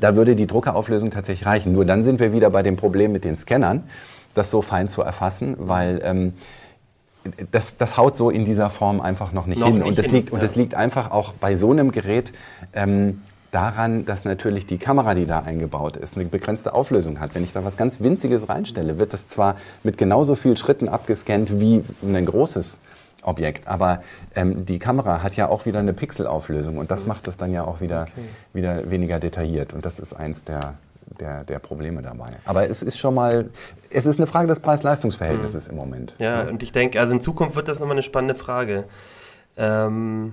Da 0.00 0.16
würde 0.16 0.36
die 0.36 0.46
Druckerauflösung 0.46 1.10
tatsächlich 1.10 1.46
reichen. 1.46 1.72
Nur 1.72 1.86
dann 1.86 2.02
sind 2.02 2.20
wir 2.20 2.32
wieder 2.32 2.50
bei 2.50 2.62
dem 2.62 2.76
Problem 2.76 3.12
mit 3.12 3.24
den 3.24 3.36
Scannern, 3.36 3.84
das 4.34 4.50
so 4.50 4.60
fein 4.60 4.88
zu 4.88 5.00
erfassen, 5.00 5.56
weil 5.58 6.00
ähm, 6.04 6.34
das, 7.50 7.76
das 7.76 7.96
haut 7.96 8.16
so 8.16 8.30
in 8.30 8.44
dieser 8.44 8.70
Form 8.70 9.00
einfach 9.00 9.32
noch 9.32 9.46
nicht 9.46 9.60
Noch 9.60 9.68
hin. 9.68 9.78
nicht 9.78 9.88
und 9.88 9.98
das 9.98 10.06
hin, 10.06 10.14
liegt, 10.14 10.30
und 10.30 10.38
ja. 10.38 10.42
das 10.42 10.56
liegt 10.56 10.74
einfach 10.74 11.10
auch 11.10 11.32
bei 11.32 11.56
so 11.56 11.70
einem 11.70 11.92
Gerät 11.92 12.32
ähm, 12.74 13.22
daran, 13.52 14.04
dass 14.04 14.24
natürlich 14.24 14.66
die 14.66 14.78
Kamera, 14.78 15.14
die 15.14 15.26
da 15.26 15.40
eingebaut 15.40 15.96
ist, 15.96 16.16
eine 16.16 16.24
begrenzte 16.24 16.74
Auflösung 16.74 17.20
hat. 17.20 17.34
Wenn 17.34 17.44
ich 17.44 17.52
da 17.52 17.64
was 17.64 17.76
ganz 17.76 18.00
Winziges 18.00 18.48
reinstelle, 18.48 18.98
wird 18.98 19.12
das 19.12 19.28
zwar 19.28 19.56
mit 19.84 19.98
genauso 19.98 20.34
vielen 20.34 20.56
Schritten 20.56 20.88
abgescannt 20.88 21.60
wie 21.60 21.84
ein 22.02 22.26
großes 22.26 22.80
Objekt, 23.22 23.68
aber 23.68 24.02
ähm, 24.34 24.66
die 24.66 24.78
Kamera 24.78 25.22
hat 25.22 25.36
ja 25.36 25.48
auch 25.48 25.64
wieder 25.64 25.78
eine 25.78 25.92
Pixelauflösung 25.92 26.78
und 26.78 26.90
das 26.90 27.06
macht 27.06 27.28
es 27.28 27.36
dann 27.36 27.52
ja 27.52 27.64
auch 27.64 27.80
wieder, 27.80 28.06
wieder 28.52 28.90
weniger 28.90 29.20
detailliert 29.20 29.74
und 29.74 29.86
das 29.86 30.00
ist 30.00 30.12
eins 30.12 30.42
der, 30.42 30.74
der, 31.20 31.44
der 31.44 31.58
Probleme 31.60 32.02
dabei. 32.02 32.30
Aber 32.44 32.68
es 32.68 32.82
ist 32.82 32.98
schon 32.98 33.14
mal, 33.14 33.50
es 33.90 34.06
ist 34.06 34.18
eine 34.18 34.26
Frage 34.26 34.48
des 34.48 34.58
Preis-Leistungs-Verhältnisses 34.60 35.68
im 35.68 35.76
Moment. 35.76 36.16
Ja, 36.18 36.42
und 36.48 36.62
ich 36.64 36.72
denke, 36.72 36.98
also 36.98 37.12
in 37.12 37.20
Zukunft 37.20 37.54
wird 37.54 37.68
das 37.68 37.78
nochmal 37.78 37.94
eine 37.94 38.02
spannende 38.02 38.34
Frage. 38.34 38.84
Ähm, 39.56 40.32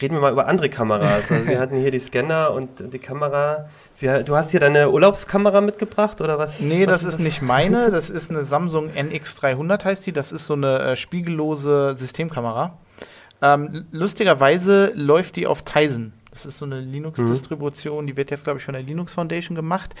reden 0.00 0.14
wir 0.14 0.20
mal 0.20 0.32
über 0.32 0.46
andere 0.46 0.68
Kameras. 0.68 1.30
Also 1.30 1.46
wir 1.46 1.58
hatten 1.58 1.76
hier 1.76 1.90
die 1.90 2.00
Scanner 2.00 2.52
und 2.52 2.92
die 2.92 2.98
Kamera. 2.98 3.68
Wir, 3.98 4.22
du 4.22 4.36
hast 4.36 4.50
hier 4.50 4.60
deine 4.60 4.90
Urlaubskamera 4.90 5.60
mitgebracht 5.60 6.20
oder 6.20 6.38
was? 6.38 6.60
Nee, 6.60 6.86
was 6.86 7.02
das 7.02 7.14
ist 7.14 7.20
nicht 7.20 7.42
meine. 7.42 7.90
Das 7.90 8.10
ist 8.10 8.30
eine 8.30 8.44
Samsung 8.44 8.90
NX300 8.90 9.84
heißt 9.84 10.06
die. 10.06 10.12
Das 10.12 10.32
ist 10.32 10.46
so 10.46 10.54
eine 10.54 10.78
äh, 10.80 10.96
spiegellose 10.96 11.94
Systemkamera. 11.96 12.78
Ähm, 13.42 13.86
lustigerweise 13.90 14.92
läuft 14.94 15.36
die 15.36 15.46
auf 15.46 15.62
Tizen. 15.62 16.12
Das 16.36 16.44
ist 16.44 16.58
so 16.58 16.66
eine 16.66 16.80
Linux-Distribution, 16.80 18.06
die 18.06 18.14
wird 18.18 18.30
jetzt, 18.30 18.44
glaube 18.44 18.58
ich, 18.58 18.64
von 18.66 18.74
der 18.74 18.82
Linux 18.82 19.14
Foundation 19.14 19.54
gemacht. 19.54 19.94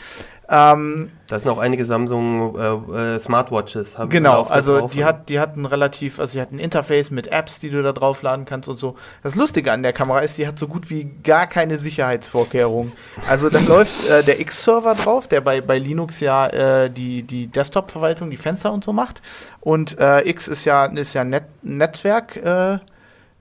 Ähm, 0.50 1.10
Da 1.28 1.38
sind 1.38 1.50
auch 1.50 1.56
einige 1.56 1.86
Samsung 1.86 2.58
äh, 2.58 3.14
äh, 3.14 3.18
Smartwatches. 3.18 3.96
Haben 3.96 4.10
Genau, 4.10 4.42
also 4.42 4.86
die 4.86 5.06
hat, 5.06 5.30
die 5.30 5.40
hat 5.40 5.56
ein 5.56 5.64
relativ, 5.64 6.20
also 6.20 6.34
die 6.34 6.42
hat 6.42 6.52
ein 6.52 6.58
Interface 6.58 7.10
mit 7.10 7.28
Apps, 7.28 7.58
die 7.58 7.70
du 7.70 7.82
da 7.82 7.92
draufladen 7.92 8.44
kannst 8.44 8.68
und 8.68 8.78
so. 8.78 8.96
Das 9.22 9.34
Lustige 9.34 9.72
an 9.72 9.82
der 9.82 9.94
Kamera 9.94 10.18
ist, 10.18 10.36
die 10.36 10.46
hat 10.46 10.58
so 10.58 10.68
gut 10.68 10.90
wie 10.90 11.04
gar 11.22 11.46
keine 11.46 11.78
Sicherheitsvorkehrungen. 11.78 12.92
Also 13.30 13.48
da 13.48 13.58
läuft 13.66 14.06
äh, 14.06 14.22
der 14.22 14.38
X-Server 14.38 14.94
drauf, 14.94 15.28
der 15.28 15.40
bei, 15.40 15.62
bei 15.62 15.78
Linux 15.78 16.20
ja 16.20 16.48
äh, 16.48 16.90
die, 16.90 17.22
die 17.22 17.46
Desktop-Verwaltung, 17.46 18.28
die 18.28 18.36
Fenster 18.36 18.74
und 18.74 18.84
so 18.84 18.92
macht. 18.92 19.22
Und 19.60 19.98
äh, 19.98 20.28
X 20.28 20.48
ist 20.48 20.66
ja, 20.66 20.84
ist 20.84 21.14
ja 21.14 21.24
Net 21.24 21.44
Netzwerk. 21.62 22.36
Äh, 22.36 22.78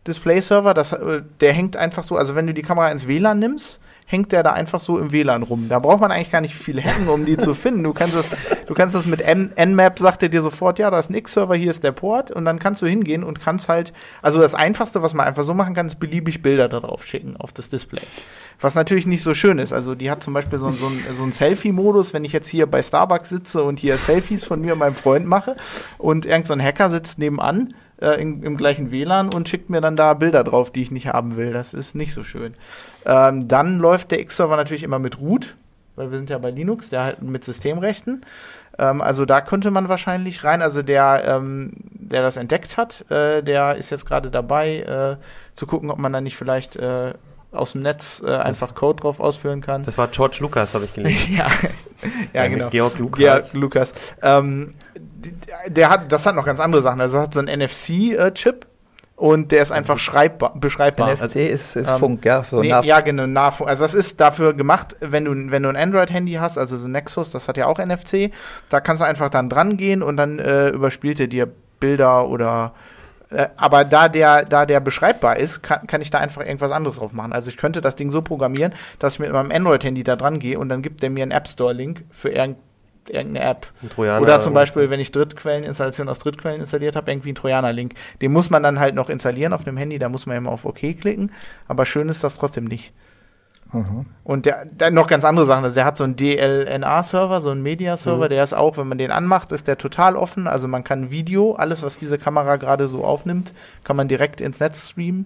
Display-Server, 0.07 0.74
das, 0.74 0.91
äh, 0.91 1.22
der 1.39 1.53
hängt 1.53 1.77
einfach 1.77 2.03
so, 2.03 2.15
also 2.18 2.35
wenn 2.35 2.48
du 2.48 2.53
die 2.53 2.61
Kamera 2.61 2.89
ins 2.91 3.07
WLAN 3.07 3.39
nimmst, 3.39 3.81
hängt 4.07 4.31
der 4.31 4.44
da 4.44 4.51
einfach 4.53 4.79
so 4.79 5.00
im 5.00 5.11
WLAN 5.11 5.41
rum. 5.41 5.65
Da 5.68 5.79
braucht 5.79 6.00
man 6.00 6.11
eigentlich 6.11 6.29
gar 6.29 6.41
nicht 6.41 6.53
viel 6.53 6.79
hacken, 6.79 7.07
um 7.09 7.25
die 7.25 7.37
zu 7.39 7.55
finden. 7.55 7.81
Du 7.83 7.91
kannst 7.91 8.15
das, 8.15 8.29
du 8.68 8.74
kannst 8.75 8.94
das 8.94 9.07
mit 9.07 9.24
Nmap, 9.25 9.98
sagt 9.98 10.22
er 10.22 10.29
dir 10.29 10.44
sofort, 10.44 10.77
ja, 10.77 10.91
da 10.91 11.00
ist 11.00 11.09
ein 11.09 11.15
X-Server, 11.15 11.55
hier 11.55 11.72
ist 11.72 11.83
der 11.83 11.91
Port 11.91 12.29
und 12.29 12.46
dann 12.46 12.59
kannst 12.59 12.83
du 12.83 12.85
hingehen 12.85 13.24
und 13.24 13.39
kannst 13.41 13.68
halt, 13.68 13.94
also 14.22 14.39
das 14.39 14.53
Einfachste, 14.53 15.01
was 15.01 15.15
man 15.15 15.25
einfach 15.25 15.44
so 15.44 15.55
machen 15.55 15.74
kann, 15.74 15.87
ist 15.87 16.00
beliebig 16.00 16.44
Bilder 16.44 16.70
da 16.70 16.81
drauf 16.81 17.03
schicken 17.03 17.35
auf 17.37 17.51
das 17.51 17.70
Display. 17.70 18.03
Was 18.59 18.75
natürlich 18.75 19.07
nicht 19.07 19.24
so 19.24 19.33
schön 19.33 19.57
ist. 19.57 19.74
Also 19.74 19.96
die 19.96 20.11
hat 20.11 20.24
zum 20.24 20.33
Beispiel 20.35 20.59
so, 20.59 20.70
so, 20.72 20.85
ein- 20.85 21.03
so 21.18 21.24
einen 21.24 21.33
Selfie-Modus, 21.33 22.13
wenn 22.13 22.24
ich 22.25 22.31
jetzt 22.31 22.48
hier 22.48 22.68
bei 22.68 22.83
Starbucks 22.83 23.29
sitze 23.29 23.63
und 23.63 23.79
hier 23.79 23.98
Selfies 23.98 24.46
von 24.46 24.61
mir 24.61 24.74
und 24.74 24.79
meinem 24.79 24.96
Freund 24.96 25.25
mache 25.25 25.55
und 25.98 26.27
irgend 26.27 26.46
so 26.46 26.53
ein 26.53 26.61
Hacker 26.61 26.91
sitzt 26.91 27.18
nebenan 27.18 27.74
äh, 28.01 28.22
im, 28.22 28.44
im 28.44 28.58
gleichen 28.58 28.92
WLAN 28.92 29.34
und 29.34 29.50
schickt 29.50 29.70
mir 29.70 29.81
dann 29.81 29.96
da 29.96 30.14
Bilder 30.14 30.44
drauf, 30.44 30.72
die 30.72 30.81
ich 30.81 30.92
nicht 30.92 31.08
haben 31.08 31.36
will. 31.36 31.53
Das 31.53 31.74
ist 31.74 31.96
nicht 31.96 32.14
so 32.14 32.24
schön. 32.24 32.55
Ähm, 33.05 33.48
dann 33.48 33.77
läuft 33.79 34.12
der 34.12 34.20
X-Server 34.20 34.58
natürlich 34.58 34.84
immer 34.84 35.00
mit 35.00 35.20
Root, 35.20 35.55
weil 35.96 36.12
wir 36.12 36.18
sind 36.18 36.29
ja 36.29 36.38
bei 36.38 36.51
Linux, 36.51 36.90
der 36.90 37.03
halt 37.03 37.22
mit 37.22 37.44
Systemrechten. 37.44 38.22
Ähm, 38.77 39.01
also 39.01 39.25
da 39.25 39.42
könnte 39.42 39.72
man 39.72 39.90
wahrscheinlich 39.90 40.44
rein. 40.44 40.62
Also 40.62 40.81
der, 40.81 41.24
ähm, 41.25 41.74
der 41.92 42.22
das 42.22 42.38
entdeckt 42.38 42.77
hat, 42.77 43.10
äh, 43.10 43.42
der 43.42 43.75
ist 43.75 43.90
jetzt 43.92 44.05
gerade 44.05 44.29
dabei, 44.29 44.79
äh, 44.79 45.18
zu 45.55 45.68
gucken, 45.68 45.90
ob 45.90 46.00
man 46.00 46.12
da 46.12 46.22
nicht 46.22 46.36
vielleicht 46.36 46.75
äh, 46.75 47.14
aus 47.55 47.74
dem 47.74 47.81
Netz 47.81 48.22
äh, 48.25 48.35
einfach 48.35 48.75
Code 48.75 49.01
drauf 49.01 49.20
ausführen 49.20 49.61
kann. 49.61 49.83
Das 49.83 49.98
war 49.98 50.07
George 50.07 50.37
Lucas, 50.39 50.74
habe 50.74 50.85
ich 50.85 50.94
gelesen. 50.94 51.33
ja, 51.37 51.48
ja, 52.33 52.44
mit 52.50 52.59
genau. 52.59 52.70
Georg 52.70 52.98
Lucas. 53.00 53.20
Georg 53.20 53.53
Lukas. 53.53 53.94
Ähm, 54.22 54.75
der 55.68 55.89
hat, 55.89 56.11
das 56.11 56.25
hat 56.25 56.35
noch 56.35 56.46
ganz 56.46 56.59
andere 56.59 56.81
Sachen. 56.81 57.01
Also 57.01 57.20
hat 57.20 57.33
so 57.33 57.39
einen 57.39 57.59
NFC-Chip 57.59 58.68
und 59.15 59.53
der 59.53 59.61
ist 59.61 59.72
einfach 59.72 59.98
schreibbar, 59.98 60.53
beschreibbar. 60.55 61.13
NFC 61.13 61.37
ist, 61.37 61.77
ist 61.77 61.87
Ähm, 61.87 62.00
Funk, 62.00 62.25
ja. 62.25 62.44
So 62.44 62.59
Nee, 62.59 62.68
ja, 62.68 63.00
genau, 63.00 63.25
Nahfunk. 63.25 63.70
Also 63.70 63.83
das 63.85 63.94
ist 63.94 64.20
dafür 64.20 64.53
gemacht, 64.53 64.98
wenn 65.00 65.25
du, 65.25 65.51
wenn 65.51 65.63
du 65.63 65.70
ein 65.70 65.77
Android-Handy 65.77 66.33
hast, 66.33 66.57
also 66.57 66.77
so 66.77 66.87
Nexus, 66.87 67.31
das 67.31 67.48
hat 67.48 67.55
ja 67.55 67.68
auch 67.68 67.79
NFC, 67.79 68.31
da 68.70 68.81
kannst 68.81 69.01
du 69.01 69.05
einfach 69.05 69.29
dann 69.29 69.50
dran 69.50 69.77
gehen 69.77 70.03
und 70.03 70.18
dann 70.18 70.39
äh, 70.39 70.70
überspielt 70.70 71.20
er 71.22 71.27
dir 71.27 71.50
Bilder 71.79 72.27
oder 72.27 72.74
äh, 73.31 73.48
aber 73.57 73.85
da 73.85 74.09
der, 74.09 74.46
da 74.46 74.66
der 74.66 74.79
beschreibbar 74.79 75.38
ist, 75.38 75.64
kann, 75.64 75.88
kann 75.88 76.01
ich 76.01 76.11
da 76.11 76.20
einfach 76.20 76.44
irgendwas 76.44 76.72
anderes 76.72 76.98
drauf 76.98 77.14
machen. 77.14 77.33
Also 77.33 77.50
ich 77.50 77.57
könnte 77.57 77.81
das 77.81 77.96
Ding 77.96 78.09
so 78.09 78.22
programmieren, 78.22 78.74
dass 79.00 79.14
ich 79.14 79.20
mit 79.20 79.31
meinem 79.31 79.51
Android-Handy 79.51 80.03
da 80.03 80.16
dran 80.16 80.40
gehe 80.40 80.59
und 80.59 80.70
dann 80.70 80.81
gibt 80.81 81.01
der 81.01 81.09
mir 81.09 81.24
einen 81.24 81.31
App 81.31 81.48
Store-Link 81.48 82.03
für 82.11 82.29
irgend, 82.29 82.57
irgendeine 83.07 83.50
App. 83.50 83.68
Ein 83.81 83.90
Trojaner 83.90 84.22
Oder 84.22 84.42
zum 84.42 84.53
Beispiel, 84.53 84.90
wenn 84.90 85.00
ich 85.00 85.11
Drittquelleninstallation 85.11 86.09
aus 86.09 86.20
Drittquellen 86.20 86.61
installiert 86.61 86.96
habe, 86.96 87.11
irgendwie 87.11 87.31
ein 87.31 87.35
Trojaner-Link. 87.35 87.94
Den 88.22 88.31
muss 88.31 88.50
man 88.50 88.64
dann 88.64 88.79
halt 88.79 88.96
noch 88.96 89.09
installieren 89.09 89.53
auf 89.53 89.64
dem 89.64 89.77
Handy, 89.77 90.00
da 90.00 90.09
muss 90.09 90.25
man 90.25 90.38
immer 90.38 90.51
auf 90.51 90.66
OK 90.66 90.79
klicken. 91.00 91.31
Aber 91.68 91.85
schön 91.85 92.09
ist 92.09 92.24
das 92.24 92.35
trotzdem 92.35 92.66
nicht. 92.66 92.94
Mhm. 93.71 94.05
Und 94.23 94.45
der, 94.45 94.65
der 94.65 94.91
noch 94.91 95.07
ganz 95.07 95.25
andere 95.25 95.45
Sachen. 95.45 95.63
Also 95.63 95.75
der 95.75 95.85
hat 95.85 95.97
so 95.97 96.03
einen 96.03 96.15
DLNA-Server, 96.15 97.41
so 97.41 97.49
einen 97.49 97.61
Media-Server, 97.63 98.25
Mhm. 98.25 98.29
der 98.29 98.43
ist 98.43 98.53
auch, 98.53 98.77
wenn 98.77 98.87
man 98.87 98.97
den 98.97 99.11
anmacht, 99.11 99.51
ist 99.51 99.67
der 99.67 99.77
total 99.77 100.15
offen. 100.15 100.47
Also 100.47 100.67
man 100.67 100.83
kann 100.83 101.11
Video, 101.11 101.55
alles, 101.55 101.83
was 101.83 101.97
diese 101.97 102.17
Kamera 102.17 102.55
gerade 102.55 102.87
so 102.87 103.03
aufnimmt, 103.03 103.53
kann 103.83 103.95
man 103.95 104.07
direkt 104.07 104.41
ins 104.41 104.59
Netz 104.59 104.89
streamen. 104.91 105.25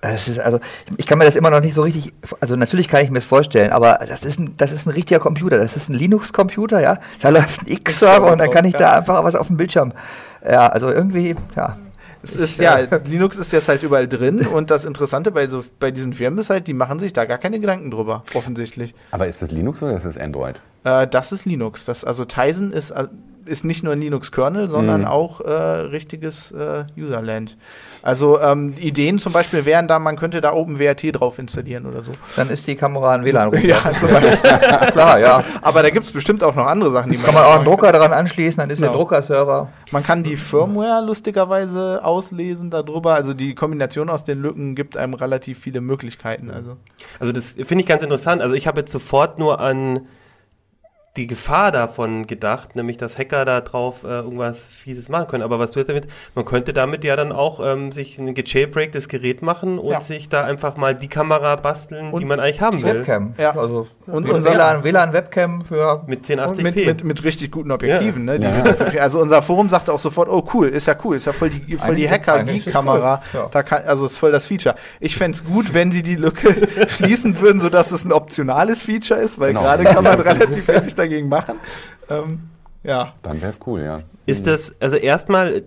Ist 0.00 0.38
also, 0.38 0.60
ich 0.96 1.08
kann 1.08 1.18
mir 1.18 1.24
das 1.24 1.34
immer 1.34 1.50
noch 1.50 1.60
nicht 1.60 1.74
so 1.74 1.82
richtig, 1.82 2.12
also 2.38 2.54
natürlich 2.54 2.86
kann 2.86 3.02
ich 3.02 3.10
mir 3.10 3.18
das 3.18 3.24
vorstellen, 3.24 3.72
aber 3.72 3.98
das 4.08 4.22
ist 4.24 4.38
ein, 4.38 4.56
das 4.56 4.70
ist 4.70 4.86
ein 4.86 4.90
richtiger 4.90 5.18
Computer, 5.18 5.58
das 5.58 5.76
ist 5.76 5.88
ein 5.88 5.94
Linux-Computer, 5.94 6.80
ja. 6.80 6.98
Da 7.20 7.30
läuft 7.30 7.62
ein 7.62 7.66
X-Server 7.66 8.30
und 8.30 8.38
dann 8.38 8.52
kann 8.52 8.64
ich 8.64 8.74
da 8.74 8.98
einfach 8.98 9.24
was 9.24 9.34
auf 9.34 9.48
dem 9.48 9.56
Bildschirm. 9.56 9.92
Ja, 10.48 10.68
also 10.68 10.88
irgendwie, 10.88 11.34
ja. 11.56 11.76
Es 12.22 12.36
ist, 12.36 12.58
ja, 12.58 12.78
Linux 13.04 13.36
ist 13.36 13.52
jetzt 13.52 13.68
halt 13.68 13.82
überall 13.82 14.08
drin 14.08 14.46
und 14.46 14.70
das 14.70 14.84
Interessante 14.84 15.30
bei 15.30 15.46
so, 15.46 15.64
bei 15.78 15.90
diesen 15.90 16.12
Firmen 16.12 16.38
ist 16.38 16.50
halt, 16.50 16.66
die 16.66 16.74
machen 16.74 16.98
sich 16.98 17.12
da 17.12 17.24
gar 17.24 17.38
keine 17.38 17.60
Gedanken 17.60 17.90
drüber, 17.90 18.24
offensichtlich. 18.34 18.94
Aber 19.10 19.28
ist 19.28 19.40
das 19.40 19.50
Linux 19.50 19.82
oder 19.82 19.94
ist 19.94 20.04
das 20.04 20.18
Android? 20.18 20.60
Äh, 20.84 21.06
das 21.06 21.32
ist 21.32 21.44
Linux. 21.44 21.84
Das, 21.84 22.04
also 22.04 22.24
Tizen 22.24 22.72
ist, 22.72 22.90
äh, 22.90 23.06
ist 23.48 23.64
nicht 23.64 23.82
nur 23.82 23.92
ein 23.94 24.00
Linux-Kernel, 24.00 24.68
sondern 24.68 25.00
Mhm. 25.02 25.06
auch 25.08 25.40
äh, 25.40 25.50
richtiges 25.52 26.52
äh, 26.52 26.84
Userland. 26.96 27.56
Also 28.02 28.40
ähm, 28.40 28.74
Ideen 28.78 29.18
zum 29.18 29.32
Beispiel 29.32 29.64
wären 29.64 29.88
da, 29.88 29.98
man 29.98 30.16
könnte 30.16 30.40
da 30.40 30.52
OpenWRT 30.52 31.18
drauf 31.18 31.38
installieren 31.38 31.86
oder 31.86 32.02
so. 32.02 32.12
Dann 32.36 32.50
ist 32.50 32.66
die 32.66 32.76
Kamera 32.76 33.14
ein 33.14 33.24
WLAN 33.24 33.52
Ja, 33.64 33.80
zum 33.98 34.10
Beispiel. 34.10 34.36
klar, 34.92 35.18
ja. 35.18 35.42
Aber 35.62 35.82
da 35.82 35.90
gibt 35.90 36.04
es 36.06 36.12
bestimmt 36.12 36.44
auch 36.44 36.54
noch 36.54 36.66
andere 36.66 36.90
Sachen, 36.92 37.10
die 37.10 37.16
man 37.18 37.26
Kann 37.26 37.34
man 37.34 37.44
auch 37.44 37.56
einen 37.56 37.64
Drucker 37.64 37.90
daran 37.90 38.12
anschließen, 38.12 38.58
dann 38.58 38.70
ist 38.70 38.80
der 38.80 38.88
Genau. 38.88 38.98
Druckerserver. 39.00 39.68
Man 39.90 40.02
kann 40.04 40.22
die 40.22 40.36
Firmware 40.36 41.02
lustigerweise 41.04 42.04
auslesen 42.04 42.70
darüber. 42.70 43.14
Also 43.14 43.34
die 43.34 43.54
Kombination 43.54 44.10
aus 44.10 44.24
den 44.24 44.40
Lücken 44.42 44.74
gibt 44.74 44.96
einem 44.96 45.14
relativ 45.14 45.58
viele 45.58 45.80
Möglichkeiten. 45.80 46.50
Also 46.50 46.76
Also 47.18 47.32
das 47.32 47.52
finde 47.52 47.80
ich 47.82 47.86
ganz 47.86 48.02
interessant. 48.02 48.42
Also 48.42 48.54
ich 48.54 48.66
habe 48.66 48.80
jetzt 48.80 48.92
sofort 48.92 49.38
nur 49.38 49.60
an 49.60 50.06
die 51.16 51.26
Gefahr 51.26 51.72
davon 51.72 52.28
gedacht, 52.28 52.76
nämlich 52.76 52.96
dass 52.96 53.18
Hacker 53.18 53.44
da 53.44 53.60
drauf 53.60 54.04
äh, 54.04 54.08
irgendwas 54.20 54.62
Fieses 54.62 55.08
machen 55.08 55.26
können. 55.26 55.42
Aber 55.42 55.58
was 55.58 55.72
du 55.72 55.80
jetzt 55.80 55.88
damit, 55.88 56.06
man 56.36 56.44
könnte 56.44 56.72
damit 56.72 57.02
ja 57.02 57.16
dann 57.16 57.32
auch 57.32 57.58
ähm, 57.64 57.90
sich 57.90 58.18
ein 58.18 58.34
gejailbreaktes 58.34 59.08
Gerät 59.08 59.42
machen 59.42 59.80
und 59.80 59.90
Ja. 59.90 60.00
sich 60.00 60.28
da 60.28 60.44
einfach 60.44 60.76
mal 60.76 60.94
die 60.94 61.08
Kamera 61.08 61.56
basteln, 61.56 62.10
die 62.10 62.14
Und 62.14 62.26
man 62.26 62.38
eigentlich 62.38 62.60
haben 62.60 62.78
Die 62.78 62.84
will. 62.84 63.00
Webcam. 63.00 63.34
Ja. 63.36 63.56
Also 63.56 63.88
Und 64.06 64.30
unser- 64.30 64.52
WLAN, 64.52 64.84
WLAN-Webcam 64.84 65.64
für 65.64 66.04
Mit 66.06 66.20
Und 66.20 66.26
1080p. 66.38 66.62
mit, 66.62 66.76
mit, 66.76 67.04
mit 67.04 67.24
richtig 67.24 67.50
guten 67.50 67.72
Objektiven, 67.72 68.24
ne? 68.24 68.38
Die 68.38 68.46
Ja. 68.46 68.56
wir 68.64 68.72
dafür- 68.74 69.02
also 69.02 69.20
unser 69.20 69.42
Forum 69.42 69.68
sagte 69.68 69.92
auch 69.92 69.98
sofort, 69.98 70.28
oh 70.28 70.44
cool, 70.54 70.68
ist 70.68 70.86
ja 70.86 70.94
cool, 71.04 71.16
ist 71.16 71.24
ja 71.26 71.32
voll 71.32 71.50
die, 71.50 71.76
voll 71.78 71.96
die 71.96 72.04
es 72.04 72.12
Hacker-Geek-Kamera. 72.12 73.22
cool, 73.34 73.40
ja. 73.40 73.48
Da 73.50 73.62
kann, 73.64 73.82
also 73.86 74.06
ist 74.06 74.18
voll 74.18 74.30
das 74.30 74.46
Feature. 74.46 74.76
Ich 75.00 75.16
fänd's 75.16 75.44
gut, 75.44 75.74
wenn 75.74 75.90
sie 75.90 76.04
die 76.04 76.16
Lücke 76.16 76.54
schließen 76.88 77.40
würden, 77.40 77.58
sodass 77.60 77.90
es 77.90 78.04
ein 78.04 78.12
optionales 78.12 78.82
Feature 78.82 79.18
ist, 79.18 79.40
weil 79.40 79.48
Genau. 79.48 79.62
gerade 79.62 79.82
kann 79.82 80.04
man 80.04 80.20
relativ 80.20 80.68
wenig 80.68 80.94
dagegen 80.94 81.07
machen. 81.28 81.56
Ähm, 82.10 82.40
ja. 82.82 83.14
Dann 83.22 83.40
wäre 83.40 83.50
es 83.50 83.58
cool, 83.66 83.82
ja. 83.82 84.02
Ist 84.26 84.46
das, 84.46 84.76
also 84.80 84.96
erstmal, 84.96 85.62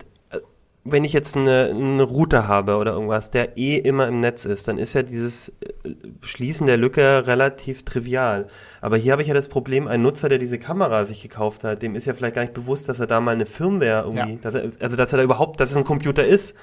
wenn 0.84 1.04
ich 1.04 1.14
jetzt 1.14 1.36
eine, 1.38 1.68
einen 1.70 2.00
Router 2.00 2.48
habe 2.48 2.78
oder 2.78 2.94
irgendwas, 2.94 3.30
der 3.30 3.58
eh 3.58 3.78
immer 3.78 4.08
im 4.08 4.20
Netz 4.20 4.46
ist, 4.46 4.68
dann 4.68 4.78
ist 4.78 4.94
ja 4.94 5.04
dieses 5.04 5.50
äh, 5.50 5.94
Schließen 6.22 6.66
der 6.66 6.78
Lücke 6.78 7.28
relativ 7.28 7.84
trivial. 7.86 8.48
Aber 8.82 8.98
hier 8.98 9.12
habe 9.12 9.22
ich 9.22 9.28
ja 9.28 9.34
das 9.36 9.48
Problem, 9.48 9.88
ein 9.88 10.02
Nutzer, 10.02 10.30
der 10.30 10.40
diese 10.40 10.58
Kamera 10.58 11.06
sich 11.06 11.22
gekauft 11.22 11.64
hat, 11.64 11.84
dem 11.84 11.94
ist 11.96 12.06
ja 12.06 12.14
vielleicht 12.16 12.34
gar 12.36 12.42
nicht 12.42 12.56
bewusst, 12.56 12.90
dass 12.90 13.00
er 13.00 13.06
da 13.08 13.20
mal 13.20 13.36
eine 13.36 13.46
Firmware 13.46 14.04
irgendwie, 14.06 14.34
Ja. 14.34 14.40
dass 14.42 14.56
er, 14.56 14.72
also 14.80 14.98
dass 14.98 15.12
er 15.14 15.18
da 15.18 15.24
überhaupt, 15.24 15.60
dass 15.60 15.70
es 15.70 15.78
ein 15.78 15.84
Computer 15.84 16.26
ist. 16.26 16.56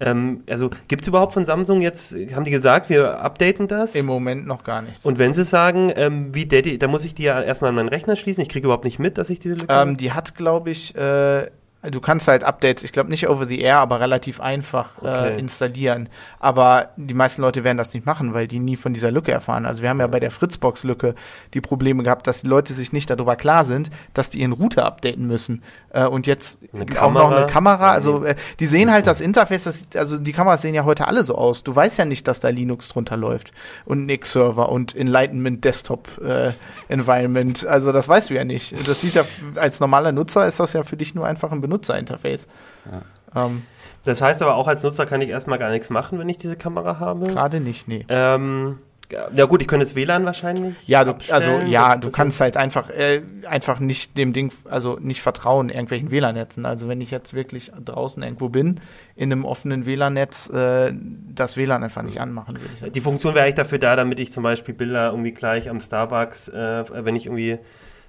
Ähm, 0.00 0.42
also 0.48 0.70
gibt 0.88 1.02
es 1.02 1.08
überhaupt 1.08 1.32
von 1.32 1.44
Samsung 1.44 1.80
jetzt, 1.80 2.14
haben 2.34 2.44
die 2.44 2.50
gesagt, 2.50 2.90
wir 2.90 3.20
updaten 3.20 3.68
das? 3.68 3.94
Im 3.94 4.06
Moment 4.06 4.46
noch 4.46 4.64
gar 4.64 4.82
nichts. 4.82 5.04
Und 5.04 5.18
wenn 5.18 5.32
sie 5.32 5.44
sagen, 5.44 5.92
ähm, 5.94 6.34
wie 6.34 6.46
Daddy, 6.46 6.78
da 6.78 6.88
muss 6.88 7.04
ich 7.04 7.14
die 7.14 7.24
ja 7.24 7.40
erstmal 7.40 7.68
an 7.68 7.76
meinen 7.76 7.88
Rechner 7.88 8.16
schließen, 8.16 8.42
ich 8.42 8.48
kriege 8.48 8.66
überhaupt 8.66 8.84
nicht 8.84 8.98
mit, 8.98 9.18
dass 9.18 9.30
ich 9.30 9.38
diese 9.38 9.54
Lücke 9.54 9.72
Ähm, 9.72 9.96
die 9.96 10.12
hat, 10.12 10.34
glaube 10.34 10.70
ich, 10.70 10.94
äh, 10.96 11.46
du 11.90 12.00
kannst 12.00 12.28
halt 12.28 12.44
Updates, 12.44 12.82
ich 12.84 12.92
glaube 12.92 13.10
nicht 13.10 13.28
over 13.28 13.46
the 13.46 13.60
air, 13.60 13.78
aber 13.78 14.00
relativ 14.00 14.40
einfach 14.40 14.90
Okay. 14.98 15.34
äh, 15.34 15.38
installieren. 15.38 16.08
Aber 16.40 16.90
die 16.96 17.14
meisten 17.14 17.42
Leute 17.42 17.64
werden 17.64 17.78
das 17.78 17.92
nicht 17.94 18.06
machen, 18.06 18.34
weil 18.34 18.46
die 18.48 18.58
nie 18.58 18.76
von 18.76 18.94
dieser 18.94 19.10
Lücke 19.10 19.32
erfahren. 19.32 19.66
Also 19.66 19.82
wir 19.82 19.88
haben 19.90 20.00
ja 20.00 20.06
bei 20.06 20.20
der 20.20 20.30
Fritzbox-Lücke 20.30 21.14
die 21.52 21.60
Probleme 21.60 22.02
gehabt, 22.02 22.26
dass 22.26 22.42
die 22.42 22.48
Leute 22.48 22.74
sich 22.74 22.92
nicht 22.92 23.10
darüber 23.10 23.36
klar 23.36 23.64
sind, 23.64 23.90
dass 24.14 24.30
die 24.30 24.40
ihren 24.40 24.52
Router 24.52 24.86
updaten 24.86 25.26
müssen. 25.26 25.62
Äh, 25.90 26.06
und 26.06 26.26
jetzt 26.26 26.58
auch 27.00 27.12
noch 27.12 27.30
eine 27.30 27.46
Kamera. 27.46 27.92
Also 27.92 28.24
äh, 28.24 28.34
die 28.60 28.66
sehen 28.66 28.90
halt 28.90 29.06
das 29.06 29.20
Interface, 29.20 29.64
das, 29.64 29.86
also 29.94 30.18
die 30.18 30.32
Kameras 30.32 30.62
sehen 30.62 30.74
ja 30.74 30.84
heute 30.84 31.06
alle 31.08 31.24
so 31.24 31.36
aus. 31.36 31.62
Du 31.64 31.74
weißt 31.74 31.98
ja 31.98 32.04
nicht, 32.04 32.26
dass 32.28 32.40
da 32.40 32.48
Linux 32.48 32.88
drunter 32.88 33.16
läuft 33.16 33.52
und 33.84 34.06
ein 34.06 34.08
X-Server 34.08 34.68
und 34.70 34.94
Enlightenment 34.94 35.64
Desktop 35.64 36.08
äh, 36.22 36.52
Environment. 36.88 37.66
Also 37.66 37.92
das 37.92 38.08
weißt 38.08 38.30
du 38.30 38.34
ja 38.34 38.44
nicht. 38.44 38.74
Das 38.86 39.00
sieht 39.00 39.14
ja 39.14 39.24
als 39.56 39.80
normaler 39.80 40.12
Nutzer 40.12 40.46
ist 40.46 40.60
das 40.60 40.72
ja 40.72 40.82
für 40.82 40.96
dich 40.96 41.14
nur 41.14 41.26
einfach 41.26 41.52
ein 41.52 41.60
Benutzerinterface. 41.74 42.46
Ähm, 43.34 43.62
Das 44.04 44.20
heißt 44.20 44.42
aber 44.42 44.54
auch 44.56 44.68
als 44.68 44.82
Nutzer 44.82 45.06
kann 45.06 45.20
ich 45.22 45.28
erstmal 45.30 45.58
gar 45.58 45.70
nichts 45.70 45.90
machen, 45.90 46.18
wenn 46.18 46.28
ich 46.28 46.38
diese 46.38 46.56
Kamera 46.56 46.98
habe. 47.00 47.26
Gerade 47.26 47.60
nicht, 47.60 47.88
nee. 47.88 48.04
Ähm, 48.08 48.78
ja 49.34 49.44
gut, 49.46 49.60
ich 49.62 49.68
könnte 49.68 49.84
jetzt 49.86 49.94
WLAN 49.96 50.24
wahrscheinlich. 50.24 50.74
Ja, 50.86 51.04
du, 51.04 51.14
also 51.30 51.50
ja, 51.66 51.90
Das- 51.92 52.00
du 52.00 52.06
das- 52.08 52.12
kannst 52.14 52.40
halt 52.40 52.56
einfach 52.56 52.90
äh, 52.90 53.22
einfach 53.48 53.78
nicht 53.78 54.16
dem 54.18 54.32
Ding, 54.32 54.52
also 54.70 54.98
nicht 55.00 55.20
vertrauen 55.22 55.68
irgendwelchen 55.68 56.10
WLAN-Netzen. 56.10 56.64
Also 56.66 56.88
wenn 56.88 57.00
ich 57.00 57.10
jetzt 57.10 57.32
wirklich 57.34 57.70
draußen 57.84 58.22
irgendwo 58.22 58.48
bin 58.48 58.80
in 59.16 59.30
einem 59.32 59.44
offenen 59.44 59.86
WLAN-Netz, 59.86 60.48
äh, 60.50 60.92
das 61.34 61.56
WLAN 61.56 61.82
einfach 61.84 62.02
nicht 62.02 62.20
anmachen 62.20 62.54
würde. 62.56 62.86
Ich. 62.86 62.92
Die 62.92 63.00
Funktion 63.00 63.34
wäre 63.34 63.44
eigentlich 63.44 63.54
dafür 63.56 63.78
da, 63.78 63.94
damit 63.96 64.18
ich 64.20 64.32
zum 64.32 64.42
Beispiel 64.42 64.74
Bilder 64.74 65.10
irgendwie 65.10 65.32
gleich 65.32 65.68
am 65.70 65.80
Starbucks, 65.80 66.48
äh, 66.48 66.84
wenn 67.04 67.14
ich 67.16 67.26
irgendwie 67.26 67.58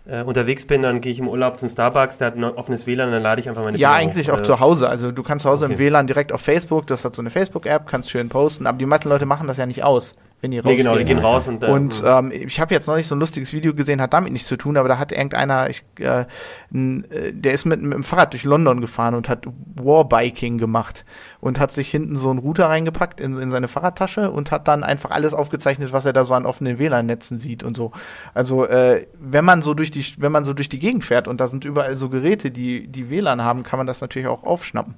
äh, 0.08 0.24
unterwegs 0.24 0.66
bin, 0.66 0.82
dann 0.82 1.02
gehe 1.02 1.12
ich 1.12 1.20
im 1.20 1.28
Urlaub 1.28 1.60
zum 1.60 1.70
Starbucks, 1.70 2.18
der 2.20 2.28
hat 2.28 2.36
ein 2.36 2.44
offenes 2.44 2.86
WLAN, 2.88 3.12
dann 3.12 3.24
lade 3.24 3.42
ich 3.42 3.50
einfach 3.50 3.64
meine 3.64 3.78
Ja, 3.78 3.90
Bilder 3.98 4.02
eigentlich 4.12 4.30
hoch, 4.30 4.36
auch 4.36 4.40
äh, 4.40 4.44
zu 4.44 4.60
Hause. 4.60 4.90
Also 4.90 5.12
du 5.12 5.24
kannst 5.24 5.44
zu 5.44 5.50
Hause 5.50 5.66
im 5.66 5.72
Okay. 5.72 5.80
WLAN 5.80 6.08
direkt 6.08 6.32
auf 6.32 6.42
Facebook, 6.42 6.88
das 6.88 7.04
hat 7.06 7.16
so 7.16 7.22
eine 7.22 7.30
Facebook-App, 7.32 7.88
kannst 7.88 8.10
schön 8.12 8.30
posten, 8.30 8.68
aber 8.68 8.78
die 8.78 8.86
meisten 8.86 9.10
Leute 9.10 9.26
machen 9.26 9.48
das 9.48 9.58
ja 9.58 9.66
nicht 9.66 9.84
aus, 9.84 10.14
wenn 10.46 10.52
die 10.52 10.58
Nee, 10.58 10.62
rausgehen. 10.62 10.78
genau, 10.78 10.98
die 10.98 11.06
gehen 11.06 11.18
raus 11.18 11.48
und, 11.48 11.64
äh, 11.64 11.68
Und 11.68 12.04
ähm, 12.06 12.32
ich 12.32 12.60
habe 12.60 12.74
jetzt 12.74 12.88
neulich 12.88 13.08
so 13.08 13.16
ein 13.16 13.20
lustiges 13.20 13.54
Video 13.54 13.74
gesehen, 13.74 14.00
hat 14.00 14.14
damit 14.14 14.32
nichts 14.32 14.48
zu 14.48 14.56
tun, 14.58 14.78
aber 14.78 14.88
da 14.88 14.98
hat 14.98 15.12
irgendeiner, 15.12 15.70
ich, 15.70 15.84
äh, 16.00 16.26
n, 16.74 17.04
äh, 17.12 17.34
der 17.34 17.54
ist 17.54 17.66
mit, 17.66 17.82
mit 17.82 17.94
dem 17.94 18.04
Fahrrad 18.04 18.34
durch 18.34 18.44
London 18.44 18.80
gefahren 18.80 19.16
und 19.16 19.28
hat 19.28 19.48
Warbiking 19.76 20.58
gemacht 20.58 21.04
und 21.42 21.60
hat 21.60 21.72
sich 21.72 21.90
hinten 21.90 22.18
so 22.18 22.30
einen 22.30 22.40
Router 22.40 22.68
reingepackt 22.68 23.20
in, 23.20 23.38
in 23.38 23.50
seine 23.50 23.68
Fahrradtasche 23.68 24.30
und 24.30 24.52
hat 24.52 24.68
dann 24.68 24.84
einfach 24.84 25.12
alles 25.12 25.34
aufgezeichnet, 25.34 25.92
was 25.92 26.06
er 26.06 26.14
da 26.14 26.24
so 26.24 26.34
an 26.36 26.46
offenen 26.46 26.78
WLAN-Netzen 26.80 27.40
sieht 27.40 27.64
und 27.64 27.76
so. 27.76 27.92
Also 28.34 28.66
äh, 28.66 29.08
wenn 29.20 29.46
man 29.46 29.62
so 29.62 29.74
durch 29.74 29.92
die, 29.92 30.06
wenn 30.20 30.32
man 30.32 30.46
so 30.46 30.54
durch 30.54 30.70
die 30.70 30.80
Gegend 30.80 31.04
fährt 31.04 31.28
und 31.28 31.42
da 31.42 31.48
sind 31.48 31.66
überall 31.66 31.96
so 31.96 32.10
Geräte, 32.10 32.52
die 32.52 32.88
die 32.88 33.10
WLAN 33.10 33.42
haben, 33.42 33.64
kann 33.64 33.78
man 33.78 33.88
das 33.88 34.02
natürlich 34.02 34.28
auch 34.28 34.44
aufschnappen 34.44 34.96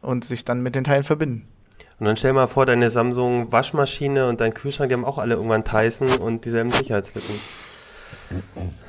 und 0.00 0.24
sich 0.24 0.44
dann 0.44 0.62
mit 0.62 0.74
den 0.74 0.84
Teilen 0.84 1.04
verbinden. 1.04 1.48
Und 1.98 2.06
dann 2.06 2.16
stell 2.16 2.32
mal 2.34 2.46
vor, 2.46 2.66
deine 2.66 2.90
Samsung 2.90 3.50
Waschmaschine 3.52 4.28
und 4.28 4.40
dein 4.40 4.52
Kühlschrank, 4.52 4.90
die 4.90 4.94
haben 4.94 5.04
auch 5.04 5.18
alle 5.18 5.34
irgendwann 5.34 5.64
Tyson 5.64 6.08
und 6.08 6.44
dieselben 6.44 6.70
Sicherheitslücken. 6.70 7.34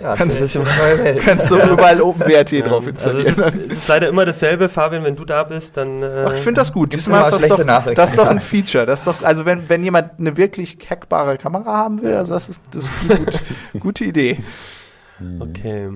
ja, 0.01 0.15
Kannst 0.15 0.41
das 0.41 0.53
du-. 0.53 0.63
Kannst 1.23 1.49
du 1.49 1.55
überall 1.57 2.01
OpenWrt 2.01 2.51
drauf 2.67 2.85
also 2.85 2.89
installieren. 2.89 3.27
es 3.27 3.37
ist, 3.37 3.55
es 3.71 3.77
ist 3.77 3.87
leider 3.87 4.09
immer 4.09 4.25
dasselbe, 4.25 4.67
Fabian, 4.67 5.05
wenn 5.05 5.15
du 5.15 5.23
da 5.23 5.45
bist, 5.45 5.77
dann 5.77 6.03
äh, 6.03 6.25
Ach, 6.27 6.33
ich 6.33 6.41
finde 6.41 6.59
das 6.59 6.73
gut. 6.73 6.91
Diesmal 6.93 7.23
ist 7.23 7.31
das 7.31 7.47
doch, 7.47 7.93
das 7.93 8.09
ist 8.09 8.19
doch 8.19 8.27
ein 8.27 8.41
Feature. 8.41 8.85
Das 8.85 8.99
ist 8.99 9.07
doch, 9.07 9.23
also 9.23 9.45
wenn, 9.45 9.69
wenn 9.69 9.83
jemand 9.85 10.19
eine 10.19 10.35
wirklich 10.35 10.77
hackbare 10.89 11.37
Kamera 11.37 11.77
haben 11.77 12.01
will, 12.01 12.13
also 12.13 12.33
das 12.33 12.49
ist, 12.49 12.61
das 12.71 12.83
ist 12.83 12.91
eine 13.09 13.19
gut, 13.19 13.39
gute 13.79 14.03
Idee. 14.03 14.39
Okay. 15.39 15.89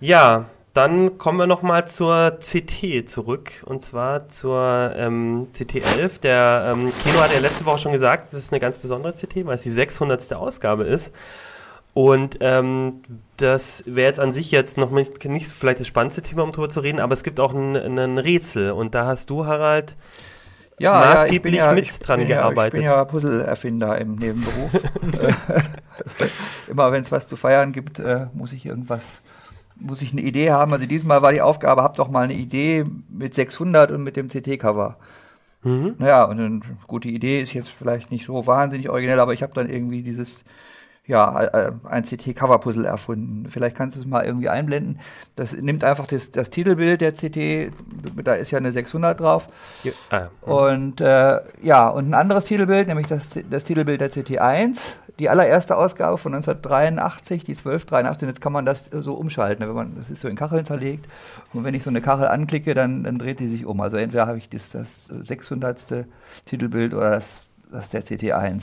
Ja, 0.00 0.44
dann 0.74 1.18
kommen 1.18 1.38
wir 1.38 1.46
nochmal 1.46 1.88
zur 1.88 2.38
CT 2.40 3.08
zurück. 3.08 3.52
Und 3.64 3.80
zwar 3.80 4.28
zur 4.28 4.92
ähm, 4.96 5.46
CT11. 5.54 6.20
Der 6.20 6.72
ähm, 6.72 6.92
Kino 7.02 7.20
hat 7.20 7.32
ja 7.32 7.38
letzte 7.38 7.64
Woche 7.64 7.78
schon 7.78 7.92
gesagt, 7.92 8.32
das 8.32 8.44
ist 8.44 8.52
eine 8.52 8.58
ganz 8.60 8.78
besondere 8.78 9.14
CT, 9.14 9.46
weil 9.46 9.54
es 9.54 9.62
die 9.62 9.70
600. 9.70 10.32
Ausgabe 10.32 10.82
ist. 10.82 11.12
Und 11.94 12.38
ähm, 12.40 13.02
das 13.36 13.84
wäre 13.86 14.08
jetzt 14.08 14.18
an 14.18 14.32
sich 14.32 14.50
jetzt 14.50 14.76
noch 14.76 14.90
nicht, 14.90 15.24
nicht 15.24 15.46
vielleicht 15.46 15.78
das 15.78 15.86
spannendste 15.86 16.22
Thema, 16.22 16.42
um 16.42 16.50
drüber 16.50 16.68
zu 16.68 16.80
reden, 16.80 16.98
aber 16.98 17.14
es 17.14 17.22
gibt 17.22 17.38
auch 17.38 17.54
ein, 17.54 17.76
ein 17.76 18.18
Rätsel. 18.18 18.72
Und 18.72 18.96
da 18.96 19.06
hast 19.06 19.30
du, 19.30 19.46
Harald, 19.46 19.94
ja, 20.80 20.92
maßgeblich 20.92 21.54
ja, 21.54 21.72
mit 21.72 21.84
ich 21.84 21.98
dran 22.00 22.18
ja, 22.22 22.26
gearbeitet. 22.26 22.74
Ich 22.74 22.80
bin 22.80 22.90
ja 22.90 23.04
Puzzle-Erfinder 23.04 23.96
im 23.98 24.16
Nebenberuf. 24.16 24.72
Immer 26.66 26.90
wenn 26.90 27.02
es 27.02 27.12
was 27.12 27.28
zu 27.28 27.36
feiern 27.36 27.70
gibt, 27.70 28.00
äh, 28.00 28.26
muss 28.32 28.52
ich 28.52 28.66
irgendwas, 28.66 29.22
muss 29.76 30.02
ich 30.02 30.12
eine 30.12 30.22
Idee 30.22 30.50
haben. 30.50 30.72
Also 30.72 30.86
diesmal 30.86 31.22
war 31.22 31.32
die 31.32 31.42
Aufgabe, 31.42 31.82
habt 31.82 31.98
doch 31.98 32.08
mal 32.08 32.24
eine 32.24 32.34
Idee 32.34 32.84
mit 33.08 33.34
600 33.34 33.90
und 33.90 34.02
mit 34.02 34.16
dem 34.16 34.28
CT-Cover. 34.28 34.96
mhm. 35.62 35.94
Naja, 35.98 36.24
und 36.24 36.40
eine 36.40 36.60
gute 36.86 37.08
Idee 37.08 37.40
ist 37.40 37.52
jetzt 37.52 37.70
vielleicht 37.70 38.10
nicht 38.10 38.26
so 38.26 38.46
wahnsinnig 38.46 38.88
originell, 38.88 39.20
aber 39.20 39.32
ich 39.32 39.42
habe 39.42 39.54
dann 39.54 39.68
irgendwie 39.68 40.02
dieses, 40.02 40.44
ja, 41.06 41.42
äh, 41.42 41.72
ein 41.84 42.04
CT-Cover-Puzzle 42.04 42.86
erfunden. 42.86 43.46
Vielleicht 43.50 43.76
kannst 43.76 43.96
du 43.96 44.00
es 44.00 44.06
mal 44.06 44.24
irgendwie 44.24 44.48
einblenden. 44.48 45.00
Das 45.36 45.52
nimmt 45.52 45.84
einfach 45.84 46.06
das, 46.06 46.30
das 46.30 46.48
Titelbild 46.48 47.02
der 47.02 47.12
CT, 47.12 47.72
da 48.22 48.34
ist 48.34 48.50
ja 48.50 48.58
eine 48.58 48.72
600 48.72 49.20
drauf. 49.20 49.48
Ja, 49.82 49.92
ah, 50.10 50.28
Und 50.40 51.02
äh, 51.02 51.40
ja, 51.62 51.88
und 51.88 52.08
ein 52.08 52.14
anderes 52.14 52.46
Titelbild, 52.46 52.88
nämlich 52.88 53.06
das, 53.06 53.28
das 53.50 53.64
Titelbild 53.64 54.00
der 54.00 54.10
CT1, 54.12 54.78
die 55.18 55.28
allererste 55.30 55.76
Ausgabe 55.76 56.18
von 56.18 56.34
1983, 56.34 57.44
die 57.44 57.52
1283. 57.52 58.26
Jetzt 58.28 58.40
kann 58.40 58.52
man 58.52 58.66
das 58.66 58.86
so 58.92 59.14
umschalten. 59.14 59.62
ne, 59.64 59.68
Wenn 59.68 59.76
man, 59.76 59.96
das 59.96 60.10
ist 60.10 60.20
so 60.20 60.28
in 60.28 60.36
Kacheln 60.36 60.66
zerlegt. 60.66 61.06
Und 61.52 61.62
wenn 61.64 61.74
ich 61.74 61.82
so 61.84 61.90
eine 61.90 62.00
Kachel 62.00 62.26
anklicke, 62.26 62.74
dann, 62.74 63.04
dann 63.04 63.18
dreht 63.18 63.38
die 63.40 63.48
sich 63.48 63.64
um. 63.64 63.80
Also 63.80 63.96
entweder 63.96 64.26
habe 64.26 64.38
ich 64.38 64.48
das, 64.48 64.70
das 64.70 65.04
600. 65.06 66.06
Titelbild 66.46 66.94
oder 66.94 67.10
das, 67.10 67.48
das 67.70 67.90
der 67.90 68.04
CT1. 68.04 68.62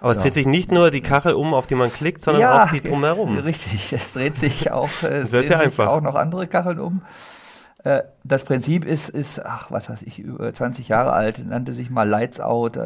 Aber 0.00 0.10
es 0.12 0.16
Ja. 0.18 0.22
dreht 0.22 0.34
sich 0.34 0.46
nicht 0.46 0.72
nur 0.72 0.90
die 0.90 1.00
Kachel 1.00 1.34
um, 1.34 1.54
auf 1.54 1.66
die 1.66 1.74
man 1.74 1.92
klickt, 1.92 2.20
sondern 2.22 2.44
auch 2.44 2.70
die 2.70 2.80
drumherum. 2.80 3.36
Richtig, 3.44 3.92
es 3.92 4.12
dreht 4.14 4.36
sich 4.36 4.70
auch, 4.70 4.88
äh, 5.02 5.18
es 5.18 5.30
drehen 5.30 5.46
sehr 5.48 5.70
sich 5.70 5.78
auch 5.80 6.00
noch 6.00 6.14
andere 6.14 6.46
Kacheln 6.46 6.78
um. 6.80 7.02
Äh, 7.84 8.02
Das 8.22 8.44
Prinzip 8.44 8.84
ist, 8.86 9.10
ist, 9.10 9.44
ach, 9.44 9.70
was 9.70 9.88
weiß 9.90 10.02
ich, 10.02 10.18
über 10.18 10.52
20 10.52 10.88
Jahre 10.88 11.12
alt, 11.12 11.46
nannte 11.46 11.72
sich 11.74 11.90
mal 11.90 12.08
Lights 12.08 12.40
Out, 12.40 12.78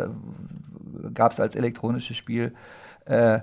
gab 1.15 1.33
es 1.33 1.41
als 1.41 1.55
elektronisches 1.57 2.17
Spiel. 2.17 2.53
Äh, 3.09 3.41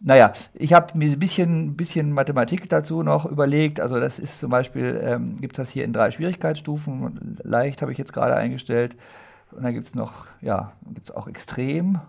naja, 0.00 0.32
ich 0.54 0.72
habe 0.72 0.98
mir 0.98 1.10
ein 1.10 1.18
bisschen, 1.18 1.76
bisschen 1.76 2.12
Mathematik 2.12 2.68
dazu 2.68 3.02
noch 3.02 3.24
überlegt. 3.24 3.80
Also 3.80 4.00
das 4.00 4.18
ist 4.18 4.40
zum 4.40 4.50
Beispiel, 4.50 5.00
ähm, 5.04 5.40
gibt 5.40 5.56
es 5.56 5.64
das 5.64 5.70
hier 5.72 5.84
in 5.84 5.92
drei 5.92 6.10
Schwierigkeitsstufen. 6.10 7.38
Leicht 7.42 7.82
habe 7.82 7.92
ich 7.92 7.98
jetzt 7.98 8.12
gerade 8.12 8.34
eingestellt. 8.34 8.96
Und 9.52 9.62
dann 9.62 9.72
gibt 9.74 9.86
es 9.86 9.94
noch, 9.94 10.26
ja, 10.40 10.72
gibt 10.92 11.08
es 11.10 11.14
auch 11.14 11.28
Extrem. 11.28 12.00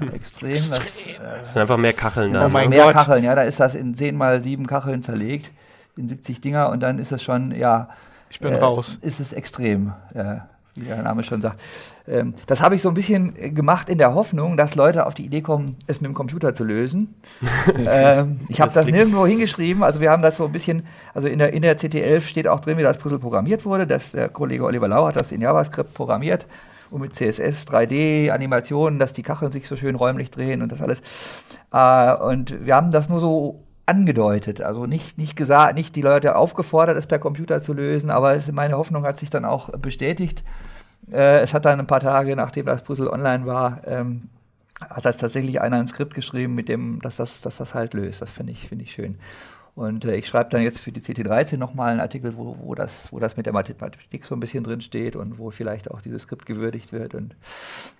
Ja, 0.00 0.12
extrem, 0.12 0.52
das, 0.52 1.06
äh, 1.06 1.12
Es 1.42 1.52
sind 1.54 1.62
einfach 1.62 1.78
mehr 1.78 1.94
Kacheln 1.94 2.34
da. 2.34 2.46
Oh 2.46 2.48
mein 2.50 2.68
mehr 2.68 2.84
Gott. 2.84 2.92
Kacheln, 2.92 3.24
ja, 3.24 3.34
da 3.34 3.42
ist 3.42 3.58
das 3.60 3.74
in 3.74 3.94
10 3.94 4.14
mal 4.14 4.42
7 4.42 4.66
Kacheln 4.66 5.02
zerlegt, 5.02 5.50
in 5.96 6.06
70 6.06 6.42
Dinger 6.42 6.68
und 6.68 6.80
dann 6.80 6.98
ist 6.98 7.12
es 7.12 7.22
schon, 7.22 7.50
ja, 7.52 7.88
Ich 8.28 8.40
bin 8.40 8.52
äh, 8.52 8.58
raus. 8.58 8.98
ist 9.00 9.20
es 9.20 9.32
extrem. 9.32 9.94
Äh, 10.12 10.36
wie 10.76 10.86
der 10.86 11.02
Name 11.02 11.22
schon 11.22 11.40
sagt. 11.40 11.60
Ähm, 12.06 12.34
das 12.46 12.60
habe 12.60 12.74
ich 12.74 12.82
so 12.82 12.88
ein 12.88 12.94
bisschen 12.94 13.54
gemacht 13.54 13.88
in 13.88 13.98
der 13.98 14.14
Hoffnung, 14.14 14.56
dass 14.56 14.74
Leute 14.74 15.06
auf 15.06 15.14
die 15.14 15.24
Idee 15.24 15.40
kommen, 15.40 15.76
es 15.86 16.00
mit 16.00 16.08
dem 16.08 16.14
Computer 16.14 16.54
zu 16.54 16.64
lösen. 16.64 17.14
ähm, 17.86 18.40
ich 18.48 18.60
habe 18.60 18.72
Das 18.72 18.84
das 18.84 18.92
nirgendwo 18.92 19.26
hingeschrieben. 19.26 19.82
Also 19.82 20.00
wir 20.00 20.10
haben 20.10 20.22
das 20.22 20.36
so 20.36 20.46
ein 20.46 20.52
bisschen, 20.52 20.86
also 21.14 21.28
in 21.28 21.38
der, 21.38 21.52
in 21.52 21.62
der 21.62 21.78
CT11 21.78 22.22
steht 22.22 22.48
auch 22.48 22.60
drin, 22.60 22.78
wie 22.78 22.82
das 22.82 22.98
Puzzle 22.98 23.18
programmiert 23.18 23.64
wurde. 23.64 23.86
Das, 23.86 24.12
der 24.12 24.28
Kollege 24.28 24.64
Oliver 24.64 24.88
Lau 24.88 25.06
hat 25.06 25.16
das 25.16 25.32
in 25.32 25.40
JavaScript 25.40 25.94
programmiert 25.94 26.46
und 26.90 27.00
mit 27.00 27.14
CSS, 27.14 27.66
3D, 27.66 28.30
Animationen, 28.30 28.98
dass 28.98 29.12
die 29.12 29.22
Kacheln 29.22 29.52
sich 29.52 29.66
so 29.66 29.76
schön 29.76 29.94
räumlich 29.94 30.30
drehen 30.30 30.62
und 30.62 30.70
das 30.72 30.80
alles. 30.80 31.00
Äh, 31.72 32.14
und 32.14 32.64
wir 32.66 32.74
haben 32.74 32.90
das 32.90 33.08
nur 33.08 33.20
so 33.20 33.64
angedeutet, 33.86 34.62
also 34.62 34.86
nicht, 34.86 35.18
nicht 35.18 35.36
gesagt, 35.36 35.74
nicht 35.74 35.94
die 35.94 36.02
Leute 36.02 36.36
aufgefordert, 36.36 36.96
es 36.96 37.06
per 37.06 37.18
Computer 37.18 37.60
zu 37.60 37.72
lösen, 37.74 38.10
aber 38.10 38.34
es, 38.34 38.50
meine 38.50 38.76
Hoffnung 38.78 39.04
hat 39.04 39.18
sich 39.18 39.30
dann 39.30 39.44
auch 39.44 39.70
bestätigt. 39.70 40.42
Äh, 41.12 41.40
es 41.40 41.52
hat 41.52 41.64
dann 41.66 41.80
ein 41.80 41.86
paar 41.86 42.00
Tage, 42.00 42.34
nachdem 42.34 42.66
das 42.66 42.82
Puzzle 42.82 43.08
online 43.08 43.44
war, 43.44 43.82
ähm, 43.86 44.30
hat 44.80 45.04
das 45.04 45.18
tatsächlich 45.18 45.60
einer 45.60 45.76
ein 45.76 45.86
Skript 45.86 46.14
geschrieben, 46.14 46.54
mit 46.54 46.68
dem, 46.68 47.00
dass 47.00 47.16
das, 47.16 47.42
dass 47.42 47.58
das 47.58 47.74
halt 47.74 47.94
löst. 47.94 48.22
Das 48.22 48.30
finde 48.30 48.52
ich, 48.52 48.68
finde 48.68 48.84
ich 48.84 48.92
schön. 48.92 49.18
Und 49.76 50.04
äh, 50.04 50.14
ich 50.14 50.28
schreibe 50.28 50.50
dann 50.50 50.62
jetzt 50.62 50.78
für 50.78 50.92
die 50.92 51.00
CT13 51.00 51.56
nochmal 51.56 51.90
einen 51.90 52.00
Artikel, 52.00 52.36
wo, 52.36 52.56
wo, 52.60 52.74
das, 52.76 53.12
wo 53.12 53.18
das 53.18 53.36
mit 53.36 53.46
der 53.46 53.52
Mathematik 53.52 54.24
so 54.24 54.36
ein 54.36 54.40
bisschen 54.40 54.62
drin 54.62 54.80
steht 54.80 55.16
und 55.16 55.38
wo 55.38 55.50
vielleicht 55.50 55.90
auch 55.90 56.00
dieses 56.00 56.22
Skript 56.22 56.46
gewürdigt 56.46 56.92
wird. 56.92 57.14
Und 57.14 57.34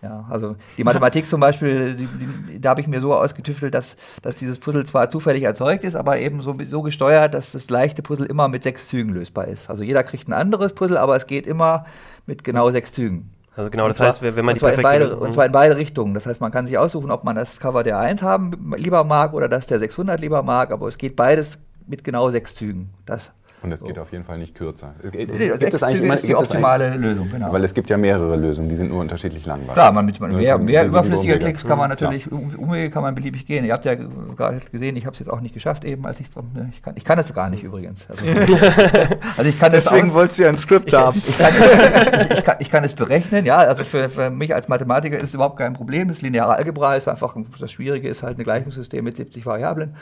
ja, 0.00 0.24
also 0.30 0.54
die 0.78 0.84
Mathematik 0.84 1.26
zum 1.26 1.40
Beispiel, 1.40 1.96
die, 1.96 2.06
die, 2.06 2.60
da 2.60 2.70
habe 2.70 2.80
ich 2.80 2.86
mir 2.86 3.00
so 3.00 3.12
ausgetüftelt, 3.14 3.74
dass, 3.74 3.96
dass 4.22 4.36
dieses 4.36 4.58
Puzzle 4.58 4.86
zwar 4.86 5.08
zufällig 5.08 5.42
erzeugt 5.42 5.82
ist, 5.82 5.96
aber 5.96 6.18
eben 6.18 6.42
so, 6.42 6.56
so 6.64 6.82
gesteuert, 6.82 7.34
dass 7.34 7.50
das 7.50 7.68
leichte 7.70 8.02
Puzzle 8.02 8.26
immer 8.26 8.46
mit 8.46 8.62
sechs 8.62 8.86
Zügen 8.86 9.10
lösbar 9.10 9.48
ist. 9.48 9.68
Also 9.68 9.82
jeder 9.82 10.04
kriegt 10.04 10.28
ein 10.28 10.32
anderes 10.32 10.74
Puzzle, 10.74 10.98
aber 10.98 11.16
es 11.16 11.26
geht 11.26 11.46
immer 11.46 11.86
mit 12.24 12.44
genau 12.44 12.70
sechs 12.70 12.92
Zügen. 12.92 13.30
Also 13.56 13.70
genau, 13.70 13.86
das 13.88 13.98
zwar- 13.98 14.08
heißt, 14.08 14.22
wenn 14.22 14.44
man 14.44 14.54
die 14.54 14.60
perfekte 14.60 14.82
beide, 14.82 15.04
Lösung- 15.04 15.20
Und 15.20 15.32
zwar 15.32 15.46
in 15.46 15.52
beide 15.52 15.76
Richtungen. 15.76 16.14
Das 16.14 16.26
heißt, 16.26 16.40
man 16.40 16.50
kann 16.50 16.66
sich 16.66 16.76
aussuchen, 16.76 17.10
ob 17.10 17.22
man 17.24 17.36
das 17.36 17.60
Cover 17.60 17.82
der 17.84 17.98
1 17.98 18.22
haben 18.22 18.72
lieber 18.76 19.04
mag 19.04 19.32
oder 19.32 19.48
das 19.48 19.66
der 19.66 19.78
600 19.78 20.20
lieber 20.20 20.42
mag, 20.42 20.72
aber 20.72 20.88
es 20.88 20.98
geht 20.98 21.14
beides 21.16 21.58
mit 21.86 22.02
genau 22.02 22.30
sechs 22.30 22.54
Zügen. 22.54 22.90
Das, 23.06 23.30
Und 23.64 23.72
es 23.72 23.82
geht 23.82 23.98
auf 23.98 24.12
jeden 24.12 24.24
Fall 24.24 24.36
nicht 24.36 24.54
kürzer. 24.54 24.94
Es, 25.02 25.10
es, 25.12 25.40
Nee, 25.40 25.48
gibt 25.58 25.72
es 25.74 25.82
eigentlich 25.82 26.02
immer- 26.02 26.14
ist 26.14 26.26
die 26.26 26.32
es 26.32 26.36
optimale 26.36 26.94
Lösung, 26.96 27.30
genau. 27.30 27.50
Weil 27.50 27.64
es 27.64 27.72
gibt 27.72 27.88
ja 27.88 27.96
mehrere 27.96 28.36
Lösungen, 28.36 28.68
die 28.68 28.76
sind 28.76 28.90
nur 28.90 29.00
unterschiedlich 29.00 29.46
lang. 29.46 29.66
Klar, 29.72 29.90
man 29.90 30.04
mit 30.04 30.20
man, 30.20 30.36
mehr, 30.36 30.58
mehr 30.58 30.84
überflüssige 30.84 31.32
Umwege. 31.32 31.38
Klicks 31.46 31.66
kann 31.66 31.78
man 31.78 31.88
natürlich, 31.88 32.30
um, 32.30 32.54
Umwege 32.56 32.90
kann 32.90 33.02
man 33.02 33.14
beliebig 33.14 33.46
gehen. 33.46 33.64
Ihr 33.64 33.72
habt 33.72 33.86
ja 33.86 33.94
gerade 33.94 34.60
gesehen, 34.70 34.96
ich 34.96 35.06
habe 35.06 35.14
es 35.14 35.18
jetzt 35.20 35.28
auch 35.30 35.40
nicht 35.40 35.54
geschafft 35.54 35.84
eben, 35.84 36.04
als 36.04 36.20
ich's 36.20 36.30
dran, 36.30 36.50
ne, 36.54 36.70
ich 36.74 36.82
kann, 36.82 36.92
ich 36.96 37.04
kann 37.06 37.18
es 37.18 37.32
gar 37.32 37.48
nicht 37.48 37.62
übrigens. 37.64 38.06
Also, 38.10 38.22
also 39.38 39.48
ich 39.48 39.58
kann 39.58 39.72
das 39.72 39.84
Deswegen 39.84 40.10
auch, 40.10 40.14
wolltest 40.14 40.38
du 40.38 40.42
ja 40.42 40.50
ein 40.50 40.58
Skript 40.58 40.92
haben. 40.92 41.22
ich 41.26 41.38
kann, 41.38 41.52
ich, 41.54 42.38
ich, 42.38 42.44
kann, 42.44 42.56
ich 42.58 42.70
kann 42.70 42.84
es 42.84 42.92
berechnen, 42.94 43.46
ja, 43.46 43.56
also 43.56 43.82
für, 43.84 44.10
für 44.10 44.28
mich 44.28 44.54
als 44.54 44.68
Mathematiker 44.68 45.16
ist 45.16 45.30
es 45.30 45.34
überhaupt 45.34 45.56
kein 45.56 45.72
Problem. 45.72 46.08
Das 46.08 46.20
lineare 46.20 46.54
Algebra 46.54 46.96
ist 46.96 47.08
einfach, 47.08 47.34
ein- 47.34 47.46
das 47.58 47.72
Schwierige 47.72 48.10
ist 48.10 48.22
halt 48.22 48.38
ein 48.38 48.44
Gleichungssystem 48.44 49.02
mit 49.02 49.16
70 49.16 49.46
Variablen. 49.46 49.96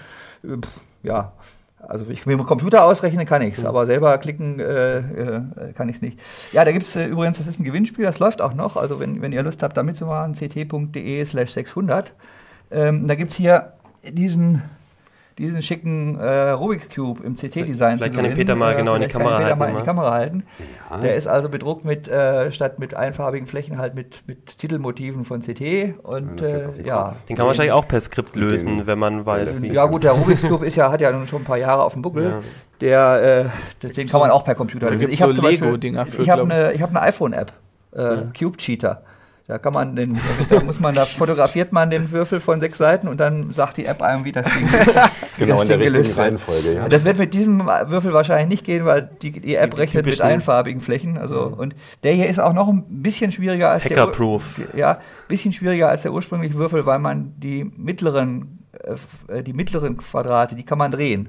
Ja, 1.04 1.30
also 1.88 2.06
ich 2.08 2.26
mit 2.26 2.38
dem 2.38 2.46
Computer 2.46 2.84
ausrechnen 2.84 3.26
kann 3.26 3.42
ich 3.42 3.58
es, 3.58 3.64
aber 3.64 3.86
selber 3.86 4.16
klicken 4.18 4.60
äh, 4.60 4.98
äh, 4.98 5.42
kann 5.74 5.88
ich 5.88 5.96
es 5.96 6.02
nicht. 6.02 6.18
Ja, 6.52 6.64
da 6.64 6.72
gibt 6.72 6.86
es 6.86 6.96
äh, 6.96 7.06
übrigens, 7.06 7.38
das 7.38 7.46
ist 7.46 7.60
ein 7.60 7.64
Gewinnspiel, 7.64 8.04
das 8.04 8.18
läuft 8.18 8.40
auch 8.40 8.54
noch. 8.54 8.76
Also 8.76 9.00
wenn, 9.00 9.20
wenn 9.22 9.32
ihr 9.32 9.42
Lust 9.42 9.62
habt, 9.62 9.76
da 9.76 9.82
mitzumachen, 9.82 10.34
ct.de 10.34 11.24
slash 11.24 11.52
600. 11.52 12.14
Ähm, 12.70 13.06
da 13.08 13.14
gibt 13.14 13.32
es 13.32 13.36
hier 13.36 13.72
diesen, 14.10 14.62
diesen 15.38 15.62
schicken 15.62 16.18
äh, 16.18 16.50
Rubik's 16.50 16.88
Cube 16.94 17.22
im 17.24 17.34
CT-Design. 17.34 17.98
Vielleicht 17.98 18.14
zu 18.14 18.20
kann 18.20 18.24
den. 18.28 18.34
Peter 18.34 18.54
mal 18.54 18.72
Äh, 18.74 18.76
genau 18.76 18.94
in 18.94 19.00
die 19.02 19.08
vielleicht 19.08 19.12
kann 19.12 19.22
Kamera 19.22 19.36
Peter 19.38 19.46
halten, 19.48 19.58
mal 19.58 19.66
in 19.68 19.72
die 19.74 19.78
ne? 19.80 19.84
Kamera 19.84 20.10
halten. 20.12 20.42
Ja. 20.90 20.98
Der 20.98 21.14
ist 21.16 21.26
also 21.26 21.48
bedruckt 21.48 21.84
mit, 21.84 22.08
äh, 22.08 22.52
statt 22.52 22.78
mit 22.78 22.94
einfarbigen 22.94 23.46
Flächen 23.46 23.78
halt 23.78 23.94
mit, 23.94 24.22
mit 24.26 24.58
Titelmotiven 24.58 25.24
von 25.24 25.40
CT 25.40 25.94
und 26.02 26.40
äh, 26.42 26.60
den 26.72 26.84
ja. 26.84 27.16
Den 27.28 27.36
kann 27.36 27.44
man 27.44 27.48
wahrscheinlich 27.48 27.72
auch 27.72 27.88
per 27.88 28.00
Skript 28.00 28.34
Den- 28.34 28.42
lösen, 28.42 28.86
wenn 28.86 28.98
man 28.98 29.24
weiß, 29.26 29.62
wie. 29.62 29.72
Ja 29.72 29.86
gut, 29.86 30.04
der 30.04 30.12
Rubik's 30.12 30.42
Cube 30.42 30.66
ist 30.66 30.76
ja, 30.76 30.90
hat 30.92 31.00
ja 31.00 31.10
nun 31.12 31.26
schon 31.26 31.42
ein 31.42 31.44
paar 31.46 31.58
Jahre 31.58 31.82
auf 31.82 31.92
dem 31.94 32.02
Buckel. 32.02 32.24
Ja. 32.24 32.40
Der, 32.80 33.50
äh, 33.82 33.88
den 33.88 34.08
kann 34.08 34.20
man 34.20 34.30
auch 34.32 34.44
per 34.44 34.54
Computer 34.56 34.90
lösen. 34.90 35.10
hab 35.12 35.34
so 35.34 35.40
Beispiel- 35.42 35.66
Lego-Dinger 35.68 36.04
Ich 36.18 36.28
habe 36.28 36.42
ich. 36.42 36.50
eine, 36.50 36.72
ich 36.72 36.82
hab 36.82 36.90
eine 36.90 37.00
iPhone-App, 37.02 37.52
äh, 37.92 38.16
Cube 38.38 38.56
Cheater. 38.58 39.02
Da 39.52 39.58
kann 39.58 39.74
man 39.74 39.94
den, 39.94 40.18
da 40.48 40.62
muss 40.62 40.80
man, 40.80 40.94
da 40.94 41.04
fotografiert 41.04 41.74
man 41.74 41.90
den 41.90 42.10
Würfel 42.10 42.40
von 42.40 42.58
sechs 42.58 42.78
Seiten 42.78 43.06
und 43.06 43.20
dann 43.20 43.52
sagt 43.52 43.76
die 43.76 43.84
App 43.84 44.00
einem, 44.00 44.24
wie 44.24 44.32
das 44.32 44.46
Ding, 44.46 44.66
Genau 45.38 45.56
das 45.58 45.62
in 45.64 45.68
der 45.68 45.76
Ding 45.76 45.80
richtigen 45.80 45.92
gelöst 45.92 46.16
wird. 46.16 46.18
Reihenfolge. 46.26 46.74
Ja. 46.74 46.88
Das 46.88 47.04
wird 47.04 47.18
mit 47.18 47.34
diesem 47.34 47.66
Würfel 47.66 48.14
wahrscheinlich 48.14 48.48
nicht 48.48 48.64
gehen, 48.64 48.86
weil 48.86 49.10
die, 49.20 49.30
die 49.32 49.56
App 49.56 49.72
Die- 49.72 49.74
die 49.76 49.80
rechnet 49.82 50.06
mit 50.06 50.22
einfarbigen 50.22 50.80
Flächen. 50.80 51.18
Also, 51.18 51.40
und 51.54 51.74
der 52.02 52.14
hier 52.14 52.28
ist 52.30 52.40
auch 52.40 52.54
noch 52.54 52.66
ein 52.68 53.02
bisschen 53.02 53.30
schwieriger 53.30 53.68
als 53.72 53.82
der. 53.82 53.94
Hackerproof. 53.94 54.58
Ja, 54.74 55.00
bisschen 55.28 55.52
schwieriger 55.52 55.90
als 55.90 56.00
der 56.00 56.14
ursprüngliche 56.14 56.54
Würfel, 56.54 56.86
weil 56.86 56.98
man 56.98 57.34
die 57.36 57.70
mittleren, 57.76 58.60
äh, 59.28 59.42
die 59.42 59.52
mittleren 59.52 59.98
Quadrate, 59.98 60.54
die 60.54 60.64
kann 60.64 60.78
man 60.78 60.90
drehen. 60.92 61.28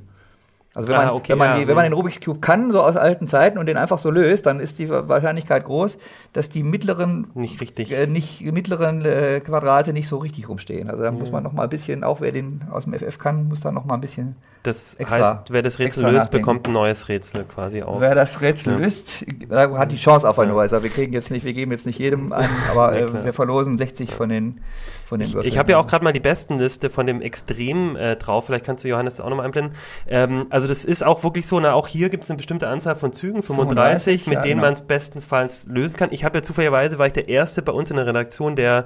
Also 0.75 0.87
wenn 0.89 0.95
Ah, 0.95 1.05
man, 1.05 1.09
okay, 1.13 1.33
wenn, 1.33 1.37
man 1.37 1.47
ja, 1.49 1.57
die, 1.59 1.67
wenn 1.67 1.75
man 1.75 1.83
den 1.83 1.93
Rubik's 1.93 2.19
Cube 2.19 2.39
kann, 2.39 2.71
so 2.71 2.81
aus 2.81 2.95
alten 2.95 3.27
Zeiten 3.27 3.59
und 3.59 3.67
den 3.67 3.77
einfach 3.77 3.99
so 3.99 4.09
löst, 4.09 4.45
dann 4.47 4.59
ist 4.59 4.79
die 4.79 4.89
Wahrscheinlichkeit 4.89 5.65
groß, 5.65 5.97
dass 6.33 6.49
die 6.49 6.63
mittleren 6.63 7.27
Nicht 7.35 7.61
richtig. 7.61 7.91
äh, 7.91 8.07
nicht 8.07 8.41
mittleren 8.41 9.05
äh, 9.05 9.39
Quadrate 9.39 9.93
nicht 9.93 10.07
so 10.07 10.17
richtig 10.17 10.49
rumstehen. 10.49 10.89
Also 10.89 11.03
da 11.03 11.11
muss 11.11 11.31
man 11.31 11.43
noch 11.43 11.53
mal 11.53 11.63
ein 11.63 11.69
bisschen, 11.69 12.03
auch 12.03 12.21
wer 12.21 12.31
den 12.31 12.63
aus 12.71 12.85
dem 12.85 12.93
FF 12.93 13.19
kann, 13.19 13.47
muss 13.49 13.61
da 13.61 13.71
noch 13.71 13.85
mal 13.85 13.93
ein 13.93 14.01
bisschen 14.01 14.35
Das 14.63 14.97
heißt, 14.99 15.51
wer 15.51 15.61
das 15.61 15.77
Rätsel 15.77 16.03
löst, 16.05 16.13
nachdenken. 16.15 16.37
bekommt 16.37 16.67
ein 16.67 16.73
neues 16.73 17.07
Rätsel 17.07 17.43
quasi 17.43 17.83
auch. 17.83 18.01
Wer 18.01 18.15
das 18.15 18.41
Rätsel 18.41 18.73
Ja. 18.73 18.79
löst, 18.79 19.25
hat 19.51 19.91
die 19.91 19.97
Chance 19.97 20.27
auf 20.27 20.39
ein 20.39 20.49
neues. 20.49 20.73
Also 20.73 20.83
wir 20.83 20.89
kriegen 20.89 21.13
jetzt 21.13 21.29
nicht, 21.29 21.45
wir 21.45 21.53
geben 21.53 21.71
jetzt 21.71 21.85
nicht 21.85 21.99
jedem 21.99 22.33
an, 22.33 22.49
aber 22.71 22.97
Ja, 22.99 23.05
äh, 23.05 23.25
wir 23.25 23.33
verlosen 23.33 23.77
60 23.77 24.11
von 24.11 24.29
den 24.29 24.59
von 25.05 25.19
den 25.19 25.27
Ich, 25.27 25.35
Würfeln. 25.35 25.51
ich 25.51 25.57
habe 25.59 25.71
ja 25.73 25.77
auch 25.77 25.85
gerade 25.85 26.03
mal 26.03 26.13
die 26.13 26.19
Bestenliste 26.21 26.89
von 26.89 27.05
dem 27.05 27.21
Extrem 27.21 27.95
äh, 27.95 28.15
drauf. 28.15 28.45
Vielleicht 28.47 28.65
kannst 28.65 28.83
du 28.83 28.87
Johannes 28.87 29.17
das 29.17 29.25
auch 29.25 29.29
nochmal 29.29 29.45
einblenden. 29.45 29.75
Ähm, 30.07 30.47
also 30.49 30.62
das 30.67 30.85
ist 30.85 31.03
auch 31.03 31.23
wirklich 31.23 31.47
so, 31.47 31.59
na, 31.59 31.73
auch 31.73 31.87
hier 31.87 32.09
gibt 32.09 32.23
es 32.23 32.29
eine 32.29 32.37
bestimmte 32.37 32.67
Anzahl 32.67 32.95
von 32.95 33.13
Zügen, 33.13 33.43
35, 33.43 34.23
35, 34.23 34.27
mit 34.27 34.35
ja, 34.35 34.41
denen 34.41 34.53
genau. 34.55 34.63
man 34.63 34.73
es 34.73 34.81
bestensfalls 34.81 35.67
lösen 35.67 35.97
kann. 35.97 36.09
Ich 36.11 36.23
habe 36.23 36.37
ja 36.37 36.43
zufälligerweise, 36.43 36.97
war 36.97 37.07
ich 37.07 37.13
der 37.13 37.29
Erste 37.29 37.61
bei 37.61 37.71
uns 37.71 37.89
in 37.89 37.97
der 37.97 38.07
Redaktion, 38.07 38.55
der 38.55 38.85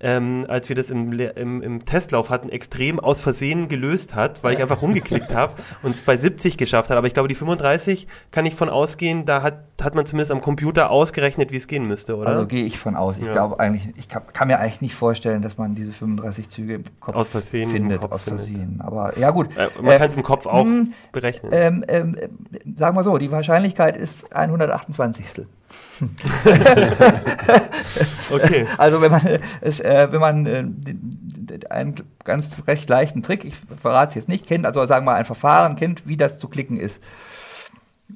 ähm, 0.00 0.44
als 0.48 0.68
wir 0.68 0.76
das 0.76 0.90
im, 0.90 1.12
im, 1.12 1.62
im 1.62 1.84
Testlauf 1.84 2.30
hatten, 2.30 2.48
extrem 2.48 3.00
aus 3.00 3.20
Versehen 3.20 3.68
gelöst 3.68 4.14
hat, 4.14 4.44
weil 4.44 4.54
ich 4.54 4.62
einfach 4.62 4.80
rumgeklickt 4.82 5.34
habe 5.34 5.54
und 5.82 5.90
es 5.92 6.02
bei 6.02 6.16
70 6.16 6.56
geschafft 6.56 6.90
hat. 6.90 6.96
Aber 6.96 7.06
ich 7.06 7.14
glaube, 7.14 7.28
die 7.28 7.34
35 7.34 8.06
kann 8.30 8.46
ich 8.46 8.54
von 8.54 8.68
ausgehen, 8.68 9.24
da 9.24 9.42
hat, 9.42 9.58
hat 9.82 9.94
man 9.94 10.06
zumindest 10.06 10.30
am 10.32 10.40
Computer 10.40 10.90
ausgerechnet, 10.90 11.50
wie 11.52 11.56
es 11.56 11.66
gehen 11.66 11.86
müsste, 11.86 12.16
oder? 12.16 12.28
Also 12.30 12.46
gehe 12.46 12.64
ich 12.64 12.78
von 12.78 12.94
aus. 12.96 13.18
Ich 13.18 13.24
Ja. 13.26 13.32
glaube 13.32 13.58
eigentlich, 13.60 13.88
ich 13.96 14.08
kann, 14.08 14.22
kann 14.32 14.48
mir 14.48 14.58
eigentlich 14.60 14.80
nicht 14.82 14.94
vorstellen, 14.94 15.42
dass 15.42 15.58
man 15.58 15.74
diese 15.74 15.92
35 15.92 16.48
Züge 16.48 16.74
im 16.74 16.84
Kopf 17.00 17.14
Aus 17.16 17.28
Versehen 17.28 17.70
findet. 17.70 18.00
Kopf 18.00 18.12
aus 18.12 18.22
findet. 18.22 18.44
Versehen. 18.46 18.80
Aber 18.82 19.18
ja 19.18 19.30
gut. 19.30 19.48
äh, 19.56 19.68
man 19.82 19.92
Äh, 19.92 19.98
kann 19.98 20.08
es 20.08 20.14
im 20.14 20.22
Kopf 20.22 20.46
auch 20.46 20.64
mh, 20.64 20.86
berechnen. 21.12 21.50
Ähm, 21.54 21.84
ähm, 21.88 22.16
äh, 22.16 22.28
sagen 22.76 22.96
wir 22.96 23.02
so, 23.02 23.18
die 23.18 23.30
Wahrscheinlichkeit 23.32 23.96
ist 23.96 24.32
128. 24.34 25.46
Okay. 28.30 28.66
Also 28.78 29.00
wenn 29.00 29.10
man 29.10 29.22
es, 29.60 29.80
äh, 29.80 30.08
wenn 30.10 30.20
man 30.20 30.46
äh, 30.46 30.64
einen 31.70 31.94
ganz 32.24 32.62
recht 32.66 32.88
leichten 32.88 33.22
Trick, 33.22 33.44
ich 33.44 33.54
verrate 33.80 34.10
es 34.10 34.14
jetzt 34.16 34.28
nicht, 34.28 34.46
kennt, 34.46 34.66
also 34.66 34.84
sagen 34.84 35.06
wir 35.06 35.12
mal 35.12 35.18
ein 35.18 35.24
Verfahren 35.24 35.76
kennt, 35.76 36.06
wie 36.06 36.16
das 36.16 36.38
zu 36.38 36.48
klicken 36.48 36.78
ist, 36.78 37.02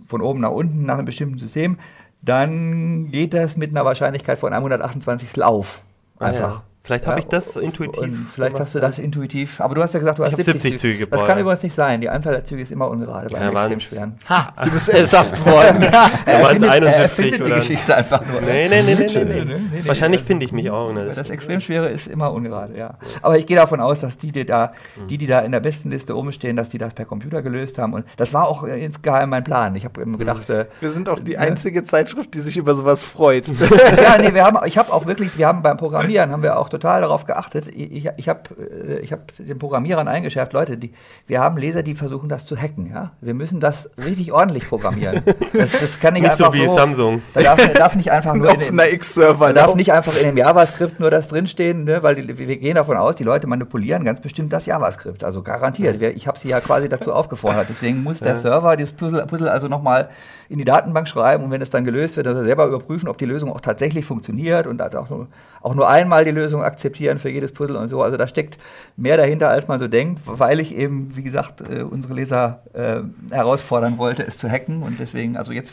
von 0.06 0.20
oben 0.20 0.40
nach 0.40 0.50
unten 0.50 0.84
nach 0.84 0.96
einem 0.96 1.06
bestimmten 1.06 1.38
System, 1.38 1.78
dann 2.20 3.10
geht 3.10 3.34
das 3.34 3.56
mit 3.56 3.70
einer 3.70 3.84
Wahrscheinlichkeit 3.84 4.38
von 4.38 4.52
128 4.52 5.42
auf. 5.42 5.82
Ah, 6.18 6.26
Einfach. 6.26 6.56
ja. 6.56 6.62
Vielleicht 6.85 7.07
habe 7.07 7.21
ich 7.21 7.27
das 7.27 7.55
intuitiv. 7.57 8.33
Vielleicht 8.35 8.55
gemacht. 8.55 8.66
hast 8.66 8.75
du 8.75 8.81
das 8.81 8.99
intuitiv, 8.99 9.61
aber 9.61 9.77
du 9.77 9.83
hast 9.83 9.95
ja 9.95 10.01
gesagt, 10.01 10.18
du 10.18 10.25
hast 10.25 10.33
Ich 10.33 10.38
hab 10.38 10.45
70 10.45 10.77
Züge 10.79 11.07
Das 11.07 11.11
gebaut, 11.11 11.27
kann 11.29 11.38
übrigens 11.38 11.62
nicht 11.62 11.77
sein. 11.77 12.01
Die 12.01 12.09
Anzahl 12.09 12.33
der 12.33 12.45
Züge 12.45 12.62
ist 12.62 12.73
immer 12.73 12.88
ungerade 12.90 13.29
bei 13.31 13.38
Ja, 13.38 13.51
extrem 13.51 13.79
schweren. 13.79 14.18
Ha, 14.29 14.53
du 14.64 14.71
bist 14.73 14.88
ertappt 14.88 15.47
worden. 15.47 15.83
Ja, 15.83 16.11
Er 16.27 16.40
erfindet- 16.40 16.68
er 16.68 16.73
71 16.73 17.03
erfindet 17.03 17.38
die 17.38 17.42
oder? 17.45 17.55
Geschichte 17.57 17.97
einfach 17.97 18.27
nur. 18.27 18.40
Nee, 18.40 18.68
nee, 18.68 18.83
nee, 18.83 18.95
nee, 18.95 19.07
nee, 19.07 19.25
Nee, 19.25 19.25
nee. 19.25 19.45
nee, 19.45 19.61
nee, 19.75 19.88
Wahrscheinlich 19.88 20.23
finde 20.23 20.45
ich 20.45 20.51
mich 20.51 20.71
auch. 20.71 20.92
Ne? 20.92 21.12
Das 21.14 21.31
extrem 21.31 21.61
schwere 21.61 21.88
ist 21.88 22.09
immer 22.09 22.33
ungerade, 22.33 22.77
ja. 22.77 22.95
Aber 23.23 23.38
ich 23.38 23.47
gehe 23.47 23.57
davon 23.57 23.81
aus, 23.81 24.01
dass 24.01 24.18
die, 24.18 24.33
die 24.33 24.45
da, 24.45 24.73
die, 25.09 25.18
die 25.18 25.29
da 25.29 25.38
in 25.38 25.53
der 25.53 25.61
besten 25.61 25.90
Liste 25.90 26.16
oben 26.16 26.33
stehen, 26.33 26.57
dass 26.57 26.68
die 26.68 26.79
das 26.79 26.95
per 26.95 27.05
Computer 27.05 27.42
gelöst 27.42 27.79
haben. 27.79 27.92
Und 27.95 28.07
das 28.16 28.35
war 28.35 28.49
auch 28.49 28.64
äh, 28.64 28.85
insgeheim 28.85 29.31
mein 29.31 29.45
Plan. 29.45 29.77
Ich 29.77 29.85
habe 29.85 30.01
immer 30.03 30.18
gedacht, 30.18 30.51
äh, 30.51 30.66
Wir 30.81 30.90
sind 30.90 31.09
auch 31.09 31.21
die 31.21 31.38
einzige 31.38 31.85
Zeitschrift, 31.85 32.35
die 32.35 32.40
sich 32.40 32.57
über 32.57 32.75
sowas 32.75 33.05
freut. 33.05 33.47
ja, 34.03 34.18
nee, 34.18 34.35
wir 34.35 34.45
haben, 34.45 34.59
ich 34.66 34.79
habe 34.79 34.92
auch 34.92 35.07
wirklich, 35.07 35.38
wir 35.38 35.47
haben 35.47 35.62
beim 35.62 35.77
Programmieren 35.77 36.33
haben 36.33 36.42
wir 36.42 36.59
auch 36.59 36.71
total 36.72 37.02
darauf 37.02 37.26
geachtet. 37.26 37.68
Ich, 37.68 38.08
ich 38.16 38.28
habe 38.28 38.40
äh, 38.88 38.98
ich 39.00 39.12
hab 39.12 39.32
den 39.37 39.58
Programmierern 39.58 40.08
eingeschärft, 40.08 40.52
Leute, 40.52 40.76
die, 40.76 40.92
wir 41.26 41.40
haben 41.40 41.56
Leser, 41.58 41.82
die 41.82 41.94
versuchen 41.94 42.28
das 42.28 42.46
zu 42.46 42.56
hacken. 42.56 42.90
Ja? 42.92 43.12
Wir 43.20 43.35
müssen 43.35 43.61
das 43.61 43.90
richtig 44.04 44.32
ordentlich 44.32 44.68
programmieren. 44.68 45.22
Das, 45.52 45.72
das 45.72 46.00
kann 46.00 46.14
nicht, 46.14 46.22
Nicht 46.22 46.32
einfach 46.32 46.46
so 46.46 46.54
wie 46.54 46.66
Samsung. 46.66 47.22
Da 47.35 47.42
darf, 47.42 47.56
da 47.58 47.78
darf 47.78 47.94
nicht 47.94 48.11
einfach 48.11 48.35
nur 48.35 48.48
in 48.48 48.54
dem, 48.54 48.62
offener 48.62 48.90
X-Server. 48.90 49.52
da 49.52 49.66
darf 49.66 49.74
nicht 49.74 49.92
einfach 49.92 50.16
in 50.16 50.28
dem 50.28 50.37
JavaScript 50.38 50.98
nur 50.98 51.11
das 51.11 51.28
drinstehen, 51.28 51.85
ne? 51.85 52.02
weil 52.02 52.14
die, 52.14 52.38
wir 52.38 52.56
gehen 52.56 52.76
davon 52.76 52.96
aus, 52.96 53.16
die 53.16 53.24
Leute 53.24 53.46
manipulieren 53.46 54.02
ganz 54.04 54.20
bestimmt 54.20 54.52
das 54.52 54.64
JavaScript. 54.64 55.24
Also 55.24 55.42
garantiert. 55.42 56.00
Ich 56.00 56.26
habe 56.26 56.38
sie 56.38 56.48
ja 56.48 56.61
quasi 56.61 56.88
dazu 56.88 57.12
aufgefordert. 57.12 57.66
Deswegen 57.68 58.02
muss 58.02 58.20
der 58.20 58.37
Server 58.37 58.76
dieses 58.76 58.92
Puzzle, 58.92 59.26
Puzzle 59.26 59.50
also 59.50 59.68
nochmal 59.68 60.08
in 60.52 60.58
die 60.58 60.66
Datenbank 60.66 61.08
schreiben 61.08 61.44
und 61.44 61.50
wenn 61.50 61.62
es 61.62 61.70
dann 61.70 61.84
gelöst 61.84 62.18
wird, 62.18 62.26
dass 62.26 62.36
er 62.36 62.44
selber 62.44 62.66
überprüfen, 62.66 63.08
ob 63.08 63.16
die 63.16 63.24
Lösung 63.24 63.50
auch 63.50 63.62
tatsächlich 63.62 64.04
funktioniert 64.04 64.66
und 64.66 64.76
dann 64.76 64.94
auch, 64.96 65.06
so, 65.06 65.26
auch 65.62 65.74
nur 65.74 65.88
einmal 65.88 66.26
die 66.26 66.30
Lösung 66.30 66.62
akzeptieren 66.62 67.18
für 67.18 67.30
jedes 67.30 67.52
Puzzle 67.52 67.76
und 67.76 67.88
so. 67.88 68.02
Also 68.02 68.18
da 68.18 68.28
steckt 68.28 68.58
mehr 68.94 69.16
dahinter, 69.16 69.48
als 69.48 69.66
man 69.66 69.80
so 69.80 69.88
denkt, 69.88 70.20
weil 70.26 70.60
ich 70.60 70.76
eben, 70.76 71.16
wie 71.16 71.22
gesagt, 71.22 71.62
äh, 71.62 71.82
unsere 71.82 72.12
Leser 72.12 72.64
äh, 72.74 73.00
herausfordern 73.34 73.96
wollte, 73.96 74.26
es 74.26 74.36
zu 74.36 74.46
hacken 74.46 74.82
und 74.82 75.00
deswegen, 75.00 75.38
also 75.38 75.52
jetzt, 75.52 75.72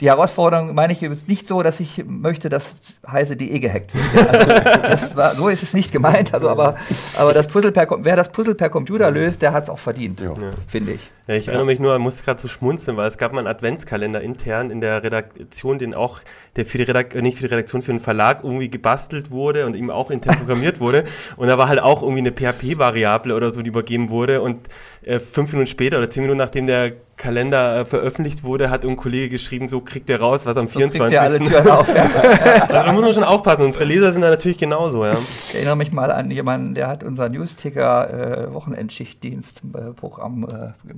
die 0.00 0.08
Herausforderung 0.08 0.74
meine 0.74 0.92
ich 0.92 1.00
jetzt 1.00 1.28
nicht 1.28 1.46
so, 1.46 1.62
dass 1.62 1.78
ich 1.78 2.04
möchte, 2.04 2.48
dass 2.48 2.66
heise.de 3.08 3.56
gehackt 3.60 3.92
wird. 3.94 4.28
Also, 4.28 4.46
das 4.82 5.16
war, 5.16 5.34
so 5.36 5.48
ist 5.48 5.62
es 5.62 5.74
nicht 5.74 5.92
gemeint, 5.92 6.34
also 6.34 6.48
aber, 6.48 6.74
aber 7.16 7.32
das 7.34 7.46
Puzzle 7.46 7.70
per, 7.70 7.86
wer 8.00 8.16
das 8.16 8.32
Puzzle 8.32 8.56
per 8.56 8.68
Computer 8.68 9.12
löst, 9.12 9.42
der 9.42 9.52
hat 9.52 9.64
es 9.64 9.70
auch 9.70 9.78
verdient, 9.78 10.20
Jo. 10.20 10.34
finde 10.66 10.92
ich. 10.92 11.08
Ja, 11.28 11.34
ich 11.34 11.46
erinnere 11.46 11.66
mich 11.66 11.78
nur, 11.78 11.98
musste 11.98 12.22
gerade 12.24 12.40
so 12.40 12.48
schmunzeln, 12.48 12.96
weil 12.96 13.06
es 13.06 13.18
gab 13.18 13.34
mal 13.34 13.40
einen 13.40 13.48
Adventskalender 13.48 14.22
intern 14.22 14.70
in 14.70 14.80
der 14.80 15.02
Redaktion, 15.02 15.78
den 15.78 15.92
auch, 15.92 16.20
der 16.56 16.64
für 16.64 16.78
die 16.78 16.84
Redaktion, 16.84 17.22
nicht 17.22 17.36
für 17.36 17.46
die 17.46 17.50
Redaktion, 17.54 17.82
für 17.82 17.92
den 17.92 18.00
Verlag 18.00 18.44
irgendwie 18.44 18.70
gebastelt 18.70 19.30
wurde 19.30 19.66
und 19.66 19.76
ihm 19.76 19.90
auch 19.90 20.10
intern 20.10 20.36
programmiert 20.38 20.80
wurde. 20.80 21.04
Und 21.36 21.48
da 21.48 21.58
war 21.58 21.68
halt 21.68 21.80
auch 21.80 22.00
irgendwie 22.00 22.20
eine 22.20 22.32
PHP-Variable 22.32 23.34
oder 23.34 23.50
so, 23.50 23.60
die 23.60 23.68
übergeben 23.68 24.08
wurde. 24.08 24.40
Und 24.40 24.68
äh, 25.08 25.20
fünf 25.20 25.52
Minuten 25.52 25.68
später 25.68 25.98
oder 25.98 26.08
zehn 26.10 26.22
Minuten 26.22 26.38
nachdem 26.38 26.66
der 26.66 26.92
Kalender 27.16 27.80
äh, 27.80 27.84
veröffentlicht 27.84 28.44
wurde, 28.44 28.70
hat 28.70 28.84
ein 28.84 28.96
Kollege 28.96 29.28
geschrieben, 29.30 29.66
so 29.66 29.80
kriegt 29.80 30.08
er 30.08 30.20
raus, 30.20 30.46
was 30.46 30.56
am 30.56 30.68
So 30.68 30.78
kriegt 30.78 30.92
24. 30.94 31.12
ihr 31.12 31.20
alle 31.22 31.38
Türen 31.40 31.68
auf. 31.78 31.88
Ja. 31.88 32.04
Also 32.04 32.66
da 32.74 32.92
muss 32.92 33.02
man 33.02 33.12
schon 33.14 33.24
aufpassen. 33.24 33.62
Unsere 33.64 33.84
Leser 33.84 34.12
sind 34.12 34.22
da 34.22 34.30
natürlich 34.30 34.56
genauso, 34.58 35.04
ja. 35.04 35.16
Ich 35.48 35.54
erinnere 35.56 35.74
mich 35.74 35.90
mal 35.90 36.12
an 36.12 36.30
jemanden, 36.30 36.74
der 36.76 36.86
hat 36.86 37.02
unser 37.02 37.28
Newsticker 37.28 38.46
äh, 38.48 38.54
Wochenendschichtdienst 38.54 39.62
äh, 39.74 39.92
Programm 39.94 40.44
äh, 40.44 40.86
ge- 40.86 40.96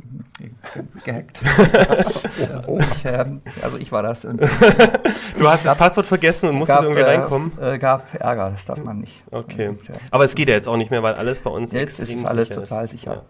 ge- 0.75 0.85
gehackt. 1.05 1.41
ich, 2.95 3.05
ähm, 3.07 3.41
also 3.63 3.77
ich 3.79 3.91
war 3.91 4.03
das. 4.03 4.25
Und 4.27 4.41
Du 5.39 5.49
hast 5.49 5.65
das 5.65 5.75
Passwort 5.77 6.05
vergessen 6.07 6.51
und 6.51 6.57
musstest 6.57 6.83
irgendwie 6.83 7.01
äh, 7.01 7.05
reinkommen. 7.05 7.53
Äh, 7.61 7.79
gab 7.79 8.13
Ärger, 8.21 8.51
das 8.51 8.65
darf 8.67 8.83
man 8.85 8.99
nicht. 9.01 9.23
Okay. 9.31 9.71
Aber 10.11 10.25
es 10.27 10.35
geht 10.35 10.49
ja 10.51 10.55
jetzt 10.55 10.69
auch 10.69 10.77
nicht 10.77 10.91
mehr, 10.91 11.03
weil 11.03 11.15
alles 11.15 11.41
bei 11.41 11.51
uns 11.51 11.73
Jetzt 11.73 11.99
ist 12.01 12.27
alles 12.27 12.49
sicher 12.49 12.61
total 12.61 12.85
ist. 12.85 12.91
sicher. 12.91 13.13
Ja. 13.15 13.23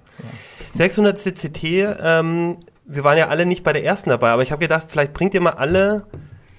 600 0.72 1.18
CCT, 1.18 1.64
ähm, 2.02 2.58
wir 2.84 3.04
waren 3.04 3.18
ja 3.18 3.28
alle 3.28 3.46
nicht 3.46 3.62
bei 3.62 3.72
der 3.72 3.84
ersten 3.84 4.10
dabei, 4.10 4.30
aber 4.30 4.42
ich 4.42 4.52
habe 4.52 4.60
gedacht, 4.60 4.86
vielleicht 4.88 5.12
bringt 5.12 5.34
ihr 5.34 5.40
mal 5.40 5.50
alle 5.50 6.06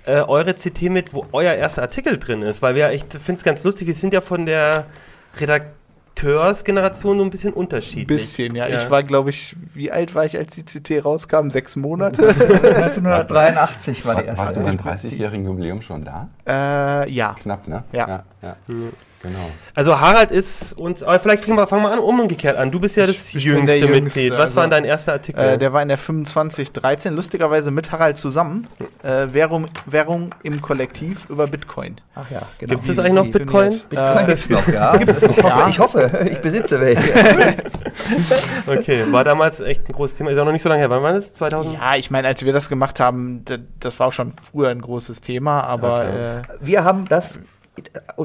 äh, 0.06 0.21
eure 0.21 0.54
CT 0.54 0.84
mit, 0.84 1.13
wo 1.13 1.26
euer 1.32 1.54
erster 1.54 1.82
Artikel 1.82 2.17
drin 2.17 2.41
ist, 2.41 2.62
weil 2.62 2.76
wir 2.76 2.89
echt, 2.89 3.13
finde 3.13 3.39
es 3.39 3.43
ganz 3.43 3.63
lustig, 3.63 3.88
wir 3.88 3.93
sind 3.93 4.13
ja 4.13 4.21
von 4.21 4.45
der 4.45 4.86
Redakteursgeneration 5.38 7.17
so 7.17 7.24
ein 7.24 7.30
bisschen 7.30 7.54
unterschiedlich. 7.54 8.08
Bisschen, 8.08 8.56
ja. 8.56 8.67
Ich 8.67 8.89
war, 8.89 9.04
glaube 9.04 9.30
ich, 9.30 9.56
wie 9.74 9.91
alt 9.91 10.15
war 10.15 10.26
ich, 10.26 10.38
als 10.38 10.56
die 10.56 10.63
CT 10.63 11.06
rauskam? 11.06 11.50
Sechs 11.50 11.76
Monate? 11.76 12.30
1983 12.30 14.06
war 14.06 14.21
die 14.21 14.28
erste. 14.28 14.43
Warst 14.43 14.56
du 14.56 14.62
beim 14.62 14.78
30-jährigen 14.78 15.45
Jubiläum 15.45 15.82
schon 15.82 16.04
da? 16.06 16.30
äh, 16.47 17.12
ja. 17.12 17.36
Knapp, 17.41 17.67
ne? 17.67 17.84
Ja. 17.91 18.08
ja, 18.08 18.24
ja. 18.41 18.56
Genau. 19.21 19.51
Also 19.75 19.99
Harald 19.99 20.31
ist 20.31 20.73
uns, 20.73 21.03
aber 21.03 21.19
vielleicht 21.19 21.45
fangen 21.45 21.57
wir, 21.57 21.67
fangen 21.67 21.84
wir 21.84 21.91
an, 21.91 21.99
umgekehrt 21.99 22.57
an. 22.57 22.71
Du 22.71 22.79
bist 22.79 22.95
ja 22.97 23.05
das 23.05 23.34
Ich 23.34 23.43
jüngste 23.43 23.75
Jüngste, 23.75 24.01
Mitglied. 24.01 24.31
Was 24.34 24.39
also, 24.39 24.55
war 24.57 24.63
denn 24.63 24.71
dein 24.71 24.86
erster 24.86 25.13
Artikel? 25.13 25.39
Äh, 25.41 25.57
der 25.57 25.73
war 25.73 25.81
in 25.81 25.89
der 25.89 25.97
2513, 25.97 27.13
lustigerweise 27.13 27.71
mit 27.71 27.91
Harald 27.91 28.17
zusammen. 28.17 28.67
Äh, 29.03 29.27
Währung, 29.34 29.67
Währung 29.86 30.34
im 30.43 30.62
Kollektiv 30.62 31.29
über 31.29 31.47
Bitcoin. 31.47 31.97
Ach 32.15 32.29
ja, 32.31 32.41
genau. 32.57 32.71
Gibt 32.71 32.81
es 32.89 32.95
das 32.95 33.05
eigentlich 33.05 33.13
noch 33.13 33.31
Bitcoin? 33.31 33.79
Bitcoin 33.89 34.29
Äh, 34.29 34.38
noch, 34.49 34.67
ja. 34.67 34.97
Gibt's 34.97 35.21
noch. 35.21 35.38
Ich, 35.38 35.43
hoffe, 35.43 35.60
Ja. 35.60 35.69
ich 35.69 35.79
hoffe, 35.79 36.27
ich 36.31 36.38
besitze 36.39 36.79
welche. 36.81 37.01
Okay, 38.67 39.03
war 39.12 39.23
damals 39.23 39.60
echt 39.60 39.88
ein 39.88 39.93
großes 39.93 40.17
Thema. 40.17 40.31
Ist 40.31 40.38
auch 40.38 40.45
noch 40.45 40.51
nicht 40.51 40.62
so 40.62 40.69
lange 40.69 40.79
her. 40.79 40.89
Wann 40.89 41.03
war 41.03 41.13
das? 41.13 41.34
2000? 41.34 41.75
Ja, 41.75 41.95
ich 41.95 42.10
meine, 42.12 42.27
als 42.27 42.43
wir 42.43 42.53
das 42.53 42.69
gemacht 42.69 42.99
haben, 42.99 43.43
das 43.79 43.99
war 43.99 44.07
auch 44.07 44.13
schon 44.13 44.34
früher 44.41 44.69
ein 44.69 44.81
großes 44.81 45.21
Thema, 45.21 45.63
aber 45.63 46.05
äh, 46.05 46.41
Wir 46.60 46.84
haben 46.84 47.07
das 47.07 47.39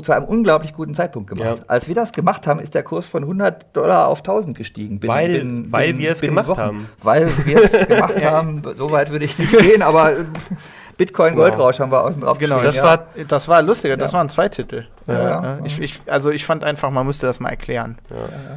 zu 0.02 0.12
einem 0.12 0.26
unglaublich 0.26 0.72
guten 0.72 0.94
Zeitpunkt 0.94 1.30
gemacht. 1.30 1.58
Ja. 1.60 1.64
Als 1.68 1.88
wir 1.88 1.94
das 1.94 2.12
gemacht 2.12 2.46
haben, 2.46 2.60
ist 2.60 2.74
der 2.74 2.82
Kurs 2.82 3.06
von 3.06 3.22
100 3.22 3.74
Dollar 3.76 4.08
auf 4.08 4.18
1000 4.22 4.56
gestiegen. 4.56 4.98
Binnen- 5.00 5.14
Weil- 5.14 5.28
binnen- 5.38 5.72
weil 5.72 5.86
binnen- 5.88 5.98
wir 6.00 6.10
es 6.12 6.20
binnen 6.20 6.32
gemacht 6.34 6.48
Wochen. 6.48 6.60
haben. 6.60 6.88
Weil 7.02 7.28
wir 7.46 7.62
es 7.62 7.72
gemacht 7.88 8.24
haben. 8.24 8.62
So 8.74 8.90
weit 8.90 9.10
würde 9.10 9.24
ich 9.24 9.38
nicht 9.38 9.56
gehen, 9.56 9.82
aber 9.82 10.12
äh, 10.18 10.24
Bitcoin 10.96 11.34
Goldrausch 11.34 11.78
haben 11.78 11.92
wir 11.92 12.02
außen 12.02 12.22
drauf 12.22 12.38
genau, 12.38 12.62
das 12.62 12.76
ja. 12.76 12.84
war 12.84 13.06
das 13.28 13.48
war 13.48 13.60
lustiger, 13.62 13.96
das 13.96 14.12
Ja. 14.12 14.18
waren 14.18 14.28
zwei 14.30 14.48
Titel. 14.48 14.86
Ja, 15.06 15.14
ja. 15.14 15.58
Ich, 15.64 15.78
ich, 15.80 16.00
also 16.06 16.30
ich 16.30 16.44
fand 16.46 16.64
einfach, 16.64 16.90
man 16.90 17.06
müsste 17.06 17.26
das 17.26 17.38
mal 17.38 17.50
erklären, 17.50 17.98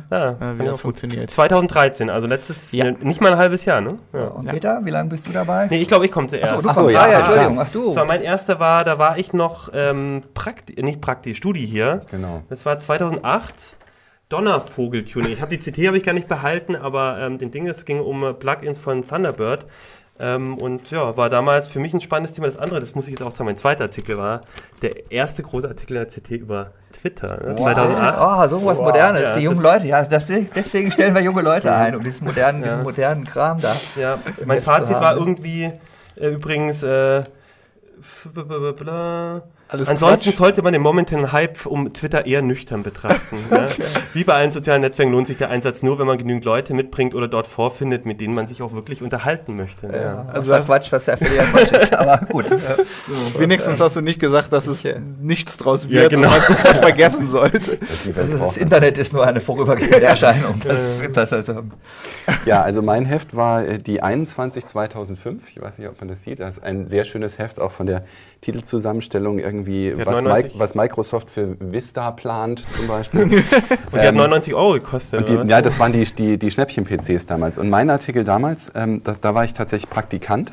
Ja, 0.10 0.30
äh, 0.32 0.58
wie 0.60 0.65
das 0.65 0.82
funktioniert. 0.82 1.30
2013, 1.32 2.10
also 2.10 2.28
letztes, 2.28 2.71
Ja. 2.71 2.86
ne, 2.86 2.97
nicht 3.02 3.19
mal 3.21 3.34
ein 3.34 3.38
halbes 3.38 3.65
Jahr, 3.65 3.82
ne? 3.82 3.99
Ja. 4.13 4.25
Und 4.28 4.45
Ja. 4.45 4.54
Peter, 4.54 4.80
wie 4.84 4.89
lange 4.89 5.10
bist 5.10 5.28
du 5.28 5.32
dabei? 5.32 5.67
Nee, 5.69 5.82
ich 5.82 5.88
glaube, 5.88 6.06
ich 6.06 6.12
komme 6.12 6.28
zuerst. 6.28 6.54
Achso, 6.54 6.62
du 6.63 6.69
Ach 6.69 6.75
so, 6.75 6.82
kommst. 6.82 6.95
ja, 6.95 7.02
ah, 7.04 7.10
ja, 7.12 7.17
Entschuldigung. 7.19 7.60
Ach 7.60 7.67
du. 7.71 7.95
War 7.95 8.06
mein 8.06 8.21
erster 8.21 8.60
war, 8.60 8.84
da 8.84 8.97
war 8.97 9.17
ich 9.17 9.34
noch 9.34 9.69
ähm, 9.73 10.23
praktisch, 10.34 10.78
nicht 10.78 11.02
praktisch, 11.02 11.38
Studi 11.38 11.67
hier. 11.67 12.02
Genau. 12.10 12.43
Das 12.49 12.65
war 12.65 12.80
2008. 12.80 13.75
Donnervogeltuning. 14.30 15.32
Ich 15.34 15.41
habe 15.41 15.58
die 15.58 15.71
CT 15.71 15.88
habe 15.88 15.97
ich 15.97 16.04
gar 16.04 16.13
nicht 16.13 16.28
behalten, 16.28 16.75
aber 16.75 17.17
ähm, 17.19 17.39
den 17.39 17.49
Ding, 17.49 17.67
es 17.67 17.84
ging 17.84 17.99
um 17.99 18.23
äh, 18.23 18.34
Plugins 18.34 18.78
von 18.78 19.08
Thunderbird. 19.08 19.65
Ähm, 20.21 20.58
und 20.58 20.91
ja, 20.91 21.15
war 21.15 21.29
damals 21.29 21.67
für 21.67 21.79
mich 21.79 21.93
ein 21.93 22.01
spannendes 22.01 22.34
Thema. 22.34 22.47
Das 22.47 22.58
andere, 22.58 22.79
das 22.82 22.93
muss 22.93 23.05
ich 23.05 23.12
jetzt 23.12 23.21
auch 23.21 23.32
sagen, 23.34 23.45
mein 23.45 23.55
zweiter 23.58 23.84
Artikel 23.86 24.17
war 24.17 24.41
der 24.82 25.12
erste 25.12 25.43
große 25.43 25.67
Artikel 25.67 25.95
in 25.95 26.03
der 26.03 26.10
CT 26.10 26.32
über 26.32 26.71
Twitter, 26.91 27.41
ne? 27.41 27.55
2008. 27.55 28.17
Ah, 28.17 28.49
so 28.49 28.65
was 28.65 28.77
Modernes, 28.79 29.21
Ja, 29.21 29.36
die 29.38 29.43
jungen 29.43 29.62
Leute. 29.62 29.88
Ja, 29.88 30.03
das, 30.03 30.25
deswegen 30.27 30.91
stellen 30.91 31.15
wir 31.15 31.21
junge 31.21 31.41
Leute 31.41 31.73
ein, 31.73 31.95
um 31.95 32.03
diesen 32.03 32.27
modernen, 32.27 32.63
diesen 32.63 32.79
Ja. 32.79 32.84
modernen 32.84 33.23
Kram 33.23 33.62
da. 33.62 33.75
Ja, 33.95 34.19
mein 34.45 34.62
Fazit 34.62 34.95
war 34.95 35.15
irgendwie 35.15 35.71
äh, 36.17 36.27
übrigens 36.27 36.84
äh, 36.84 37.23
bla. 38.34 39.41
Alles 39.71 39.88
Ansonsten 39.88 40.29
Quatsch. 40.32 40.38
sollte 40.39 40.62
man 40.63 40.73
den 40.73 40.82
momentanen 40.82 41.32
Hype 41.32 41.67
um 41.67 41.93
Twitter 41.93 42.25
eher 42.25 42.41
nüchtern 42.41 42.82
betrachten. 42.82 43.38
ja. 43.51 43.67
Wie 44.15 44.23
bei 44.23 44.34
allen 44.34 44.49
sozialen 44.49 44.82
Netzwerken 44.82 45.12
lohnt 45.12 45.27
sich 45.27 45.38
der 45.38 45.51
Einsatz 45.51 45.84
nur, 45.84 45.99
wenn 45.99 46.08
man 46.08 46.17
genügend 46.17 46.43
Leute 46.43 46.73
mitbringt 46.73 47.13
oder 47.13 47.27
dort 47.27 47.45
vorfindet, 47.45 48.03
mit 48.03 48.19
denen 48.19 48.34
man 48.34 48.47
sich 48.47 48.63
auch 48.63 48.73
wirklich 48.73 49.03
unterhalten 49.03 49.55
möchte. 49.55 49.86
ne? 49.88 50.01
Ja, 50.01 50.25
Also 50.27 50.32
also 50.34 50.49
das 50.49 50.58
das- 50.60 50.65
Quatsch, 50.65 50.91
was 50.91 51.05
ja 51.05 51.15
Quatsch 51.17 51.71
ist, 51.71 51.93
aber 51.93 52.17
gut. 52.25 52.45
Wenigstens 53.38 53.79
hast 53.79 53.95
du 53.95 54.01
nicht 54.01 54.19
gesagt, 54.19 54.51
dass 54.51 54.65
es 54.65 54.82
Ja. 54.82 54.93
nichts 55.21 55.58
draus 55.58 55.86
Ja, 55.86 55.91
wird 56.01 56.13
genau. 56.13 56.27
und 56.29 56.34
man 56.38 56.41
sofort 56.47 56.77
vergessen 56.79 57.29
sollte. 57.29 57.77
Das 57.77 58.17
Also 58.17 58.38
das. 58.39 58.58
Internet 58.58 58.97
ist 58.97 59.13
nur 59.13 59.25
eine 59.27 59.39
vorübergehende 59.39 60.01
Erscheinung. 60.01 60.62
Das, 60.65 60.97
das 61.13 61.32
also, 61.32 61.62
Ja, 62.45 62.63
also 62.63 62.82
mein 62.82 63.05
Heft 63.05 63.36
war 63.36 63.63
äh, 63.65 63.77
die 63.77 64.01
21 64.01 64.65
2005. 64.65 65.43
Ich 65.49 65.62
weiß 65.62 65.77
nicht, 65.77 65.88
ob 65.88 65.99
man 65.99 66.08
das 66.08 66.23
sieht. 66.23 66.39
Das 66.39 66.58
ist 66.58 66.63
ein 66.63 66.88
sehr 66.88 67.03
schönes 67.03 67.38
Heft, 67.38 67.60
auch 67.60 67.71
von 67.71 67.86
der 67.86 68.03
Titelzusammenstellung 68.41 69.38
irgendwie, 69.39 69.59
hat 69.65 70.06
was, 70.06 70.22
99. 70.22 70.54
Mi 70.54 70.60
was 70.60 70.76
Microsoft 70.76 71.30
für 71.30 71.56
Vista 71.60 72.12
plant 72.12 72.63
zum 72.76 72.88
Beispiel. 72.88 73.22
Und 73.22 73.34
die 73.34 74.00
hat 74.00 74.10
Ähm, 74.10 74.15
99 74.15 74.54
Euro 74.54 74.74
gekostet. 74.74 75.30
Die, 75.30 75.34
ja, 75.34 75.62
das 75.62 75.80
waren 75.80 75.93
die, 75.93 76.04
die, 76.04 76.38
die 76.38 76.52
Schnäppchen-PCs 76.52 77.26
damals. 77.26 77.58
Und 77.58 77.69
mein 77.69 77.89
Artikel 77.89 78.24
damals, 78.24 78.72
ähm, 78.76 79.02
das, 79.04 79.19
da 79.19 79.36
war 79.36 79.45
ich 79.45 79.54
tatsächlich 79.54 79.89
Praktikant. 79.89 80.52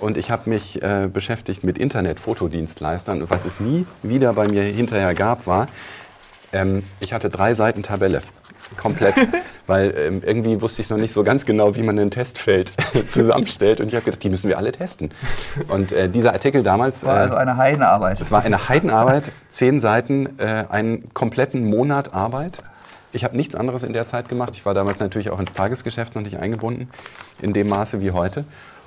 Und 0.00 0.16
ich 0.16 0.30
habe 0.30 0.50
mich 0.50 0.82
äh, 0.82 1.08
beschäftigt 1.12 1.64
mit 1.64 1.78
Internet-Fotodienstleistern. 1.78 3.22
Und 3.22 3.30
was 3.30 3.44
es 3.44 3.60
nie 3.60 3.86
wieder 4.02 4.32
bei 4.34 4.46
mir 4.48 4.62
hinterher 4.62 5.14
gab, 5.14 5.46
war, 5.46 5.66
ähm, 6.52 6.82
ich 7.00 7.12
hatte 7.12 7.28
drei 7.28 7.54
Seiten 7.54 7.82
Tabelle. 7.82 8.22
Komplett. 8.76 9.14
Weil 9.66 9.94
ähm, 9.96 10.22
irgendwie 10.24 10.60
wusste 10.60 10.82
ich 10.82 10.90
noch 10.90 10.96
nicht 10.96 11.12
so 11.12 11.24
ganz 11.24 11.44
genau, 11.44 11.74
wie 11.76 11.82
man 11.82 11.98
ein 11.98 12.10
Testfeld 12.10 12.72
zusammenstellt. 13.08 13.80
Und 13.80 13.88
ich 13.88 13.94
habe 13.94 14.04
gedacht, 14.04 14.22
die 14.22 14.30
müssen 14.30 14.48
wir 14.48 14.58
alle 14.58 14.72
testen. 14.72 15.10
Und 15.68 15.92
äh, 15.92 16.08
dieser 16.08 16.32
Artikel 16.32 16.62
damals. 16.62 17.04
war 17.04 17.16
also 17.16 17.34
äh, 17.34 17.38
eine 17.38 17.56
Heidenarbeit. 17.56 18.20
es 18.20 18.30
war 18.30 18.42
eine 18.42 18.68
Heidenarbeit, 18.68 19.24
zehn 19.50 19.80
Seiten, 19.80 20.38
äh, 20.38 20.64
einen 20.68 21.12
kompletten 21.14 21.64
Monat 21.68 22.14
Arbeit. 22.14 22.62
Ich 23.12 23.24
habe 23.24 23.36
nichts 23.36 23.54
anderes 23.54 23.82
in 23.82 23.92
der 23.92 24.06
Zeit 24.06 24.28
gemacht. 24.28 24.52
Ich 24.56 24.66
war 24.66 24.74
damals 24.74 25.00
natürlich 25.00 25.30
auch 25.30 25.40
ins 25.40 25.54
Tagesgeschäft 25.54 26.14
noch 26.14 26.22
nicht 26.22 26.38
eingebunden, 26.38 26.90
in 27.40 27.52
dem 27.52 27.68
Maße 27.68 28.00
wie 28.00 28.10
heute. 28.10 28.44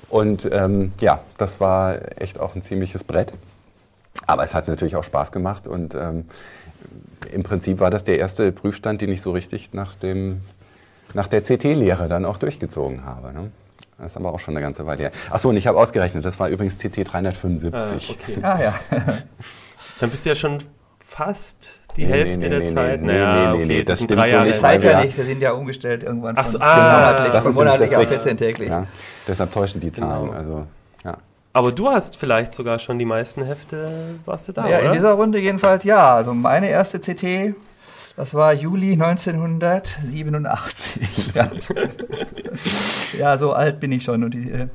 Und 0.09 0.47
ähm, 0.51 0.93
ja, 0.99 1.21
das 1.37 1.59
war 1.59 1.99
echt 2.21 2.39
auch 2.39 2.55
ein 2.55 2.61
ziemliches 2.61 3.03
Brett. 3.03 3.33
Aber 4.25 4.43
es 4.43 4.53
hat 4.53 4.67
natürlich 4.67 4.95
auch 4.95 5.03
Spaß 5.03 5.31
gemacht 5.31 5.67
und 5.67 5.95
ähm, 5.95 6.25
im 7.31 7.43
Prinzip 7.43 7.79
war 7.79 7.89
das 7.91 8.03
der 8.03 8.17
erste 8.19 8.51
Prüfstand, 8.51 9.01
den 9.01 9.11
ich 9.11 9.21
so 9.21 9.31
richtig 9.31 9.73
nach, 9.73 9.93
dem, 9.95 10.41
nach 11.13 11.27
der 11.27 11.41
CT-Lehre 11.41 12.07
dann 12.07 12.25
auch 12.25 12.37
durchgezogen 12.37 13.05
habe. 13.05 13.33
Ne? 13.33 13.51
Das 13.97 14.11
ist 14.13 14.17
aber 14.17 14.33
auch 14.33 14.39
schon 14.39 14.55
eine 14.55 14.61
ganze 14.63 14.85
Weile 14.85 15.03
her. 15.03 15.11
Achso, 15.29 15.49
und 15.49 15.57
ich 15.57 15.67
habe 15.67 15.77
ausgerechnet, 15.77 16.23
das 16.25 16.39
war 16.39 16.49
übrigens 16.49 16.77
CT 16.77 16.99
Ah, 16.99 17.03
375. 17.03 18.17
okay. 18.21 18.35
Ah 18.41 18.59
ja. 18.61 18.73
Dann 19.99 20.09
bist 20.09 20.25
du 20.25 20.29
ja 20.29 20.35
schon 20.35 20.57
fast 21.05 21.79
die 21.97 22.05
Nee, 22.05 22.11
Hälfte 22.11 22.39
nee, 22.39 22.49
der 22.49 22.59
nee, 22.59 22.73
Zeit. 22.73 23.01
nee, 23.01 23.07
naja, 23.07 23.33
nee, 23.33 23.41
nee, 23.41 23.53
okay, 23.63 23.65
nee, 23.65 23.77
das, 23.83 23.85
das 23.85 23.99
sind 23.99 24.07
stimmt 24.07 24.19
drei 24.21 24.29
so 24.29 24.33
Jahre. 24.35 24.45
nicht, 24.47 24.57
Die 24.59 24.63
weil 24.63 24.71
Zeit 24.73 24.82
wir- 24.84 24.91
ja 24.91 25.01
nicht, 25.03 25.17
wir 25.17 25.25
sind 25.25 25.41
ja 25.41 25.51
umgestellt 25.51 26.03
irgendwann 26.03 26.36
Ach 26.38 26.45
so, 26.45 26.57
von 26.59 26.67
ah, 26.67 26.93
monatlich, 27.11 27.32
das 27.34 27.45
ist 27.45 27.55
monatlich 27.55 27.89
das 27.89 27.97
auf 27.99 28.01
Recht. 28.11 28.21
14 28.21 28.38
täglich. 28.38 28.69
Ja, 28.69 28.88
deshalb 29.27 29.51
täuschen 29.51 29.82
die 29.82 29.91
Zahlen. 29.91 30.25
Genau. 30.27 30.38
Also. 30.38 30.67
Aber 31.52 31.72
du 31.72 31.89
hast 31.89 32.18
vielleicht 32.18 32.52
sogar 32.52 32.78
schon 32.80 33.00
die 33.00 33.06
meisten 33.06 33.43
Hefte, 33.43 34.20
warst 34.26 34.47
du 34.47 34.52
da, 34.54 34.68
ja, 34.68 34.78
oder? 34.80 34.88
in 34.88 34.93
dieser 34.93 35.14
Runde 35.14 35.39
jedenfalls 35.39 35.84
ja. 35.84 36.16
Also 36.16 36.34
meine 36.34 36.70
erste 36.70 37.00
CT, 37.00 37.56
das 38.16 38.36
war 38.36 38.54
Juli 38.54 38.93
1987. 38.93 41.34
ja. 41.34 41.52
ja, 43.18 43.38
so 43.38 43.54
alt 43.54 43.80
bin 43.80 43.91
ich 43.91 44.04
schon. 44.04 44.24
Und 44.24 44.36
die, 44.36 44.52
äh, 44.52 44.68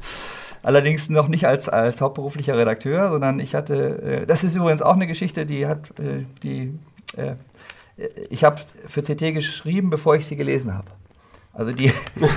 allerdings 0.64 1.08
noch 1.08 1.28
nicht 1.28 1.46
als, 1.46 1.68
als 1.68 2.00
hauptberuflicher 2.00 2.56
Redakteur, 2.56 3.10
sondern 3.10 3.38
ich 3.38 3.54
hatte, 3.54 4.02
äh, 4.02 4.26
das 4.26 4.42
ist 4.42 4.56
übrigens 4.56 4.82
auch 4.82 4.94
eine 4.94 5.06
Geschichte, 5.06 5.46
die 5.46 5.66
hat, 5.66 5.90
äh, 6.00 6.24
die, 6.42 6.76
äh, 7.16 7.36
ich 8.30 8.42
habe 8.42 8.60
für 8.88 9.02
CT 9.02 9.32
geschrieben, 9.32 9.90
bevor 9.90 10.16
ich 10.16 10.26
sie 10.26 10.34
gelesen 10.34 10.74
habe. 10.74 10.88
Also 11.54 11.70
die, 11.72 11.92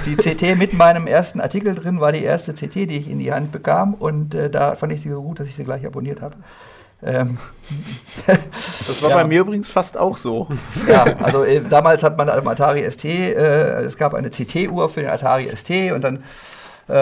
die 0.05 0.15
CT 0.15 0.57
mit 0.57 0.74
meinem 0.74 1.07
ersten 1.07 1.41
Artikel 1.41 1.74
drin 1.76 1.99
war 1.99 2.11
die 2.11 2.24
erste 2.24 2.53
CT, 2.53 2.76
die 2.76 2.97
ich 2.97 3.09
in 3.09 3.18
die 3.20 3.34
Hand 3.34 3.51
bekam 3.51 3.93
und 3.95 4.36
äh, 4.36 4.49
da 4.49 4.76
fand 4.76 4.93
ich 4.93 5.01
sie 5.01 5.09
so 5.09 5.22
gut, 5.24 5.39
dass 5.39 5.47
ich 5.47 5.55
sie 5.55 5.63
gleich 5.63 5.86
abonniert 5.86 6.22
habe. 6.22 6.36
Ähm, 7.03 7.38
Das 8.88 9.01
war 9.01 9.09
Ja. 9.11 9.15
bei 9.18 9.24
mir 9.26 9.41
übrigens 9.41 9.70
fast 9.70 9.97
auch 9.97 10.18
so. 10.18 10.47
ja, 10.88 11.03
also 11.22 11.43
äh, 11.43 11.61
damals 11.68 12.03
hat 12.03 12.18
man 12.18 12.30
am 12.30 12.47
Atari 12.47 12.89
ST, 12.89 13.05
äh, 13.05 13.82
es 13.84 13.97
gab 13.97 14.13
eine 14.13 14.30
CT-Uhr 14.30 14.89
für 14.89 15.01
den 15.01 15.09
Atari 15.09 15.49
ST 15.55 15.91
und 15.93 16.01
dann, 16.03 16.24
äh, 16.90 16.94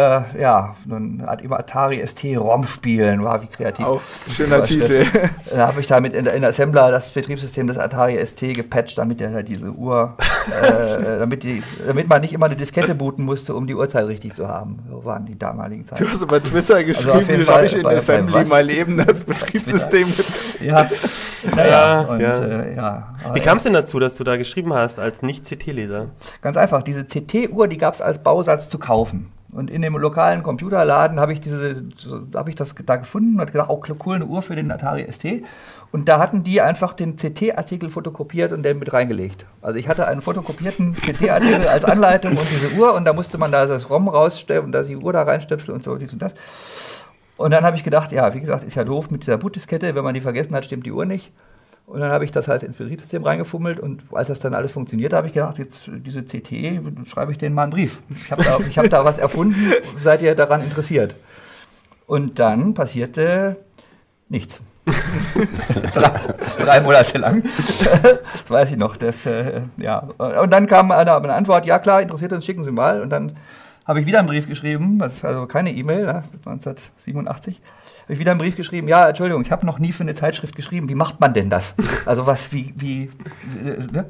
ja, 0.41 0.75
dann 0.85 1.23
hat 1.27 1.41
über 1.41 1.59
Atari 1.59 2.05
ST 2.05 2.23
ROM 2.37 2.65
spielen, 2.65 3.23
war 3.23 3.41
wie 3.41 3.47
kreativ. 3.47 3.85
Auch 3.85 4.01
schöner. 4.29 4.63
Titel. 4.63 5.05
Da 5.55 5.67
habe 5.67 5.79
ich 5.79 5.87
damit 5.87 6.13
in, 6.13 6.25
in 6.25 6.43
Assembler 6.43 6.91
das 6.91 7.11
Betriebssystem 7.11 7.67
des 7.67 7.77
Atari 7.77 8.17
ST 8.25 8.53
gepatcht, 8.55 8.97
damit 8.97 9.21
er 9.21 9.31
halt 9.31 9.47
diese 9.47 9.69
Uhr, 9.71 10.17
äh, 10.61 11.01
damit, 11.19 11.43
die, 11.43 11.63
damit 11.85 12.09
man 12.09 12.19
nicht 12.21 12.33
immer 12.33 12.47
eine 12.47 12.55
Diskette 12.55 12.93
booten 12.95 13.23
musste, 13.23 13.53
um 13.55 13.67
die 13.67 13.75
Uhrzeit 13.75 14.07
richtig 14.07 14.33
zu 14.33 14.47
haben. 14.49 14.79
So 14.89 15.05
waren 15.05 15.25
die 15.25 15.37
damaligen 15.37 15.85
Zeiten. 15.85 16.03
Du 16.03 16.09
hast 16.09 16.27
bei 16.27 16.39
Twitter 16.39 16.79
auf 16.79 16.85
geschrieben, 16.85 17.37
das 17.37 17.45
Fall 17.45 17.55
habe 17.55 17.65
ich 17.67 17.75
in 17.75 17.83
bei- 17.83 17.89
bei 17.91 17.95
Assembly 17.97 18.33
was? 18.33 18.47
mal 18.49 18.69
eben 18.69 18.97
das 19.05 19.23
Betriebssystem. 19.25 20.07
Ja, 20.61 20.89
naja, 21.55 21.69
Ja, 21.69 21.99
und 22.01 22.19
ja. 22.19 22.33
Äh, 22.33 22.75
ja. 22.75 23.15
Wie 23.33 23.39
kam 23.39 23.57
es 23.57 23.63
denn 23.63 23.73
dazu, 23.73 23.99
dass 23.99 24.15
du 24.15 24.23
da 24.23 24.35
geschrieben 24.35 24.73
hast 24.73 24.99
als 24.99 25.21
Nicht-CT-Leser? 25.21 26.07
Ganz 26.41 26.57
einfach, 26.57 26.81
diese 26.83 27.05
CT-Uhr, 27.05 27.67
die 27.67 27.77
gab 27.77 27.93
es 27.93 28.01
als 28.01 28.19
Bausatz 28.21 28.67
zu 28.67 28.79
kaufen. 28.79 29.31
Und 29.55 29.71
in 29.71 29.81
dem 29.81 29.95
lokalen 29.97 30.43
Computerladen 30.43 31.19
habe 31.19 31.31
ich 31.31 31.39
diese, 31.39 31.83
habe 32.35 32.49
ich 32.49 32.55
das 32.55 32.75
da 32.85 32.97
gefunden 32.97 33.35
und 33.35 33.41
habe 33.41 33.51
gedacht, 33.51 33.69
oh 33.69 33.81
cool, 34.05 34.15
eine 34.15 34.25
Uhr 34.25 34.41
für 34.41 34.55
den 34.55 34.69
Atari 34.69 35.07
ST. 35.09 35.43
Und 35.93 36.09
da 36.09 36.19
hatten 36.19 36.43
die 36.43 36.59
einfach 36.59 36.93
den 36.93 37.15
CT-Artikel 37.15 37.89
fotokopiert 37.89 38.51
und 38.51 38.63
den 38.63 38.79
mit 38.79 38.91
reingelegt. 38.91 39.45
Also 39.61 39.79
ich 39.79 39.87
hatte 39.87 40.07
einen 40.07 40.21
fotokopierten 40.21 40.93
CT-Artikel 40.93 41.67
als 41.67 41.85
Anleitung 41.85 42.31
und 42.35 42.47
diese 42.51 42.77
Uhr 42.77 42.93
und 42.95 43.05
da 43.05 43.13
musste 43.13 43.37
man 43.37 43.51
da 43.51 43.65
das 43.65 43.89
ROM 43.89 44.09
rausstellen 44.09 44.65
und 44.65 44.71
da 44.73 44.83
die 44.83 44.97
Uhr 44.97 45.13
da 45.13 45.23
reinstöpseln 45.23 45.77
und 45.77 45.85
so 45.85 45.95
dies 45.95 46.11
und 46.11 46.21
das. 46.21 46.33
Und 47.37 47.51
dann 47.51 47.63
habe 47.63 47.77
ich 47.77 47.83
gedacht, 47.83 48.11
ja, 48.11 48.33
wie 48.33 48.41
gesagt, 48.41 48.65
ist 48.65 48.75
ja 48.75 48.83
doof 48.83 49.09
mit 49.09 49.23
dieser 49.23 49.37
Bootdiskette, 49.37 49.95
wenn 49.95 50.03
man 50.03 50.13
die 50.13 50.21
vergessen 50.21 50.53
hat, 50.53 50.65
stimmt 50.65 50.85
die 50.85 50.91
Uhr 50.91 51.05
nicht. 51.05 51.31
Und 51.87 51.99
dann 51.99 52.11
habe 52.11 52.25
ich 52.25 52.31
das 52.31 52.47
halt 52.47 52.63
ins 52.63 52.77
Betriebssystem 52.77 53.23
reingefummelt 53.23 53.79
und 53.79 54.03
als 54.11 54.27
das 54.29 54.39
dann 54.39 54.55
alles 54.55 54.71
funktioniert, 54.71 55.13
habe 55.13 55.27
ich 55.27 55.33
gedacht, 55.33 55.59
jetzt 55.59 55.87
diese 55.87 56.23
CT, 56.23 57.07
schreibe 57.07 57.31
ich 57.31 57.37
denen 57.37 57.53
mal 57.53 57.63
einen 57.63 57.71
Brief. 57.71 57.99
Ich 58.09 58.31
habe 58.31 58.43
da, 58.43 58.59
ich 58.59 58.77
hab 58.77 58.89
da 58.89 59.05
was 59.05 59.19
erfunden, 59.19 59.71
seid 60.01 60.23
ihr 60.23 60.33
daran 60.33 60.63
interessiert? 60.63 61.15
Und 62.07 62.39
dann 62.39 62.73
passierte 62.73 63.57
nichts. 64.29 64.61
drei, 66.59 66.79
Monate 66.81 67.17
lang. 67.17 67.43
das 68.03 68.21
weiß 68.49 68.71
ich 68.71 68.77
noch. 68.77 68.97
Das, 68.97 69.25
äh, 69.25 69.61
ja. 69.77 69.99
Und 70.17 70.51
dann 70.51 70.67
kam 70.67 70.91
eine, 70.91 71.15
eine 71.15 71.33
Antwort, 71.33 71.65
ja 71.65 71.79
klar, 71.79 72.01
interessiert 72.01 72.33
uns, 72.33 72.45
schicken 72.45 72.63
Sie 72.63 72.71
mal. 72.71 73.01
Und 73.01 73.09
dann 73.09 73.37
habe 73.85 73.99
ich 73.99 74.05
wieder 74.05 74.19
einen 74.19 74.27
Brief 74.27 74.47
geschrieben, 74.47 75.01
also 75.01 75.45
keine 75.47 75.71
E-Mail, 75.71 76.05
ne, 76.05 76.23
1987 76.45 77.61
habe 78.05 78.13
ich 78.13 78.19
wieder 78.19 78.31
einen 78.31 78.39
Brief 78.39 78.55
geschrieben, 78.55 78.87
ja, 78.87 79.09
Entschuldigung, 79.09 79.41
ich 79.41 79.51
habe 79.51 79.65
noch 79.65 79.79
nie 79.79 79.91
für 79.91 80.03
eine 80.03 80.13
Zeitschrift 80.13 80.55
geschrieben, 80.55 80.89
wie 80.89 80.95
macht 80.95 81.19
man 81.19 81.33
denn 81.33 81.49
das? 81.49 81.73
Also 82.05 82.27
was, 82.27 82.53
wie, 82.53 82.73
wie, 82.77 83.09
ne? 83.91 84.05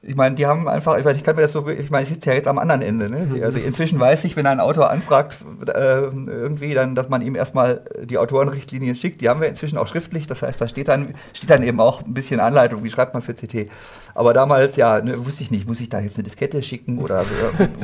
Ich 0.00 0.14
meine, 0.14 0.36
die 0.36 0.46
haben 0.46 0.68
einfach, 0.68 0.96
ich, 0.96 1.04
meine, 1.04 1.18
ich 1.18 1.24
kann 1.24 1.34
mir 1.34 1.42
das 1.42 1.52
so, 1.52 1.68
ich 1.68 1.90
meine, 1.90 2.04
ich 2.04 2.08
sitze 2.08 2.30
ja 2.30 2.36
jetzt 2.36 2.46
am 2.46 2.58
anderen 2.58 2.82
Ende. 2.82 3.10
Ne? 3.10 3.40
Also 3.44 3.58
inzwischen 3.58 3.98
weiß 3.98 4.24
ich, 4.24 4.36
wenn 4.36 4.46
ein 4.46 4.60
Autor 4.60 4.90
anfragt, 4.90 5.38
äh, 5.66 6.02
irgendwie 6.02 6.72
dann, 6.72 6.94
dass 6.94 7.08
man 7.08 7.20
ihm 7.20 7.34
erstmal 7.34 7.82
die 8.04 8.16
Autorenrichtlinien 8.16 8.94
schickt. 8.94 9.20
Die 9.20 9.28
haben 9.28 9.40
wir 9.40 9.48
inzwischen 9.48 9.76
auch 9.76 9.88
schriftlich. 9.88 10.28
Das 10.28 10.42
heißt, 10.42 10.60
da 10.60 10.68
steht 10.68 10.86
dann, 10.86 11.14
steht 11.32 11.50
dann 11.50 11.64
eben 11.64 11.80
auch 11.80 12.02
ein 12.02 12.14
bisschen 12.14 12.38
Anleitung, 12.38 12.84
wie 12.84 12.90
schreibt 12.90 13.12
man 13.12 13.22
für 13.22 13.34
CT. 13.34 13.70
Aber 14.14 14.32
damals, 14.32 14.76
ja, 14.76 15.00
ne, 15.00 15.26
wusste 15.26 15.42
ich 15.42 15.50
nicht, 15.50 15.66
muss 15.66 15.80
ich 15.80 15.88
da 15.88 15.98
jetzt 15.98 16.16
eine 16.16 16.24
Diskette 16.24 16.62
schicken 16.62 16.98
oder, 16.98 17.24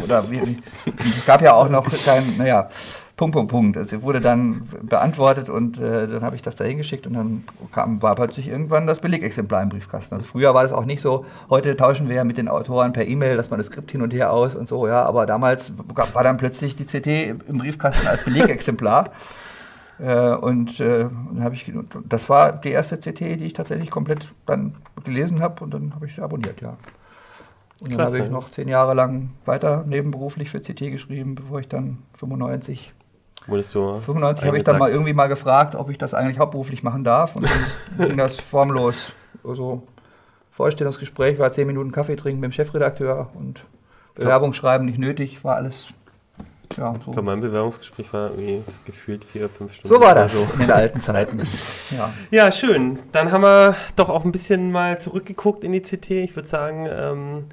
oder 0.04 0.30
wie, 0.30 0.40
wie. 0.40 0.62
Es 0.86 1.26
gab 1.26 1.42
ja 1.42 1.54
auch 1.54 1.68
noch 1.68 1.90
kein, 2.04 2.36
naja, 2.38 2.68
Punkt, 3.16 3.34
Punkt, 3.34 3.50
Punkt. 3.52 3.76
Es 3.76 4.02
wurde 4.02 4.18
dann 4.18 4.68
beantwortet 4.82 5.48
und 5.48 5.78
äh, 5.78 6.08
dann 6.08 6.22
habe 6.22 6.34
ich 6.34 6.42
das 6.42 6.56
da 6.56 6.64
hingeschickt 6.64 7.06
und 7.06 7.14
dann 7.14 7.44
kam, 7.70 8.02
war 8.02 8.16
plötzlich 8.16 8.48
irgendwann 8.48 8.88
das 8.88 8.98
Billigexemplar 8.98 9.62
im 9.62 9.68
Briefkasten. 9.68 10.14
Also 10.14 10.26
früher 10.26 10.52
war 10.52 10.64
das 10.64 10.72
auch 10.72 10.84
nicht 10.84 11.00
so, 11.00 11.24
heute 11.48 11.76
tauschen 11.76 12.08
wir 12.08 12.16
ja 12.16 12.24
mit 12.24 12.38
den 12.38 12.48
Autoren 12.48 12.92
per 12.92 13.06
E-Mail, 13.06 13.36
dass 13.36 13.50
man 13.50 13.60
das 13.60 13.68
Skript 13.68 13.92
hin 13.92 14.02
und 14.02 14.12
her 14.12 14.32
aus 14.32 14.56
und 14.56 14.66
so, 14.66 14.88
ja, 14.88 15.04
aber 15.04 15.26
damals 15.26 15.72
war 16.12 16.24
dann 16.24 16.38
plötzlich 16.38 16.74
die 16.74 16.86
CT 16.86 17.40
im 17.48 17.58
Briefkasten 17.58 18.06
als 18.06 18.24
Belegexemplar. 18.24 19.10
Äh, 20.00 20.34
und 20.34 20.80
äh, 20.80 21.04
dann 21.04 21.44
habe 21.44 21.54
ich, 21.54 21.72
das 22.08 22.28
war 22.28 22.52
die 22.52 22.70
erste 22.70 22.98
CT, 22.98 23.20
die 23.20 23.46
ich 23.46 23.52
tatsächlich 23.52 23.92
komplett 23.92 24.32
dann 24.44 24.74
gelesen 25.04 25.40
habe 25.40 25.62
und 25.62 25.72
dann 25.72 25.94
habe 25.94 26.06
ich 26.06 26.16
sie 26.16 26.20
abonniert, 26.20 26.60
ja. 26.60 26.76
Und 27.80 27.92
dann 27.92 28.06
habe 28.06 28.18
ich 28.18 28.28
noch 28.28 28.50
zehn 28.50 28.66
Jahre 28.66 28.94
lang 28.94 29.30
weiter 29.44 29.84
nebenberuflich 29.86 30.50
für 30.50 30.60
CT 30.60 30.90
geschrieben, 30.90 31.36
bevor 31.36 31.60
ich 31.60 31.68
dann 31.68 31.98
95 32.18 32.92
Wurdest 33.46 33.74
du 33.74 33.98
95 33.98 34.46
habe 34.46 34.56
ich 34.58 34.64
dann 34.64 34.78
mal 34.78 34.90
irgendwie 34.90 35.12
mal 35.12 35.26
gefragt, 35.26 35.74
ob 35.74 35.90
ich 35.90 35.98
das 35.98 36.14
eigentlich 36.14 36.38
hauptberuflich 36.38 36.82
machen 36.82 37.04
darf. 37.04 37.36
Und 37.36 37.46
dann 37.98 38.08
ging 38.08 38.16
das 38.16 38.40
formlos. 38.40 39.12
Also 39.46 39.82
Vorstellungsgespräch 40.50 41.38
war 41.38 41.52
zehn 41.52 41.66
Minuten 41.66 41.92
Kaffee 41.92 42.16
trinken 42.16 42.40
mit 42.40 42.50
dem 42.50 42.52
Chefredakteur 42.52 43.30
und 43.34 43.64
Bewerbung 44.14 44.52
schreiben 44.52 44.84
nicht 44.86 44.98
nötig, 44.98 45.42
war 45.44 45.56
alles. 45.56 45.88
Ja, 46.76 46.92
Ich 46.94 47.04
glaube, 47.04 47.16
so. 47.16 47.22
mein 47.22 47.40
Bewerbungsgespräch 47.40 48.12
war 48.12 48.30
irgendwie 48.30 48.62
gefühlt 48.86 49.24
vier, 49.24 49.48
fünf 49.48 49.74
Stunden. 49.74 49.94
so 49.94 50.00
war 50.00 50.14
das 50.14 50.34
in 50.34 50.58
den 50.60 50.70
alten 50.70 51.00
Zeiten. 51.02 51.42
Ja. 51.90 52.12
Ja, 52.30 52.50
schön. 52.52 52.98
Dann 53.12 53.30
haben 53.30 53.42
wir 53.42 53.76
doch 53.96 54.08
auch 54.08 54.24
ein 54.24 54.32
bisschen 54.32 54.72
mal 54.72 54.98
zurückgeguckt 55.00 55.62
in 55.64 55.72
die 55.72 55.82
CT. 55.82 56.10
Ich 56.10 56.34
würde 56.36 56.48
sagen, 56.48 56.88
ähm, 56.90 57.44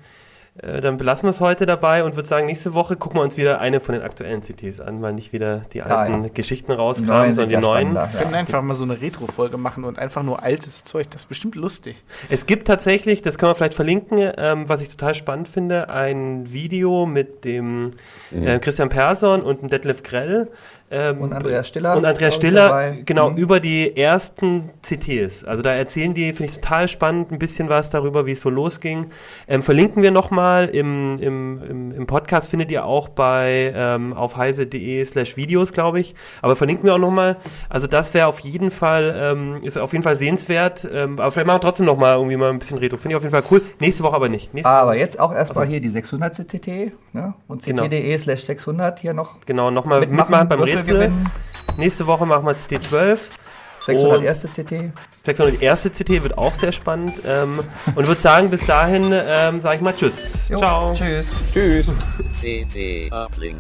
äh, 0.58 0.82
dann 0.82 0.98
belassen 0.98 1.24
wir 1.24 1.30
es 1.30 1.40
heute 1.40 1.66
dabei 1.66 2.04
und 2.04 2.18
würde 2.18 2.28
sagen, 2.28 2.46
nächste 2.46 2.74
Woche 2.74 2.98
gucken 2.98 3.20
wir 3.20 3.24
uns 3.24 3.38
wieder 3.38 3.62
eine 3.62 3.80
von 3.80 3.94
den 3.94 4.04
aktuellen 4.04 4.42
CTs 4.42 4.82
an, 4.82 5.00
mal 5.00 5.14
nicht 5.14 5.32
wieder 5.32 5.62
die 5.72 5.82
alten 5.82 6.24
ja. 6.24 6.30
Geschichten 6.34 6.74
rauskramen, 6.74 7.36
sondern 7.36 7.50
die 7.50 7.66
neuen. 7.66 7.94
Wir 7.94 8.08
können 8.08 8.36
einfach 8.36 8.62
mal 8.62 8.76
so 8.76 8.84
eine 8.84 9.00
Retro-Folge 9.00 9.58
machen 9.58 9.86
und 9.86 9.98
einfach 9.98 10.24
nur 10.24 10.44
altes 10.44 10.84
Zeug. 10.84 11.10
Das 11.10 11.22
ist 11.22 11.28
bestimmt 11.30 11.56
lustig. 11.56 12.04
Es 12.30 12.46
gibt 12.46 12.68
tatsächlich, 12.68 13.22
das 13.22 13.38
können 13.38 13.52
wir 13.52 13.56
vielleicht 13.56 13.76
verlinken, 13.76 14.32
ähm, 14.38 14.68
was 14.68 14.82
ich 14.82 14.90
total 14.90 15.16
spannend 15.16 15.48
finde, 15.48 15.90
ein 15.90 16.52
Video 16.52 17.06
mit 17.06 17.46
dem 17.46 17.92
äh, 18.32 18.60
Christian 18.60 18.90
Persson 18.90 19.44
und 19.44 19.62
dem 19.62 19.70
Detlef 19.70 20.04
Grell. 20.04 20.50
Ähm, 20.92 21.22
Und 21.22 21.34
Andreas 21.34 21.68
Stiller. 21.70 21.96
Und 21.96 22.06
Andreas 22.06 22.36
Stiller, 22.36 22.68
dabei. 22.68 23.02
genau, 23.06 23.30
Mhm. 23.30 23.38
über 23.38 23.60
die 23.62 23.96
ersten 23.96 24.70
CTs. 24.82 25.46
Also 25.46 25.64
da 25.64 25.74
erzählen 25.74 26.14
die, 26.14 26.34
finde 26.34 26.52
ich 26.52 26.60
total 26.60 26.88
spannend, 26.90 27.32
ein 27.32 27.40
bisschen 27.40 27.70
was 27.70 27.90
darüber, 27.92 28.26
wie 28.26 28.32
es 28.34 28.42
so 28.42 28.50
losging. 28.50 29.08
Ähm, 29.48 29.64
verlinken 29.64 30.04
wir 30.04 30.12
nochmal 30.12 30.68
im, 30.68 31.18
im, 31.20 31.62
im, 31.64 31.92
im 31.94 32.08
Podcast, 32.08 32.50
findet 32.50 32.72
ihr 32.72 32.84
auch 32.86 33.08
bei 33.10 33.72
ähm, 33.76 34.14
auf 34.14 34.36
heise.de 34.38 35.06
slash 35.06 35.38
Videos, 35.38 35.72
glaube 35.72 36.00
ich. 36.02 36.14
Aber 36.42 36.56
verlinken 36.58 36.86
wir 36.86 36.96
auch 36.96 37.00
nochmal. 37.00 37.38
Also 37.70 37.88
das 37.88 38.14
wäre 38.14 38.28
auf 38.28 38.40
jeden 38.40 38.70
Fall, 38.72 39.16
ähm, 39.18 39.58
ist 39.64 39.78
auf 39.78 39.94
jeden 39.94 40.04
Fall 40.04 40.16
sehenswert. 40.18 40.88
Ähm, 40.92 41.20
aber 41.20 41.32
vielleicht 41.32 41.48
machen 41.48 41.58
wir 41.58 41.62
trotzdem 41.62 41.86
nochmal 41.86 42.16
irgendwie 42.18 42.36
mal 42.38 42.50
ein 42.50 42.60
bisschen 42.60 42.78
Retro. 42.78 42.98
Finde 42.98 43.14
ich 43.14 43.16
auf 43.18 43.24
jeden 43.24 43.32
Fall 43.34 43.44
cool. 43.50 43.62
Nächste 43.80 44.04
Woche 44.04 44.16
aber 44.16 44.28
nicht. 44.30 44.54
Nächste 44.54 44.70
Aber 44.70 44.90
Woche, 44.92 44.98
jetzt 45.00 45.20
auch 45.20 45.34
erstmal 45.34 45.64
Also- 45.64 45.72
hier 45.72 45.80
die 45.80 45.90
600 45.90 46.36
CT 46.36 46.92
ne? 47.14 47.34
und 47.48 47.64
Genau. 47.66 47.84
ct.de 47.84 48.18
slash 48.18 48.44
600 48.44 49.00
hier 49.00 49.14
noch 49.14 49.40
genau, 49.46 49.72
nochmal 49.72 50.02
mitmachen 50.02 50.48
beim 50.50 50.60
Würfel 50.60 50.81
Rätsel. 50.82 50.94
gewinnen. 50.96 51.30
Nächste 51.78 52.08
Woche 52.08 52.26
machen 52.26 52.46
wir 52.46 52.56
CT12. 52.56 53.18
600 53.86 54.18
Und- 54.20 54.24
erste 54.26 54.48
CT. 54.48 54.92
600 55.26 55.62
erste 55.62 55.90
CT 55.90 56.22
wird 56.24 56.38
auch 56.38 56.54
sehr 56.54 56.72
spannend. 56.72 57.22
Ähm, 57.26 57.60
und 57.96 58.08
würde 58.08 58.20
sagen, 58.22 58.50
bis 58.52 58.66
dahin 58.68 59.12
ähm, 59.12 59.60
sage 59.60 59.78
ich 59.78 59.82
mal 59.82 59.96
Tschüss. 59.96 60.34
Jo, 60.50 60.58
Ciao. 60.58 60.94
Tschüss. 60.94 61.34
Tschüss. 61.54 61.88
CT 62.42 63.12
Uplink. 63.12 63.58